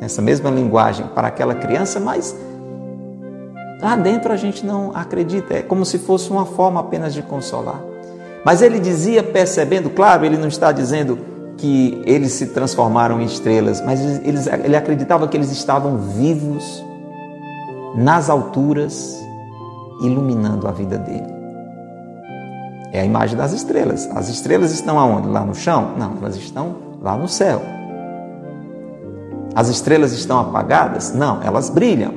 essa 0.00 0.20
mesma 0.20 0.50
linguagem 0.50 1.06
para 1.14 1.28
aquela 1.28 1.54
criança, 1.54 1.98
mas 1.98 2.36
lá 3.80 3.96
dentro 3.96 4.32
a 4.32 4.36
gente 4.36 4.64
não 4.64 4.92
acredita, 4.94 5.54
é 5.54 5.62
como 5.62 5.84
se 5.84 5.98
fosse 5.98 6.30
uma 6.30 6.46
forma 6.46 6.80
apenas 6.80 7.14
de 7.14 7.22
consolar. 7.22 7.80
Mas 8.44 8.62
ele 8.62 8.78
dizia, 8.78 9.22
percebendo, 9.22 9.90
claro, 9.90 10.24
ele 10.24 10.36
não 10.36 10.48
está 10.48 10.70
dizendo 10.70 11.18
que 11.56 12.02
eles 12.04 12.32
se 12.32 12.48
transformaram 12.48 13.20
em 13.20 13.24
estrelas, 13.24 13.80
mas 13.80 14.00
eles, 14.24 14.46
ele 14.46 14.76
acreditava 14.76 15.26
que 15.26 15.36
eles 15.36 15.50
estavam 15.50 15.96
vivos 15.98 16.84
nas 17.96 18.28
alturas 18.28 19.18
iluminando 20.02 20.68
a 20.68 20.72
vida 20.72 20.98
dele. 20.98 21.34
É 22.92 23.00
a 23.00 23.04
imagem 23.04 23.36
das 23.36 23.52
estrelas. 23.52 24.08
As 24.14 24.28
estrelas 24.28 24.72
estão 24.72 24.98
aonde? 24.98 25.28
Lá 25.28 25.44
no 25.44 25.54
chão? 25.54 25.92
Não, 25.98 26.16
elas 26.20 26.36
estão 26.36 26.76
lá 27.02 27.16
no 27.16 27.28
céu. 27.28 27.62
As 29.54 29.68
estrelas 29.68 30.12
estão 30.12 30.38
apagadas? 30.38 31.14
Não, 31.14 31.42
elas 31.42 31.70
brilham. 31.70 32.12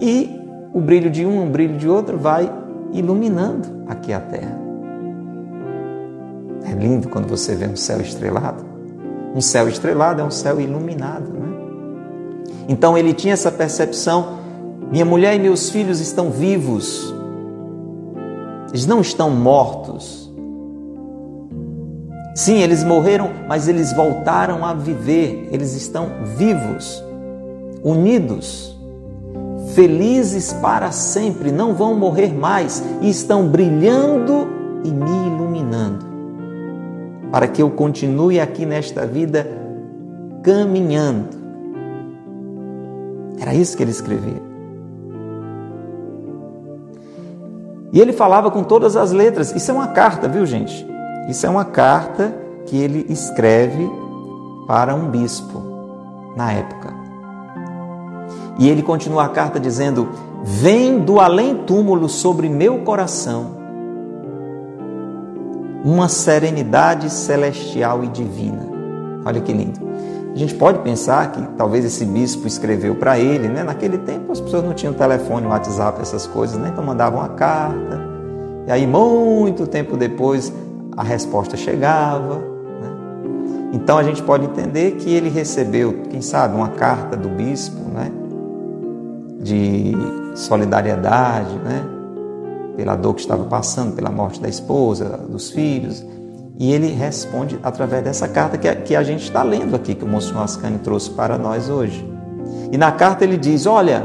E 0.00 0.40
o 0.72 0.80
brilho 0.80 1.10
de 1.10 1.24
um, 1.26 1.46
o 1.46 1.50
brilho 1.50 1.76
de 1.76 1.88
outro 1.88 2.18
vai 2.18 2.50
iluminando 2.92 3.84
aqui 3.86 4.12
a 4.12 4.20
terra. 4.20 4.58
É 6.64 6.72
lindo 6.72 7.08
quando 7.08 7.28
você 7.28 7.54
vê 7.54 7.66
um 7.66 7.76
céu 7.76 8.00
estrelado. 8.00 8.64
Um 9.34 9.40
céu 9.40 9.68
estrelado 9.68 10.20
é 10.20 10.24
um 10.24 10.30
céu 10.30 10.60
iluminado, 10.60 11.32
né? 11.32 11.48
Então 12.68 12.96
ele 12.96 13.12
tinha 13.12 13.34
essa 13.34 13.50
percepção 13.50 14.38
minha 14.90 15.04
mulher 15.04 15.34
e 15.34 15.38
meus 15.38 15.68
filhos 15.68 16.00
estão 16.00 16.30
vivos. 16.30 17.14
Eles 18.70 18.86
não 18.86 19.02
estão 19.02 19.30
mortos. 19.30 20.32
Sim, 22.34 22.62
eles 22.62 22.82
morreram, 22.82 23.30
mas 23.46 23.68
eles 23.68 23.92
voltaram 23.92 24.64
a 24.64 24.72
viver. 24.72 25.50
Eles 25.52 25.74
estão 25.74 26.08
vivos, 26.36 27.04
unidos, 27.82 28.77
felizes 29.78 30.52
para 30.54 30.90
sempre, 30.90 31.52
não 31.52 31.72
vão 31.72 31.94
morrer 31.94 32.34
mais 32.34 32.82
e 33.00 33.08
estão 33.08 33.46
brilhando 33.46 34.48
e 34.82 34.90
me 34.90 35.28
iluminando. 35.28 36.04
Para 37.30 37.46
que 37.46 37.62
eu 37.62 37.70
continue 37.70 38.40
aqui 38.40 38.66
nesta 38.66 39.06
vida 39.06 39.46
caminhando. 40.42 41.28
Era 43.38 43.54
isso 43.54 43.76
que 43.76 43.84
ele 43.84 43.92
escrevia. 43.92 44.42
E 47.92 48.00
ele 48.00 48.12
falava 48.12 48.50
com 48.50 48.64
todas 48.64 48.96
as 48.96 49.12
letras. 49.12 49.54
Isso 49.54 49.70
é 49.70 49.74
uma 49.74 49.86
carta, 49.86 50.28
viu, 50.28 50.44
gente? 50.44 50.84
Isso 51.28 51.46
é 51.46 51.48
uma 51.48 51.64
carta 51.64 52.34
que 52.66 52.76
ele 52.76 53.06
escreve 53.08 53.88
para 54.66 54.92
um 54.92 55.08
bispo 55.08 55.62
na 56.36 56.52
época. 56.52 56.97
E 58.58 58.68
ele 58.68 58.82
continua 58.82 59.24
a 59.24 59.28
carta 59.28 59.60
dizendo: 59.60 60.08
Vem 60.42 60.98
do 60.98 61.20
além-túmulo 61.20 62.08
sobre 62.08 62.48
meu 62.48 62.78
coração 62.78 63.58
uma 65.84 66.08
serenidade 66.08 67.08
celestial 67.08 68.02
e 68.02 68.08
divina. 68.08 68.66
Olha 69.24 69.40
que 69.40 69.52
lindo. 69.52 69.80
A 70.34 70.36
gente 70.36 70.54
pode 70.54 70.80
pensar 70.80 71.32
que 71.32 71.40
talvez 71.56 71.84
esse 71.84 72.04
bispo 72.04 72.46
escreveu 72.46 72.94
para 72.94 73.18
ele, 73.18 73.48
né? 73.48 73.62
Naquele 73.62 73.98
tempo 73.98 74.30
as 74.30 74.40
pessoas 74.40 74.64
não 74.64 74.74
tinham 74.74 74.92
telefone, 74.92 75.46
WhatsApp, 75.46 76.00
essas 76.00 76.26
coisas, 76.26 76.58
né? 76.58 76.70
Então 76.72 76.84
mandavam 76.84 77.20
uma 77.20 77.30
carta. 77.30 78.00
E 78.66 78.70
aí, 78.70 78.86
muito 78.86 79.66
tempo 79.66 79.96
depois, 79.96 80.52
a 80.96 81.02
resposta 81.02 81.56
chegava. 81.56 82.36
Né? 82.36 83.70
Então 83.72 83.96
a 83.96 84.02
gente 84.02 84.22
pode 84.22 84.44
entender 84.44 84.92
que 84.92 85.10
ele 85.10 85.28
recebeu, 85.30 86.02
quem 86.10 86.20
sabe, 86.20 86.54
uma 86.54 86.68
carta 86.68 87.16
do 87.16 87.28
bispo, 87.28 87.80
né? 87.88 88.12
De 89.38 89.92
solidariedade, 90.34 91.54
né? 91.58 91.84
Pela 92.76 92.96
dor 92.96 93.14
que 93.14 93.20
estava 93.20 93.44
passando, 93.44 93.94
pela 93.94 94.10
morte 94.10 94.40
da 94.40 94.48
esposa, 94.48 95.18
dos 95.28 95.50
filhos. 95.50 96.04
E 96.58 96.72
ele 96.72 96.88
responde 96.88 97.58
através 97.62 98.02
dessa 98.02 98.26
carta 98.26 98.58
que 98.58 98.68
a, 98.68 98.74
que 98.74 98.96
a 98.96 99.02
gente 99.02 99.22
está 99.22 99.42
lendo 99.42 99.76
aqui, 99.76 99.94
que 99.94 100.04
o 100.04 100.08
Monsenhor 100.08 100.42
Ascani 100.42 100.78
trouxe 100.78 101.10
para 101.10 101.38
nós 101.38 101.68
hoje. 101.68 102.04
E 102.72 102.76
na 102.76 102.90
carta 102.92 103.24
ele 103.24 103.36
diz: 103.36 103.66
Olha, 103.66 104.04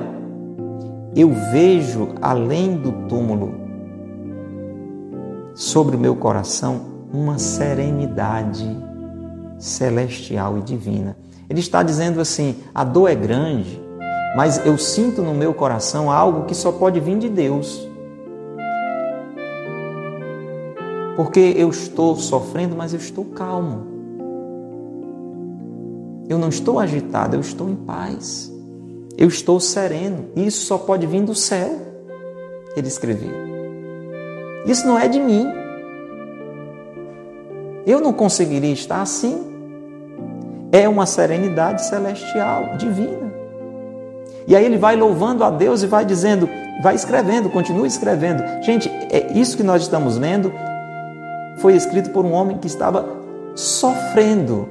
eu 1.16 1.32
vejo 1.52 2.10
além 2.22 2.78
do 2.78 2.92
túmulo, 3.08 3.64
sobre 5.56 5.96
o 5.96 6.00
meu 6.00 6.16
coração, 6.16 6.82
uma 7.12 7.38
serenidade 7.38 8.66
celestial 9.58 10.58
e 10.58 10.62
divina. 10.62 11.16
Ele 11.50 11.60
está 11.60 11.84
dizendo 11.84 12.20
assim: 12.20 12.56
a 12.74 12.84
dor 12.84 13.10
é 13.10 13.16
grande, 13.16 13.82
mas 14.36 14.66
eu 14.66 14.78
sinto 14.78 15.22
no 15.22 15.34
meu 15.34 15.54
coração 15.54 16.12
algo 16.12 16.46
que 16.46 16.56
só 16.56 16.72
pode 16.72 17.00
vir 17.00 17.18
de 17.20 17.30
Deus. 17.30 17.88
Porque 21.16 21.54
eu 21.56 21.70
estou 21.70 22.16
sofrendo, 22.16 22.76
mas 22.76 22.94
eu 22.94 23.00
estou 23.00 23.26
calmo. 23.26 23.94
Eu 26.28 26.40
não 26.40 26.50
estou 26.50 26.80
agitado, 26.80 27.36
eu 27.36 27.42
estou 27.42 27.70
em 27.70 27.76
paz. 27.76 28.52
Eu 29.16 29.28
estou 29.28 29.60
sereno. 29.60 30.30
Isso 30.36 30.66
só 30.66 30.78
pode 30.78 31.06
vir 31.06 31.22
do 31.22 31.36
céu. 31.36 31.70
Ele 32.76 32.88
escreveu. 32.88 33.32
Isso 34.66 34.88
não 34.88 34.98
é 34.98 35.08
de 35.08 35.20
mim. 35.20 35.46
Eu 37.86 38.02
não 38.02 38.14
conseguiria 38.14 38.74
estar 38.74 39.02
assim. 39.02 39.52
É 40.72 40.90
uma 40.90 41.06
serenidade 41.06 41.86
celestial, 41.86 42.78
divina. 42.78 43.33
E 44.48 44.56
aí 44.56 44.66
ele 44.66 44.78
vai 44.78 44.96
louvando 44.96 45.44
a 45.44 45.50
Deus 45.50 45.84
e 45.84 45.88
vai 45.88 46.06
dizendo, 46.06 46.50
vai 46.82 46.96
escrevendo, 46.96 47.50
continua 47.50 47.88
escrevendo. 47.88 48.44
Gente, 48.64 48.90
é 49.10 49.32
isso 49.34 49.56
que 49.56 49.64
nós 49.64 49.84
estamos 49.84 50.18
lendo 50.18 50.52
foi 51.58 51.76
escrito 51.76 52.10
por 52.10 52.26
um 52.26 52.34
homem 52.34 52.58
que 52.58 52.68
estava 52.68 53.06
sofrendo 53.56 54.68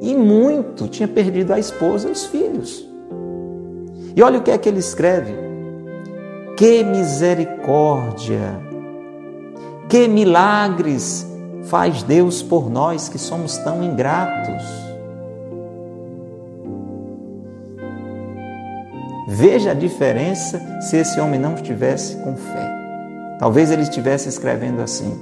e 0.00 0.14
muito, 0.14 0.88
tinha 0.88 1.06
perdido 1.06 1.52
a 1.52 1.58
esposa 1.58 2.08
e 2.08 2.12
os 2.12 2.26
filhos. 2.26 2.84
E 4.16 4.22
olha 4.22 4.38
o 4.38 4.42
que 4.42 4.50
é 4.50 4.58
que 4.58 4.68
ele 4.68 4.78
escreve: 4.78 5.32
que 6.56 6.82
misericórdia, 6.82 8.60
que 9.88 10.08
milagres 10.08 11.26
faz 11.64 12.02
Deus 12.02 12.42
por 12.42 12.70
nós 12.70 13.08
que 13.08 13.18
somos 13.18 13.56
tão 13.58 13.82
ingratos. 13.82 14.81
Veja 19.34 19.70
a 19.70 19.74
diferença 19.74 20.60
se 20.82 20.98
esse 20.98 21.18
homem 21.18 21.40
não 21.40 21.54
estivesse 21.54 22.16
com 22.16 22.36
fé. 22.36 22.70
Talvez 23.38 23.70
ele 23.70 23.80
estivesse 23.80 24.28
escrevendo 24.28 24.82
assim: 24.82 25.18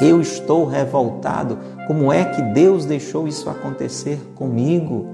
Eu 0.00 0.22
estou 0.22 0.64
revoltado. 0.64 1.58
Como 1.86 2.10
é 2.10 2.24
que 2.24 2.40
Deus 2.40 2.86
deixou 2.86 3.28
isso 3.28 3.50
acontecer 3.50 4.18
comigo? 4.34 5.06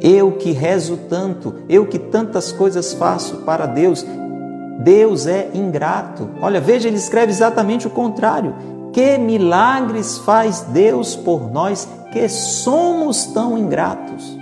Eu 0.00 0.32
que 0.32 0.52
rezo 0.52 0.96
tanto, 1.06 1.56
eu 1.68 1.84
que 1.84 1.98
tantas 1.98 2.50
coisas 2.50 2.94
faço 2.94 3.42
para 3.42 3.66
Deus, 3.66 4.06
Deus 4.78 5.26
é 5.26 5.50
ingrato. 5.52 6.30
Olha, 6.40 6.62
veja, 6.62 6.88
ele 6.88 6.96
escreve 6.96 7.30
exatamente 7.30 7.86
o 7.86 7.90
contrário. 7.90 8.54
Que 8.94 9.18
milagres 9.18 10.16
faz 10.16 10.62
Deus 10.62 11.14
por 11.14 11.52
nós 11.52 11.86
que 12.10 12.26
somos 12.26 13.26
tão 13.26 13.58
ingratos? 13.58 14.37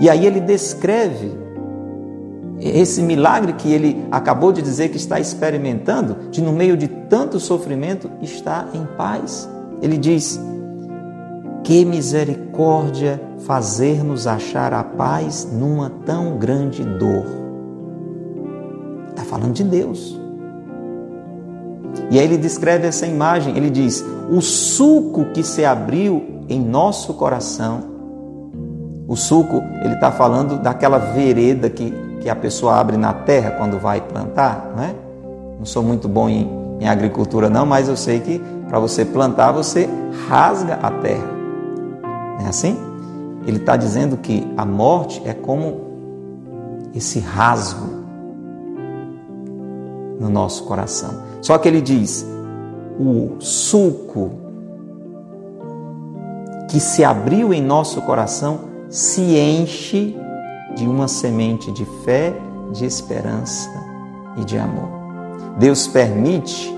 E 0.00 0.08
aí 0.08 0.26
ele 0.26 0.40
descreve 0.40 1.30
esse 2.58 3.02
milagre 3.02 3.52
que 3.52 3.70
ele 3.70 4.04
acabou 4.10 4.50
de 4.50 4.62
dizer 4.62 4.88
que 4.88 4.96
está 4.96 5.20
experimentando, 5.20 6.30
de 6.30 6.42
no 6.42 6.52
meio 6.52 6.76
de 6.76 6.88
tanto 6.88 7.38
sofrimento 7.38 8.10
estar 8.22 8.70
em 8.74 8.84
paz. 8.96 9.48
Ele 9.82 9.98
diz: 9.98 10.40
Que 11.62 11.84
misericórdia 11.84 13.20
fazer-nos 13.40 14.26
achar 14.26 14.72
a 14.72 14.82
paz 14.82 15.46
numa 15.52 15.90
tão 16.06 16.38
grande 16.38 16.82
dor. 16.82 17.26
Está 19.10 19.22
falando 19.24 19.52
de 19.52 19.64
Deus. 19.64 20.18
E 22.10 22.18
aí 22.18 22.24
ele 22.24 22.38
descreve 22.38 22.86
essa 22.86 23.06
imagem, 23.06 23.54
ele 23.54 23.68
diz: 23.68 24.02
o 24.30 24.40
suco 24.40 25.26
que 25.26 25.42
se 25.42 25.62
abriu 25.64 26.24
em 26.48 26.60
nosso 26.60 27.14
coração 27.14 27.89
o 29.10 29.16
suco, 29.16 29.64
ele 29.82 29.94
está 29.94 30.12
falando 30.12 30.56
daquela 30.56 30.96
vereda 30.96 31.68
que, 31.68 31.92
que 32.20 32.28
a 32.28 32.36
pessoa 32.36 32.76
abre 32.76 32.96
na 32.96 33.12
terra 33.12 33.50
quando 33.50 33.76
vai 33.76 34.00
plantar, 34.00 34.70
não 34.76 34.84
é? 34.84 34.94
Não 35.58 35.66
sou 35.66 35.82
muito 35.82 36.08
bom 36.08 36.28
em, 36.28 36.48
em 36.78 36.88
agricultura 36.88 37.50
não, 37.50 37.66
mas 37.66 37.88
eu 37.88 37.96
sei 37.96 38.20
que 38.20 38.40
para 38.68 38.78
você 38.78 39.04
plantar 39.04 39.50
você 39.50 39.90
rasga 40.28 40.74
a 40.80 40.92
terra. 40.92 41.26
Não 42.38 42.46
é 42.46 42.48
assim? 42.50 42.78
Ele 43.44 43.56
está 43.56 43.76
dizendo 43.76 44.16
que 44.16 44.46
a 44.56 44.64
morte 44.64 45.20
é 45.24 45.34
como 45.34 45.80
esse 46.94 47.18
rasgo 47.18 47.88
no 50.20 50.30
nosso 50.30 50.62
coração. 50.66 51.20
Só 51.40 51.58
que 51.58 51.66
ele 51.66 51.80
diz: 51.80 52.24
o 52.96 53.40
suco 53.40 54.30
que 56.68 56.78
se 56.78 57.02
abriu 57.02 57.52
em 57.52 57.60
nosso 57.60 58.00
coração 58.02 58.69
se 58.90 59.22
enche 59.38 60.16
de 60.74 60.86
uma 60.86 61.06
semente 61.06 61.70
de 61.70 61.84
fé, 62.04 62.34
de 62.72 62.84
esperança 62.84 63.70
e 64.36 64.44
de 64.44 64.58
amor. 64.58 64.88
Deus 65.58 65.86
permite 65.86 66.74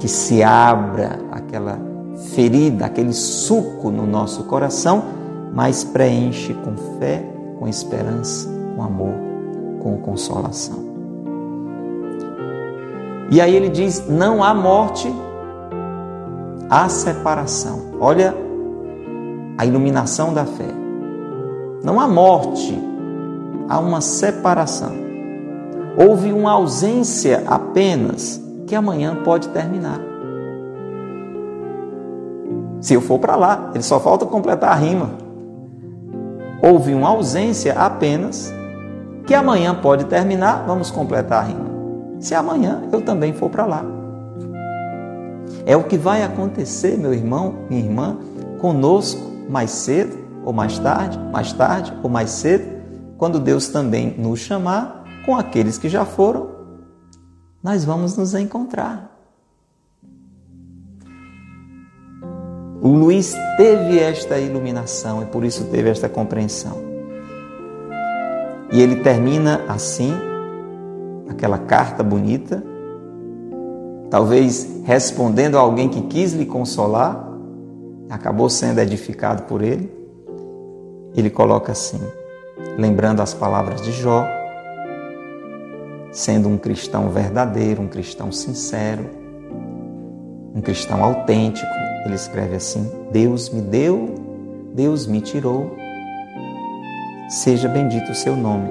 que 0.00 0.08
se 0.08 0.42
abra 0.42 1.20
aquela 1.30 1.78
ferida, 2.34 2.86
aquele 2.86 3.12
suco 3.12 3.90
no 3.90 4.04
nosso 4.04 4.44
coração, 4.44 5.04
mas 5.54 5.84
preenche 5.84 6.52
com 6.52 6.76
fé, 6.98 7.24
com 7.58 7.68
esperança, 7.68 8.48
com 8.74 8.82
amor, 8.82 9.14
com 9.80 9.96
consolação. 9.98 10.84
E 13.30 13.40
aí 13.40 13.54
ele 13.54 13.68
diz: 13.68 14.08
não 14.08 14.42
há 14.42 14.52
morte, 14.52 15.12
há 16.68 16.88
separação. 16.88 17.86
Olha 18.00 18.34
a 19.56 19.64
iluminação 19.64 20.34
da 20.34 20.44
fé. 20.44 20.85
Não 21.86 22.00
há 22.00 22.08
morte, 22.08 22.76
há 23.68 23.78
uma 23.78 24.00
separação. 24.00 24.90
Houve 25.96 26.32
uma 26.32 26.50
ausência 26.50 27.44
apenas 27.46 28.42
que 28.66 28.74
amanhã 28.74 29.14
pode 29.22 29.48
terminar. 29.50 30.00
Se 32.80 32.92
eu 32.92 33.00
for 33.00 33.20
para 33.20 33.36
lá, 33.36 33.70
ele 33.72 33.84
só 33.84 34.00
falta 34.00 34.26
completar 34.26 34.72
a 34.72 34.74
rima. 34.74 35.10
Houve 36.60 36.92
uma 36.92 37.10
ausência 37.10 37.72
apenas 37.74 38.52
que 39.24 39.32
amanhã 39.32 39.72
pode 39.72 40.06
terminar, 40.06 40.64
vamos 40.66 40.90
completar 40.90 41.44
a 41.44 41.46
rima. 41.46 41.66
Se 42.18 42.34
amanhã 42.34 42.82
eu 42.90 43.00
também 43.00 43.32
for 43.32 43.48
para 43.48 43.64
lá. 43.64 43.84
É 45.64 45.76
o 45.76 45.84
que 45.84 45.96
vai 45.96 46.24
acontecer, 46.24 46.98
meu 46.98 47.14
irmão, 47.14 47.54
minha 47.70 47.84
irmã, 47.84 48.16
conosco 48.58 49.30
mais 49.48 49.70
cedo 49.70 50.25
ou 50.46 50.52
mais 50.52 50.78
tarde, 50.78 51.18
mais 51.32 51.52
tarde 51.52 51.92
ou 52.04 52.08
mais 52.08 52.30
cedo, 52.30 52.64
quando 53.18 53.40
Deus 53.40 53.66
também 53.66 54.14
nos 54.16 54.38
chamar, 54.38 55.04
com 55.26 55.34
aqueles 55.36 55.76
que 55.76 55.88
já 55.88 56.04
foram, 56.04 56.50
nós 57.60 57.84
vamos 57.84 58.16
nos 58.16 58.32
encontrar. 58.32 59.10
O 62.80 62.88
Luiz 62.88 63.34
teve 63.56 63.98
esta 63.98 64.38
iluminação 64.38 65.20
e 65.20 65.26
por 65.26 65.44
isso 65.44 65.64
teve 65.64 65.90
esta 65.90 66.08
compreensão. 66.08 66.76
E 68.70 68.80
ele 68.80 68.96
termina 68.96 69.64
assim, 69.66 70.12
aquela 71.28 71.58
carta 71.58 72.04
bonita, 72.04 72.62
talvez 74.08 74.82
respondendo 74.84 75.56
a 75.56 75.60
alguém 75.60 75.88
que 75.88 76.02
quis 76.02 76.34
lhe 76.34 76.46
consolar, 76.46 77.26
acabou 78.08 78.48
sendo 78.48 78.78
edificado 78.78 79.42
por 79.44 79.60
ele 79.60 79.95
ele 81.20 81.30
coloca 81.30 81.72
assim, 81.72 82.00
lembrando 82.76 83.22
as 83.22 83.32
palavras 83.32 83.80
de 83.80 83.90
Jó, 83.90 84.26
sendo 86.12 86.48
um 86.48 86.58
cristão 86.58 87.08
verdadeiro, 87.08 87.82
um 87.82 87.88
cristão 87.88 88.30
sincero, 88.30 89.08
um 90.54 90.60
cristão 90.60 91.02
autêntico, 91.02 91.70
ele 92.04 92.14
escreve 92.14 92.56
assim: 92.56 92.90
Deus 93.10 93.48
me 93.48 93.60
deu, 93.60 94.14
Deus 94.74 95.06
me 95.06 95.20
tirou, 95.20 95.76
seja 97.28 97.68
bendito 97.68 98.12
o 98.12 98.14
seu 98.14 98.36
nome. 98.36 98.70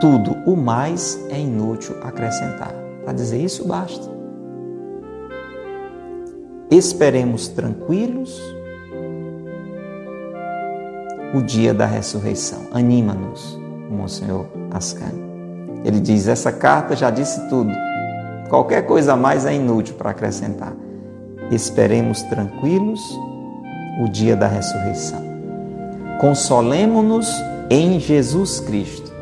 Tudo 0.00 0.36
o 0.46 0.56
mais 0.56 1.18
é 1.30 1.38
inútil 1.38 1.96
acrescentar. 2.02 2.74
Para 3.04 3.12
dizer 3.12 3.38
isso, 3.38 3.66
basta. 3.66 4.10
Esperemos 6.70 7.48
tranquilos 7.48 8.40
o 11.34 11.42
dia 11.42 11.72
da 11.72 11.86
ressurreição. 11.86 12.66
Anima-nos, 12.72 13.58
Monsenhor 13.90 14.46
Ascani. 14.70 15.22
Ele 15.84 16.00
diz: 16.00 16.28
essa 16.28 16.52
carta 16.52 16.94
já 16.94 17.10
disse 17.10 17.48
tudo. 17.48 17.70
Qualquer 18.48 18.86
coisa 18.86 19.14
a 19.14 19.16
mais 19.16 19.46
é 19.46 19.54
inútil 19.54 19.94
para 19.94 20.10
acrescentar. 20.10 20.74
Esperemos 21.50 22.22
tranquilos 22.22 23.00
o 24.02 24.08
dia 24.08 24.36
da 24.36 24.46
ressurreição. 24.46 25.20
Consolemo-nos 26.20 27.28
em 27.68 27.98
Jesus 27.98 28.60
Cristo. 28.60 29.12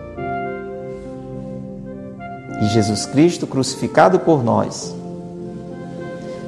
E 2.61 2.67
Jesus 2.67 3.07
Cristo 3.07 3.47
crucificado 3.47 4.21
por 4.21 4.45
nós, 4.45 4.95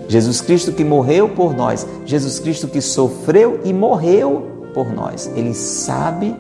Jesus 0.09 0.43
Cristo 0.43 0.71
que 0.73 0.85
morreu 0.85 1.31
por 1.31 1.55
nós, 1.55 1.87
Jesus 2.05 2.39
Cristo 2.39 2.69
que 2.69 2.83
sofreu 2.83 3.61
e 3.65 3.73
morreu 3.73 4.52
por 4.73 4.93
nós, 4.93 5.31
ele 5.35 5.55
sabe 5.55 6.35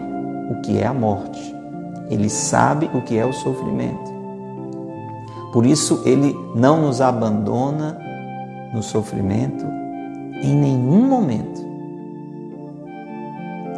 o 0.50 0.60
que 0.62 0.78
é 0.78 0.86
a 0.86 0.94
morte, 0.94 1.54
ele 2.10 2.28
sabe 2.28 2.90
o 2.94 3.02
que 3.02 3.16
é 3.16 3.24
o 3.24 3.32
sofrimento. 3.32 4.12
Por 5.52 5.66
isso, 5.66 6.02
ele 6.06 6.34
não 6.54 6.82
nos 6.82 7.00
abandona 7.00 7.98
no 8.72 8.82
sofrimento 8.82 9.64
em 10.42 10.56
nenhum 10.56 11.06
momento. 11.06 11.60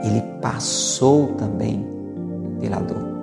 Ele 0.05 0.21
passou 0.41 1.29
também 1.35 1.87
pela 2.61 2.79
dor. 2.79 3.15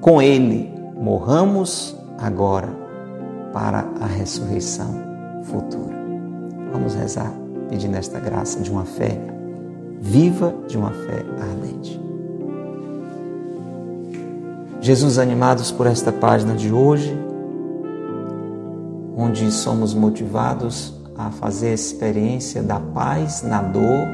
Com 0.00 0.20
ele 0.20 0.72
morramos 1.00 1.96
agora 2.18 2.68
para 3.52 3.88
a 4.00 4.06
ressurreição 4.06 4.94
futura. 5.44 5.94
Vamos 6.72 6.94
rezar 6.94 7.43
pedindo 7.68 7.96
esta 7.96 8.18
graça 8.18 8.60
de 8.60 8.70
uma 8.70 8.84
fé 8.84 9.18
viva, 10.00 10.54
de 10.68 10.76
uma 10.76 10.90
fé 10.90 11.24
ardente. 11.40 12.00
Jesus, 14.80 15.18
animados 15.18 15.70
por 15.70 15.86
esta 15.86 16.12
página 16.12 16.54
de 16.54 16.70
hoje, 16.70 17.16
onde 19.16 19.50
somos 19.50 19.94
motivados 19.94 20.92
a 21.16 21.30
fazer 21.30 21.68
a 21.68 21.74
experiência 21.74 22.62
da 22.62 22.78
paz 22.78 23.42
na 23.42 23.62
dor, 23.62 24.06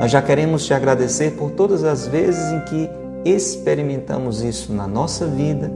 nós 0.00 0.10
já 0.10 0.20
queremos 0.20 0.64
te 0.64 0.74
agradecer 0.74 1.36
por 1.36 1.50
todas 1.50 1.84
as 1.84 2.06
vezes 2.06 2.52
em 2.52 2.60
que 2.62 2.90
experimentamos 3.24 4.42
isso 4.42 4.72
na 4.72 4.88
nossa 4.88 5.26
vida 5.26 5.70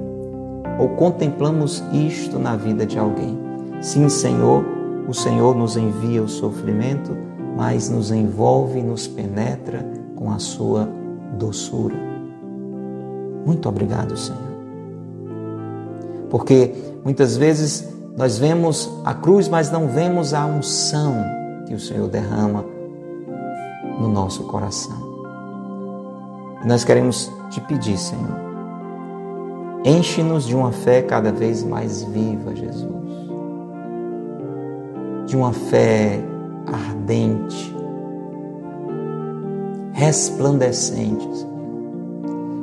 ou 0.78 0.88
contemplamos 0.90 1.84
isto 1.92 2.38
na 2.38 2.56
vida 2.56 2.84
de 2.84 2.98
alguém. 2.98 3.38
Sim, 3.80 4.08
Senhor, 4.08 4.64
o 5.06 5.14
Senhor 5.14 5.54
nos 5.54 5.76
envia 5.76 6.22
o 6.22 6.28
sofrimento, 6.28 7.16
mas 7.56 7.88
nos 7.88 8.10
envolve 8.10 8.78
e 8.78 8.82
nos 8.82 9.06
penetra 9.06 9.86
com 10.16 10.30
a 10.30 10.38
sua 10.38 10.88
doçura. 11.38 11.96
Muito 13.44 13.68
obrigado, 13.68 14.16
Senhor. 14.16 14.40
Porque 16.30 16.74
muitas 17.04 17.36
vezes 17.36 17.88
nós 18.16 18.38
vemos 18.38 18.90
a 19.04 19.12
cruz, 19.12 19.48
mas 19.48 19.70
não 19.70 19.88
vemos 19.88 20.32
a 20.32 20.46
unção 20.46 21.14
que 21.66 21.74
o 21.74 21.80
Senhor 21.80 22.08
derrama 22.08 22.64
no 24.00 24.08
nosso 24.08 24.44
coração. 24.44 25.14
E 26.64 26.66
nós 26.66 26.84
queremos 26.84 27.30
te 27.50 27.60
pedir, 27.60 27.98
Senhor, 27.98 28.36
enche-nos 29.84 30.46
de 30.46 30.56
uma 30.56 30.72
fé 30.72 31.02
cada 31.02 31.30
vez 31.30 31.62
mais 31.62 32.02
viva, 32.02 32.54
Jesus. 32.54 33.03
De 35.26 35.36
uma 35.36 35.52
fé 35.52 36.20
ardente, 36.66 37.74
resplandecente. 39.92 41.46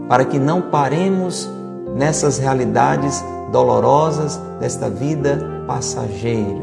Para 0.07 0.25
que 0.25 0.37
não 0.37 0.61
paremos 0.61 1.49
nessas 1.95 2.37
realidades 2.37 3.23
dolorosas 3.51 4.39
desta 4.59 4.89
vida 4.89 5.39
passageira, 5.67 6.61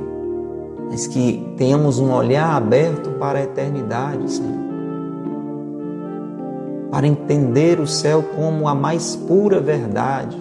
mas 0.90 1.06
que 1.06 1.54
tenhamos 1.56 1.98
um 1.98 2.12
olhar 2.12 2.56
aberto 2.56 3.10
para 3.18 3.38
a 3.38 3.42
eternidade, 3.42 4.30
Senhor. 4.30 4.68
Para 6.90 7.06
entender 7.06 7.80
o 7.80 7.86
céu 7.86 8.24
como 8.34 8.66
a 8.66 8.74
mais 8.74 9.14
pura 9.14 9.60
verdade, 9.60 10.36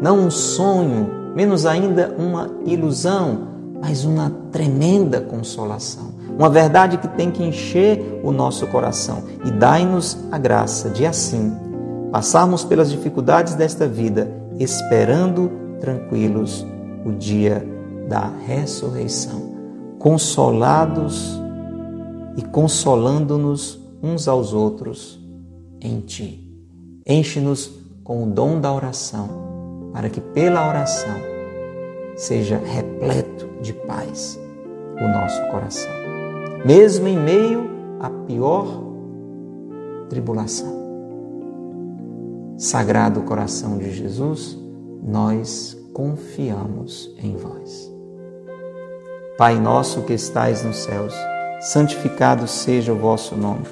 não 0.00 0.26
um 0.26 0.30
sonho, 0.30 1.08
menos 1.34 1.64
ainda 1.64 2.14
uma 2.18 2.50
ilusão, 2.66 3.51
mas 3.82 4.04
uma 4.04 4.30
tremenda 4.52 5.20
consolação. 5.20 6.12
Uma 6.38 6.48
verdade 6.48 6.98
que 6.98 7.08
tem 7.08 7.32
que 7.32 7.42
encher 7.42 8.20
o 8.22 8.30
nosso 8.30 8.64
coração 8.68 9.24
e 9.44 9.50
dai-nos 9.50 10.16
a 10.30 10.38
graça 10.38 10.88
de 10.88 11.04
assim 11.04 11.52
passarmos 12.12 12.62
pelas 12.62 12.90
dificuldades 12.90 13.56
desta 13.56 13.88
vida 13.88 14.30
esperando 14.58 15.50
tranquilos 15.80 16.64
o 17.04 17.10
dia 17.10 17.66
da 18.08 18.30
ressurreição, 18.46 19.52
consolados 19.98 21.40
e 22.36 22.42
consolando-nos 22.42 23.80
uns 24.00 24.28
aos 24.28 24.52
outros 24.52 25.20
em 25.80 26.00
Ti. 26.00 26.48
Enche-nos 27.04 27.68
com 28.04 28.22
o 28.22 28.26
dom 28.26 28.60
da 28.60 28.72
oração, 28.72 29.90
para 29.92 30.08
que 30.08 30.20
pela 30.20 30.68
oração 30.68 31.31
seja 32.16 32.58
repleto 32.58 33.48
de 33.60 33.72
paz 33.72 34.38
o 35.00 35.08
nosso 35.08 35.40
coração, 35.50 35.90
mesmo 36.64 37.08
em 37.08 37.18
meio 37.18 37.70
à 38.00 38.10
pior 38.10 38.66
tribulação. 40.08 40.82
Sagrado 42.56 43.22
coração 43.22 43.78
de 43.78 43.90
Jesus, 43.90 44.56
nós 45.02 45.76
confiamos 45.92 47.12
em 47.20 47.36
vós. 47.36 47.90
Pai 49.36 49.58
nosso 49.58 50.02
que 50.02 50.12
estais 50.12 50.62
nos 50.62 50.76
céus, 50.76 51.14
santificado 51.60 52.46
seja 52.46 52.92
o 52.92 52.98
vosso 52.98 53.34
nome. 53.34 53.64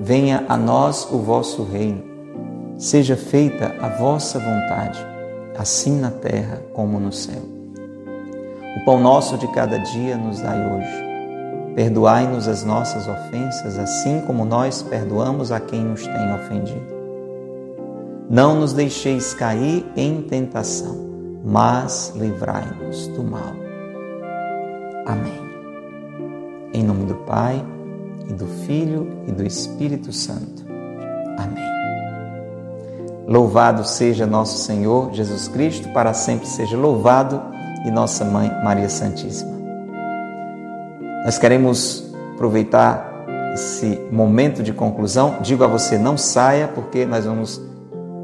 Venha 0.00 0.44
a 0.48 0.56
nós 0.56 1.06
o 1.10 1.18
vosso 1.18 1.62
reino. 1.64 2.02
Seja 2.78 3.16
feita 3.16 3.76
a 3.80 3.88
vossa 3.88 4.38
vontade, 4.38 4.98
assim 5.58 6.00
na 6.00 6.10
terra 6.10 6.62
como 6.72 6.98
no 6.98 7.12
céu. 7.12 7.59
O 8.76 8.84
pão 8.84 9.00
nosso 9.00 9.36
de 9.36 9.48
cada 9.48 9.78
dia 9.78 10.16
nos 10.16 10.40
dai 10.40 10.58
hoje. 10.58 11.74
Perdoai-nos 11.74 12.48
as 12.48 12.64
nossas 12.64 13.06
ofensas, 13.06 13.78
assim 13.78 14.20
como 14.26 14.44
nós 14.44 14.82
perdoamos 14.82 15.50
a 15.52 15.60
quem 15.60 15.84
nos 15.84 16.06
tem 16.06 16.34
ofendido 16.34 17.00
não 18.30 18.54
nos 18.54 18.72
deixeis 18.72 19.34
cair 19.34 19.84
em 19.96 20.22
tentação, 20.22 20.96
mas 21.44 22.12
livrai-nos 22.14 23.08
do 23.08 23.24
mal. 23.24 23.52
Amém. 25.04 25.50
Em 26.72 26.84
nome 26.84 27.06
do 27.06 27.16
Pai, 27.26 27.60
e 28.28 28.32
do 28.32 28.46
Filho 28.46 29.08
e 29.26 29.32
do 29.32 29.44
Espírito 29.44 30.12
Santo. 30.12 30.64
Amém. 31.36 31.68
Louvado 33.26 33.84
seja 33.84 34.28
nosso 34.28 34.58
Senhor 34.58 35.12
Jesus 35.12 35.48
Cristo, 35.48 35.88
para 35.88 36.14
sempre 36.14 36.46
seja 36.46 36.76
louvado, 36.76 37.42
e 37.84 37.90
nossa 37.90 38.24
Mãe 38.24 38.50
Maria 38.62 38.88
Santíssima. 38.88 39.58
Nós 41.24 41.38
queremos 41.38 42.12
aproveitar 42.34 43.10
esse 43.52 44.00
momento 44.10 44.62
de 44.62 44.72
conclusão. 44.72 45.36
Digo 45.40 45.64
a 45.64 45.66
você, 45.66 45.98
não 45.98 46.16
saia, 46.16 46.68
porque 46.68 47.04
nós 47.04 47.24
vamos 47.24 47.60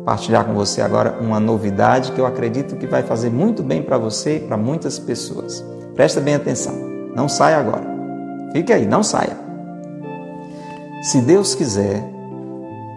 partilhar 0.04 0.44
com 0.44 0.54
você 0.54 0.80
agora 0.80 1.18
uma 1.20 1.40
novidade 1.40 2.12
que 2.12 2.20
eu 2.20 2.26
acredito 2.26 2.76
que 2.76 2.86
vai 2.86 3.02
fazer 3.02 3.28
muito 3.28 3.62
bem 3.62 3.82
para 3.82 3.98
você 3.98 4.36
e 4.36 4.40
para 4.40 4.56
muitas 4.56 4.98
pessoas. 4.98 5.64
Presta 5.94 6.20
bem 6.20 6.34
atenção, 6.34 6.74
não 7.14 7.28
saia 7.28 7.58
agora. 7.58 7.84
Fique 8.52 8.72
aí, 8.72 8.86
não 8.86 9.02
saia. 9.02 9.36
Se 11.02 11.20
Deus 11.20 11.54
quiser, 11.54 12.02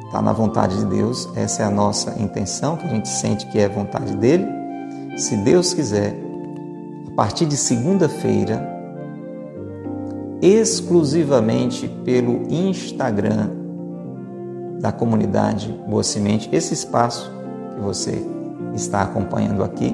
está 0.05 0.21
na 0.21 0.33
vontade 0.33 0.77
de 0.77 0.85
Deus, 0.85 1.27
essa 1.35 1.63
é 1.63 1.65
a 1.65 1.71
nossa 1.71 2.15
intenção, 2.21 2.77
que 2.77 2.85
a 2.85 2.89
gente 2.89 3.09
sente 3.09 3.45
que 3.47 3.59
é 3.59 3.67
vontade 3.67 4.15
dele. 4.15 4.47
Se 5.17 5.35
Deus 5.35 5.73
quiser, 5.73 6.15
partir 7.19 7.45
de 7.45 7.57
segunda-feira, 7.57 8.65
exclusivamente 10.41 11.85
pelo 12.05 12.43
Instagram 12.49 13.49
da 14.79 14.89
comunidade 14.93 15.77
Boa 15.85 16.01
Semente, 16.01 16.47
esse 16.53 16.73
espaço 16.73 17.29
que 17.75 17.81
você 17.81 18.25
está 18.73 19.01
acompanhando 19.01 19.65
aqui 19.65 19.93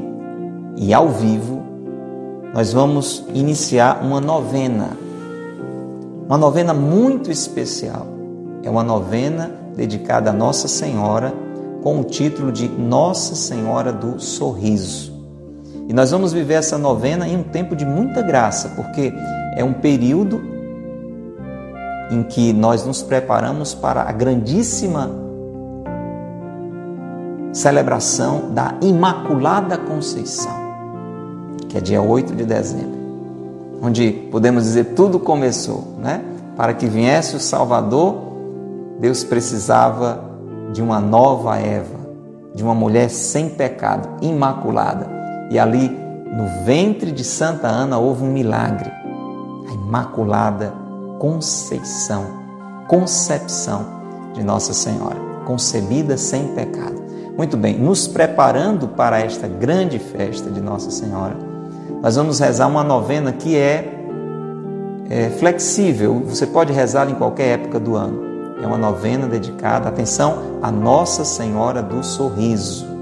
e 0.78 0.94
ao 0.94 1.10
vivo, 1.10 1.64
nós 2.54 2.72
vamos 2.72 3.26
iniciar 3.34 4.04
uma 4.04 4.22
novena. 4.22 4.96
Uma 6.28 6.38
novena 6.38 6.76
muito 6.76 7.32
especial. 7.32 8.06
É 8.62 8.70
uma 8.70 8.84
novena 8.84 9.50
dedicada 9.76 10.30
a 10.30 10.34
Nossa 10.34 10.68
Senhora 10.68 11.34
com 11.82 12.02
o 12.02 12.04
título 12.04 12.52
de 12.52 12.68
Nossa 12.68 13.34
Senhora 13.34 13.92
do 13.92 14.20
Sorriso. 14.22 15.15
E 15.88 15.94
nós 15.94 16.12
vamos 16.12 16.34
viver 16.34 16.56
essa 16.56 16.78
novena 16.78 17.28
em 17.28 17.38
um 17.38 17.44
tempo 17.44 17.76
de 17.76 17.86
muita 17.86 18.22
graça, 18.22 18.70
porque 18.76 19.14
é 19.56 19.64
um 19.64 19.74
período 19.74 20.42
em 22.12 22.24
que 22.24 22.54
nós 22.54 22.86
nos 22.86 23.02
preparamos 23.02 23.74
para 23.74 24.02
a 24.04 24.12
grandíssima 24.12 25.10
celebração 27.54 28.52
da 28.52 28.76
Imaculada 28.82 29.78
Conceição, 29.78 30.52
que 31.70 31.78
é 31.78 31.82
dia 31.82 32.02
8 32.02 32.36
de 32.36 32.46
dezembro, 32.46 33.00
onde 33.82 34.12
podemos 34.32 34.64
dizer 34.64 34.94
tudo 34.96 35.20
começou, 35.20 35.96
né? 36.00 36.22
Para 36.58 36.74
que 36.74 36.86
viesse 36.86 37.36
o 37.36 37.40
Salvador, 37.40 38.16
Deus 39.00 39.24
precisava 39.24 40.24
de 40.74 40.82
uma 40.82 41.00
nova 41.00 41.58
Eva, 41.58 42.00
de 42.54 42.64
uma 42.64 42.74
mulher 42.74 43.10
sem 43.10 43.50
pecado, 43.50 44.08
imaculada. 44.22 45.15
E 45.50 45.60
ali 45.60 45.90
no 45.90 46.66
ventre 46.66 47.12
de 47.12 47.24
Santa 47.24 47.68
Ana 47.68 47.98
houve 47.98 48.24
um 48.24 48.32
milagre. 48.32 48.92
A 49.70 49.74
imaculada 49.74 50.86
conceição, 51.20 52.26
concepção 52.88 53.86
de 54.34 54.44
Nossa 54.44 54.74
Senhora, 54.74 55.18
concebida 55.46 56.18
sem 56.18 56.50
pecado. 56.50 57.04
Muito 57.38 57.58
bem, 57.58 57.78
nos 57.78 58.08
preparando 58.08 58.88
para 58.88 59.20
esta 59.20 59.48
grande 59.48 60.00
festa 60.00 60.50
de 60.50 60.62
Nossa 60.62 60.92
Senhora, 60.92 61.36
nós 62.02 62.16
vamos 62.16 62.40
rezar 62.40 62.68
uma 62.68 62.84
novena 62.84 63.32
que 63.32 63.58
é, 63.58 64.06
é 65.10 65.30
flexível, 65.32 66.22
você 66.26 66.46
pode 66.46 66.72
rezar 66.72 67.10
em 67.10 67.16
qualquer 67.16 67.60
época 67.60 67.80
do 67.80 67.96
ano. 67.96 68.24
É 68.62 68.68
uma 68.68 68.78
novena 68.78 69.28
dedicada, 69.28 69.90
atenção, 69.90 70.60
a 70.62 70.72
Nossa 70.72 71.26
Senhora 71.26 71.82
do 71.82 72.04
Sorriso. 72.04 72.95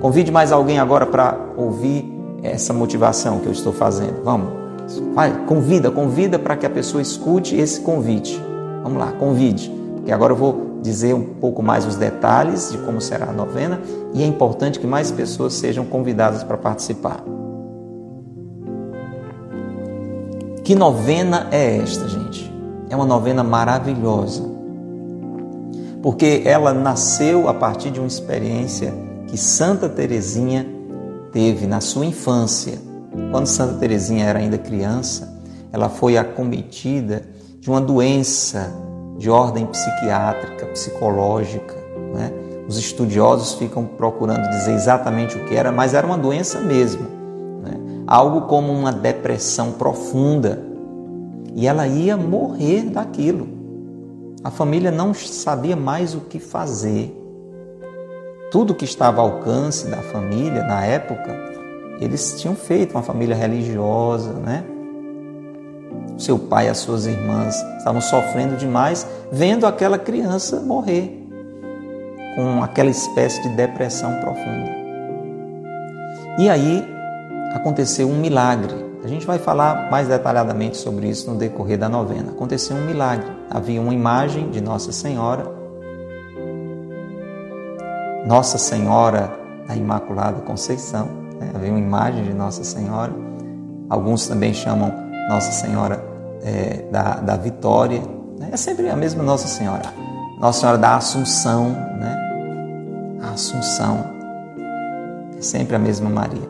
Convide 0.00 0.32
mais 0.32 0.50
alguém 0.50 0.78
agora 0.78 1.04
para 1.04 1.38
ouvir 1.58 2.10
essa 2.42 2.72
motivação 2.72 3.38
que 3.38 3.46
eu 3.46 3.52
estou 3.52 3.70
fazendo. 3.72 4.24
Vamos, 4.24 4.48
vai, 5.14 5.44
convida, 5.44 5.90
convida 5.90 6.38
para 6.38 6.56
que 6.56 6.64
a 6.64 6.70
pessoa 6.70 7.02
escute 7.02 7.54
esse 7.54 7.80
convite. 7.82 8.40
Vamos 8.82 8.98
lá, 8.98 9.12
convide, 9.12 9.70
porque 9.96 10.10
agora 10.10 10.32
eu 10.32 10.36
vou 10.36 10.78
dizer 10.80 11.14
um 11.14 11.22
pouco 11.22 11.62
mais 11.62 11.84
os 11.84 11.96
detalhes 11.96 12.72
de 12.72 12.78
como 12.78 12.98
será 12.98 13.28
a 13.28 13.32
novena 13.32 13.78
e 14.14 14.22
é 14.22 14.26
importante 14.26 14.80
que 14.80 14.86
mais 14.86 15.10
pessoas 15.10 15.52
sejam 15.52 15.84
convidadas 15.84 16.42
para 16.42 16.56
participar. 16.56 17.22
Que 20.64 20.74
novena 20.74 21.48
é 21.50 21.76
esta, 21.76 22.08
gente? 22.08 22.50
É 22.88 22.96
uma 22.96 23.04
novena 23.04 23.44
maravilhosa, 23.44 24.42
porque 26.00 26.42
ela 26.46 26.72
nasceu 26.72 27.50
a 27.50 27.54
partir 27.54 27.90
de 27.90 28.00
uma 28.00 28.08
experiência 28.08 29.09
que 29.30 29.38
Santa 29.38 29.88
Teresinha 29.88 30.66
teve 31.32 31.64
na 31.64 31.80
sua 31.80 32.04
infância. 32.04 32.78
Quando 33.30 33.46
Santa 33.46 33.74
Teresinha 33.74 34.24
era 34.24 34.40
ainda 34.40 34.58
criança, 34.58 35.40
ela 35.72 35.88
foi 35.88 36.16
acometida 36.16 37.22
de 37.60 37.70
uma 37.70 37.80
doença 37.80 38.72
de 39.16 39.30
ordem 39.30 39.66
psiquiátrica, 39.66 40.66
psicológica. 40.66 41.76
Né? 42.12 42.32
Os 42.66 42.76
estudiosos 42.76 43.54
ficam 43.54 43.84
procurando 43.84 44.48
dizer 44.50 44.72
exatamente 44.72 45.36
o 45.36 45.44
que 45.44 45.54
era, 45.54 45.70
mas 45.70 45.94
era 45.94 46.04
uma 46.04 46.18
doença 46.18 46.58
mesmo. 46.60 47.02
Né? 47.62 48.02
Algo 48.08 48.42
como 48.42 48.72
uma 48.72 48.92
depressão 48.92 49.72
profunda. 49.72 50.60
E 51.54 51.68
ela 51.68 51.86
ia 51.86 52.16
morrer 52.16 52.82
daquilo. 52.90 53.46
A 54.42 54.50
família 54.50 54.90
não 54.90 55.14
sabia 55.14 55.76
mais 55.76 56.16
o 56.16 56.20
que 56.20 56.40
fazer 56.40 57.19
tudo 58.50 58.74
que 58.74 58.84
estava 58.84 59.20
ao 59.22 59.32
alcance 59.32 59.86
da 59.86 59.98
família 59.98 60.64
na 60.64 60.84
época, 60.84 61.38
eles 62.00 62.40
tinham 62.40 62.56
feito 62.56 62.92
uma 62.92 63.02
família 63.02 63.36
religiosa, 63.36 64.32
né? 64.32 64.64
Seu 66.18 66.38
pai 66.38 66.66
e 66.66 66.68
as 66.68 66.78
suas 66.78 67.06
irmãs 67.06 67.54
estavam 67.78 68.00
sofrendo 68.00 68.56
demais 68.56 69.06
vendo 69.30 69.66
aquela 69.66 69.98
criança 69.98 70.60
morrer 70.60 71.16
com 72.34 72.62
aquela 72.62 72.90
espécie 72.90 73.40
de 73.42 73.48
depressão 73.50 74.12
profunda. 74.20 74.70
E 76.38 76.48
aí 76.48 76.84
aconteceu 77.54 78.08
um 78.08 78.18
milagre. 78.18 78.74
A 79.02 79.08
gente 79.08 79.26
vai 79.26 79.38
falar 79.38 79.90
mais 79.90 80.08
detalhadamente 80.08 80.76
sobre 80.76 81.08
isso 81.08 81.30
no 81.30 81.38
decorrer 81.38 81.78
da 81.78 81.88
novena. 81.88 82.32
Aconteceu 82.32 82.76
um 82.76 82.84
milagre. 82.84 83.26
Havia 83.48 83.80
uma 83.80 83.94
imagem 83.94 84.50
de 84.50 84.60
Nossa 84.60 84.92
Senhora 84.92 85.59
nossa 88.26 88.58
Senhora 88.58 89.32
da 89.66 89.74
Imaculada 89.74 90.40
Conceição, 90.42 91.06
né? 91.38 91.50
havia 91.54 91.70
uma 91.70 91.78
imagem 91.78 92.24
de 92.24 92.34
Nossa 92.34 92.64
Senhora. 92.64 93.12
Alguns 93.88 94.28
também 94.28 94.52
chamam 94.52 94.92
Nossa 95.28 95.52
Senhora 95.52 96.04
é, 96.42 96.84
da, 96.90 97.14
da 97.14 97.36
Vitória. 97.36 98.02
Né? 98.38 98.50
É 98.52 98.56
sempre 98.56 98.88
a 98.88 98.96
mesma 98.96 99.22
Nossa 99.22 99.48
Senhora. 99.48 99.82
Nossa 100.40 100.60
Senhora 100.60 100.78
da 100.78 100.96
Assunção, 100.96 101.70
né? 101.70 103.18
A 103.22 103.30
Assunção. 103.32 104.04
É 105.38 105.42
sempre 105.42 105.76
a 105.76 105.78
mesma 105.78 106.08
Maria. 106.08 106.48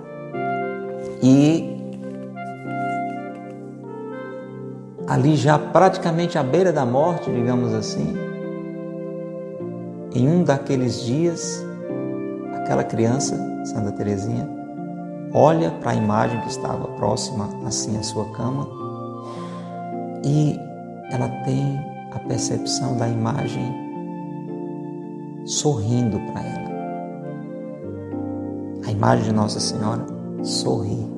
E 1.23 1.71
ali 5.07 5.37
já 5.37 5.59
praticamente 5.59 6.39
à 6.39 6.43
beira 6.43 6.73
da 6.73 6.87
morte, 6.87 7.31
digamos 7.31 7.75
assim, 7.75 8.17
em 10.15 10.29
um 10.29 10.43
daqueles 10.43 11.03
dias, 11.03 11.65
aquela 12.55 12.85
criança, 12.85 13.37
Santa 13.65 13.93
Teresinha, 13.93 14.49
olha 15.33 15.71
para 15.71 15.93
a 15.93 15.95
imagem 15.95 16.41
que 16.41 16.49
estava 16.49 16.89
próxima 16.97 17.49
assim 17.67 17.97
à 17.97 18.03
sua 18.03 18.25
cama 18.33 18.69
e 20.25 20.59
ela 21.13 21.29
tem 21.45 21.79
a 22.13 22.19
percepção 22.21 22.97
da 22.97 23.09
imagem 23.09 23.73
sorrindo 25.45 26.19
para 26.33 26.43
ela. 26.43 26.71
A 28.87 28.91
imagem 28.91 29.25
de 29.25 29.33
Nossa 29.33 29.61
Senhora 29.61 30.05
sorri. 30.43 31.09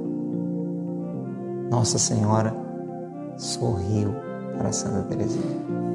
Nossa 1.71 1.99
Senhora 1.99 2.55
sorriu 3.37 4.15
para 4.59 4.73
Santa 4.73 5.03
Teresinha. 5.09 5.92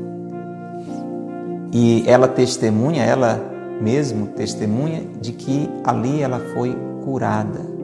E 1.72 2.04
ela 2.08 2.28
testemunha, 2.28 3.04
ela 3.04 3.40
mesmo 3.82 4.28
testemunha 4.28 5.04
de 5.22 5.34
que 5.34 5.70
ali 5.84 6.22
ela 6.22 6.40
foi 6.54 6.76
curada 7.04 7.78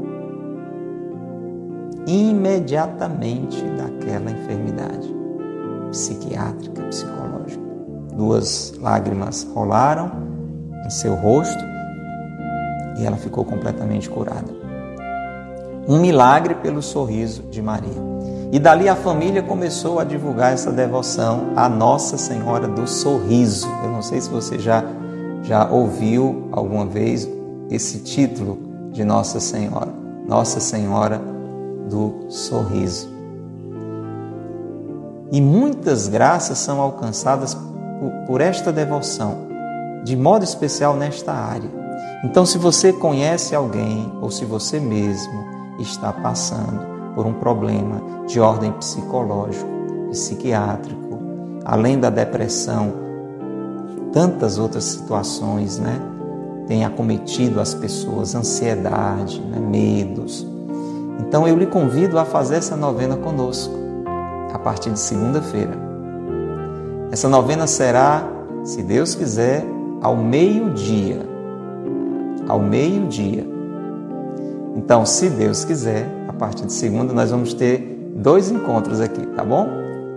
imediatamente 2.06 3.64
daquela 3.78 4.32
enfermidade 4.32 5.14
psiquiátrica, 5.92 6.82
psicológica. 6.84 7.64
Duas 8.16 8.74
lágrimas 8.80 9.48
rolaram 9.54 10.12
em 10.86 10.90
seu 10.90 11.16
rosto 11.16 11.64
e 12.98 13.06
ela 13.06 13.18
ficou 13.18 13.46
completamente 13.46 14.10
curada. 14.10 14.52
Um 15.88 16.00
milagre 16.00 16.56
pelo 16.56 16.82
sorriso 16.82 17.44
de 17.44 17.62
Maria. 17.62 18.13
E 18.54 18.60
dali 18.60 18.88
a 18.88 18.96
família 18.96 19.42
começou 19.42 20.00
a 20.00 20.04
divulgar 20.04 20.54
essa 20.54 20.72
devoção 20.72 21.54
à 21.56 21.68
Nossa 21.68 22.20
Senhora 22.20 22.68
do 22.68 22.88
Sorriso. 22.88 23.68
Eu 23.84 23.90
não 23.90 24.04
sei 24.04 24.22
se 24.22 24.30
você 24.30 24.60
já, 24.60 24.84
já 25.42 25.68
ouviu 25.68 26.50
alguma 26.52 26.86
vez 26.86 27.28
esse 27.72 28.02
título 28.02 28.60
de 28.92 29.04
Nossa 29.04 29.40
Senhora, 29.40 29.92
Nossa 30.28 30.60
Senhora 30.60 31.20
do 31.90 32.28
Sorriso. 32.30 33.12
E 35.32 35.42
muitas 35.42 36.08
graças 36.08 36.60
são 36.60 36.80
alcançadas 36.80 37.56
por, 37.56 38.12
por 38.28 38.40
esta 38.40 38.72
devoção, 38.72 39.48
de 40.04 40.16
modo 40.16 40.44
especial 40.44 40.96
nesta 40.96 41.34
área. 41.34 41.72
Então, 42.24 42.46
se 42.46 42.60
você 42.60 42.94
conhece 42.94 43.56
alguém 43.56 44.14
ou 44.22 44.30
se 44.30 44.46
você 44.46 44.80
mesmo 44.80 45.44
está 45.80 46.14
passando 46.14 46.93
por 47.16 47.26
um 47.26 47.34
problema 47.34 48.02
de 48.28 48.40
ordem 48.40 48.72
psicológico, 48.74 49.70
psiquiátrico, 50.10 51.20
além 51.66 52.00
da 52.00 52.10
depressão, 52.10 52.94
tantas 54.12 54.58
outras 54.58 54.84
situações, 54.84 55.80
né? 55.80 56.00
Tem 56.68 56.86
acometido 56.86 57.60
as 57.60 57.74
pessoas, 57.74 58.36
ansiedade, 58.36 59.42
né? 59.42 59.60
medos. 59.60 60.48
Então 61.20 61.48
eu 61.48 61.58
lhe 61.58 61.66
convido 61.66 62.18
a 62.18 62.26
fazer 62.26 62.56
essa 62.56 62.76
novena 62.76 63.18
conosco, 63.18 63.74
a 64.54 64.60
partir 64.60 64.92
de 64.92 65.00
segunda-feira. 65.00 65.78
Essa 67.12 67.28
novena 67.30 67.68
será, 67.68 68.28
se 68.64 68.82
Deus 68.82 69.14
quiser, 69.14 69.66
ao 70.02 70.16
meio-dia. 70.16 71.22
Ao 72.48 72.60
meio-dia. 72.60 73.46
Então, 74.76 75.06
se 75.06 75.30
Deus 75.30 75.64
quiser, 75.64 76.08
a 76.34 76.40
partir 76.40 76.66
de 76.66 76.74
segunda, 76.74 77.14
nós 77.14 77.30
vamos 77.32 77.54
ter 77.54 78.12
dois 78.16 78.50
encontros 78.50 79.00
aqui, 79.00 79.26
tá 79.28 79.44
bom? 79.44 79.68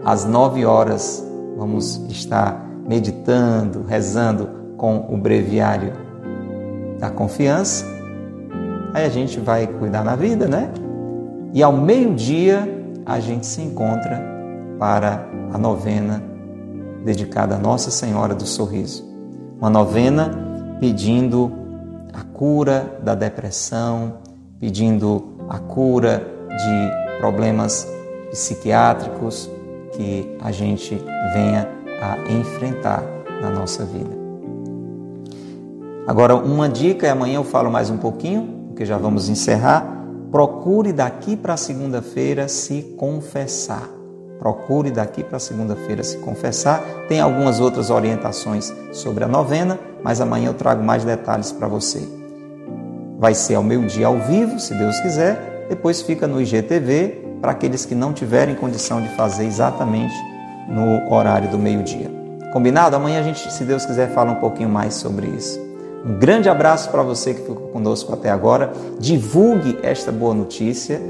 Às 0.04 0.24
nove 0.24 0.64
horas, 0.64 1.24
vamos 1.56 1.96
estar 2.08 2.66
meditando, 2.88 3.82
rezando 3.82 4.48
com 4.76 5.06
o 5.10 5.16
breviário 5.16 5.92
da 6.98 7.10
confiança. 7.10 7.84
Aí 8.94 9.04
a 9.04 9.08
gente 9.08 9.38
vai 9.38 9.66
cuidar 9.66 10.02
na 10.02 10.16
vida, 10.16 10.48
né? 10.48 10.70
E 11.52 11.62
ao 11.62 11.72
meio-dia, 11.72 12.66
a 13.04 13.20
gente 13.20 13.46
se 13.46 13.60
encontra 13.60 14.22
para 14.78 15.28
a 15.52 15.58
novena 15.58 16.22
dedicada 17.04 17.56
a 17.56 17.58
Nossa 17.58 17.90
Senhora 17.90 18.34
do 18.34 18.46
Sorriso. 18.46 19.04
Uma 19.58 19.70
novena 19.70 20.30
pedindo 20.80 21.52
a 22.12 22.22
cura 22.22 22.98
da 23.02 23.14
depressão, 23.14 24.14
pedindo 24.58 25.35
a 25.48 25.58
cura 25.58 26.26
de 26.48 27.18
problemas 27.18 27.86
psiquiátricos 28.30 29.50
que 29.92 30.36
a 30.40 30.50
gente 30.52 30.94
venha 31.32 31.68
a 32.00 32.30
enfrentar 32.30 33.02
na 33.40 33.50
nossa 33.50 33.84
vida. 33.84 34.16
Agora, 36.06 36.36
uma 36.36 36.68
dica, 36.68 37.06
e 37.06 37.10
amanhã 37.10 37.36
eu 37.36 37.44
falo 37.44 37.70
mais 37.70 37.90
um 37.90 37.96
pouquinho, 37.96 38.66
porque 38.68 38.84
já 38.84 38.96
vamos 38.96 39.28
encerrar. 39.28 39.84
Procure 40.30 40.92
daqui 40.92 41.36
para 41.36 41.56
segunda-feira 41.56 42.46
se 42.46 42.94
confessar. 42.96 43.88
Procure 44.38 44.90
daqui 44.90 45.24
para 45.24 45.38
segunda-feira 45.38 46.02
se 46.04 46.18
confessar. 46.18 46.80
Tem 47.08 47.20
algumas 47.20 47.58
outras 47.58 47.90
orientações 47.90 48.72
sobre 48.92 49.24
a 49.24 49.28
novena, 49.28 49.78
mas 50.02 50.20
amanhã 50.20 50.50
eu 50.50 50.54
trago 50.54 50.82
mais 50.84 51.04
detalhes 51.04 51.50
para 51.50 51.66
você. 51.66 52.15
Vai 53.18 53.34
ser 53.34 53.54
ao 53.54 53.62
meio-dia 53.62 54.06
ao 54.06 54.18
vivo, 54.18 54.58
se 54.60 54.74
Deus 54.74 54.98
quiser. 55.00 55.66
Depois 55.68 56.02
fica 56.02 56.26
no 56.26 56.40
IGTV 56.40 57.24
para 57.40 57.52
aqueles 57.52 57.84
que 57.84 57.94
não 57.94 58.12
tiverem 58.12 58.54
condição 58.54 59.00
de 59.00 59.08
fazer 59.10 59.44
exatamente 59.44 60.14
no 60.68 61.12
horário 61.12 61.48
do 61.48 61.58
meio-dia. 61.58 62.10
Combinado? 62.52 62.96
Amanhã 62.96 63.20
a 63.20 63.22
gente, 63.22 63.50
se 63.52 63.64
Deus 63.64 63.86
quiser, 63.86 64.10
fala 64.10 64.32
um 64.32 64.36
pouquinho 64.36 64.68
mais 64.68 64.94
sobre 64.94 65.26
isso. 65.28 65.60
Um 66.04 66.18
grande 66.18 66.48
abraço 66.48 66.90
para 66.90 67.02
você 67.02 67.34
que 67.34 67.40
ficou 67.40 67.56
conosco 67.68 68.12
até 68.12 68.30
agora. 68.30 68.72
Divulgue 68.98 69.78
esta 69.82 70.12
boa 70.12 70.34
notícia. 70.34 71.00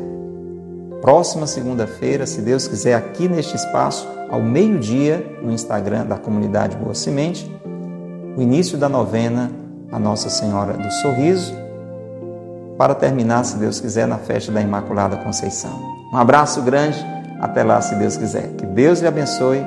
Próxima 1.00 1.46
segunda-feira, 1.46 2.26
se 2.26 2.40
Deus 2.40 2.66
quiser, 2.66 2.94
aqui 2.94 3.28
neste 3.28 3.56
espaço, 3.56 4.08
ao 4.30 4.40
meio-dia, 4.40 5.38
no 5.42 5.52
Instagram 5.52 6.06
da 6.06 6.16
comunidade 6.16 6.76
Boa 6.76 6.94
Semente, 6.94 7.50
o 8.36 8.42
início 8.42 8.78
da 8.78 8.88
novena 8.88 9.50
a 9.90 9.98
Nossa 9.98 10.28
Senhora 10.28 10.72
do 10.72 10.90
Sorriso, 10.90 11.54
para 12.76 12.94
terminar, 12.94 13.44
se 13.44 13.56
Deus 13.56 13.80
quiser, 13.80 14.06
na 14.06 14.18
festa 14.18 14.52
da 14.52 14.60
Imaculada 14.60 15.16
Conceição. 15.16 15.70
Um 16.12 16.16
abraço 16.16 16.62
grande, 16.62 16.98
até 17.40 17.62
lá, 17.62 17.80
se 17.80 17.94
Deus 17.94 18.16
quiser. 18.16 18.48
Que 18.56 18.66
Deus 18.66 19.00
lhe 19.00 19.08
abençoe 19.08 19.64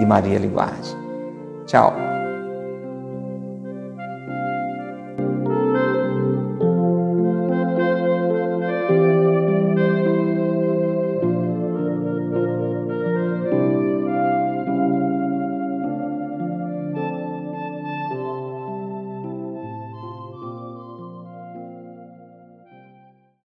e 0.00 0.06
Maria 0.06 0.38
lhe 0.38 0.48
guarde. 0.48 0.96
Tchau. 1.66 2.11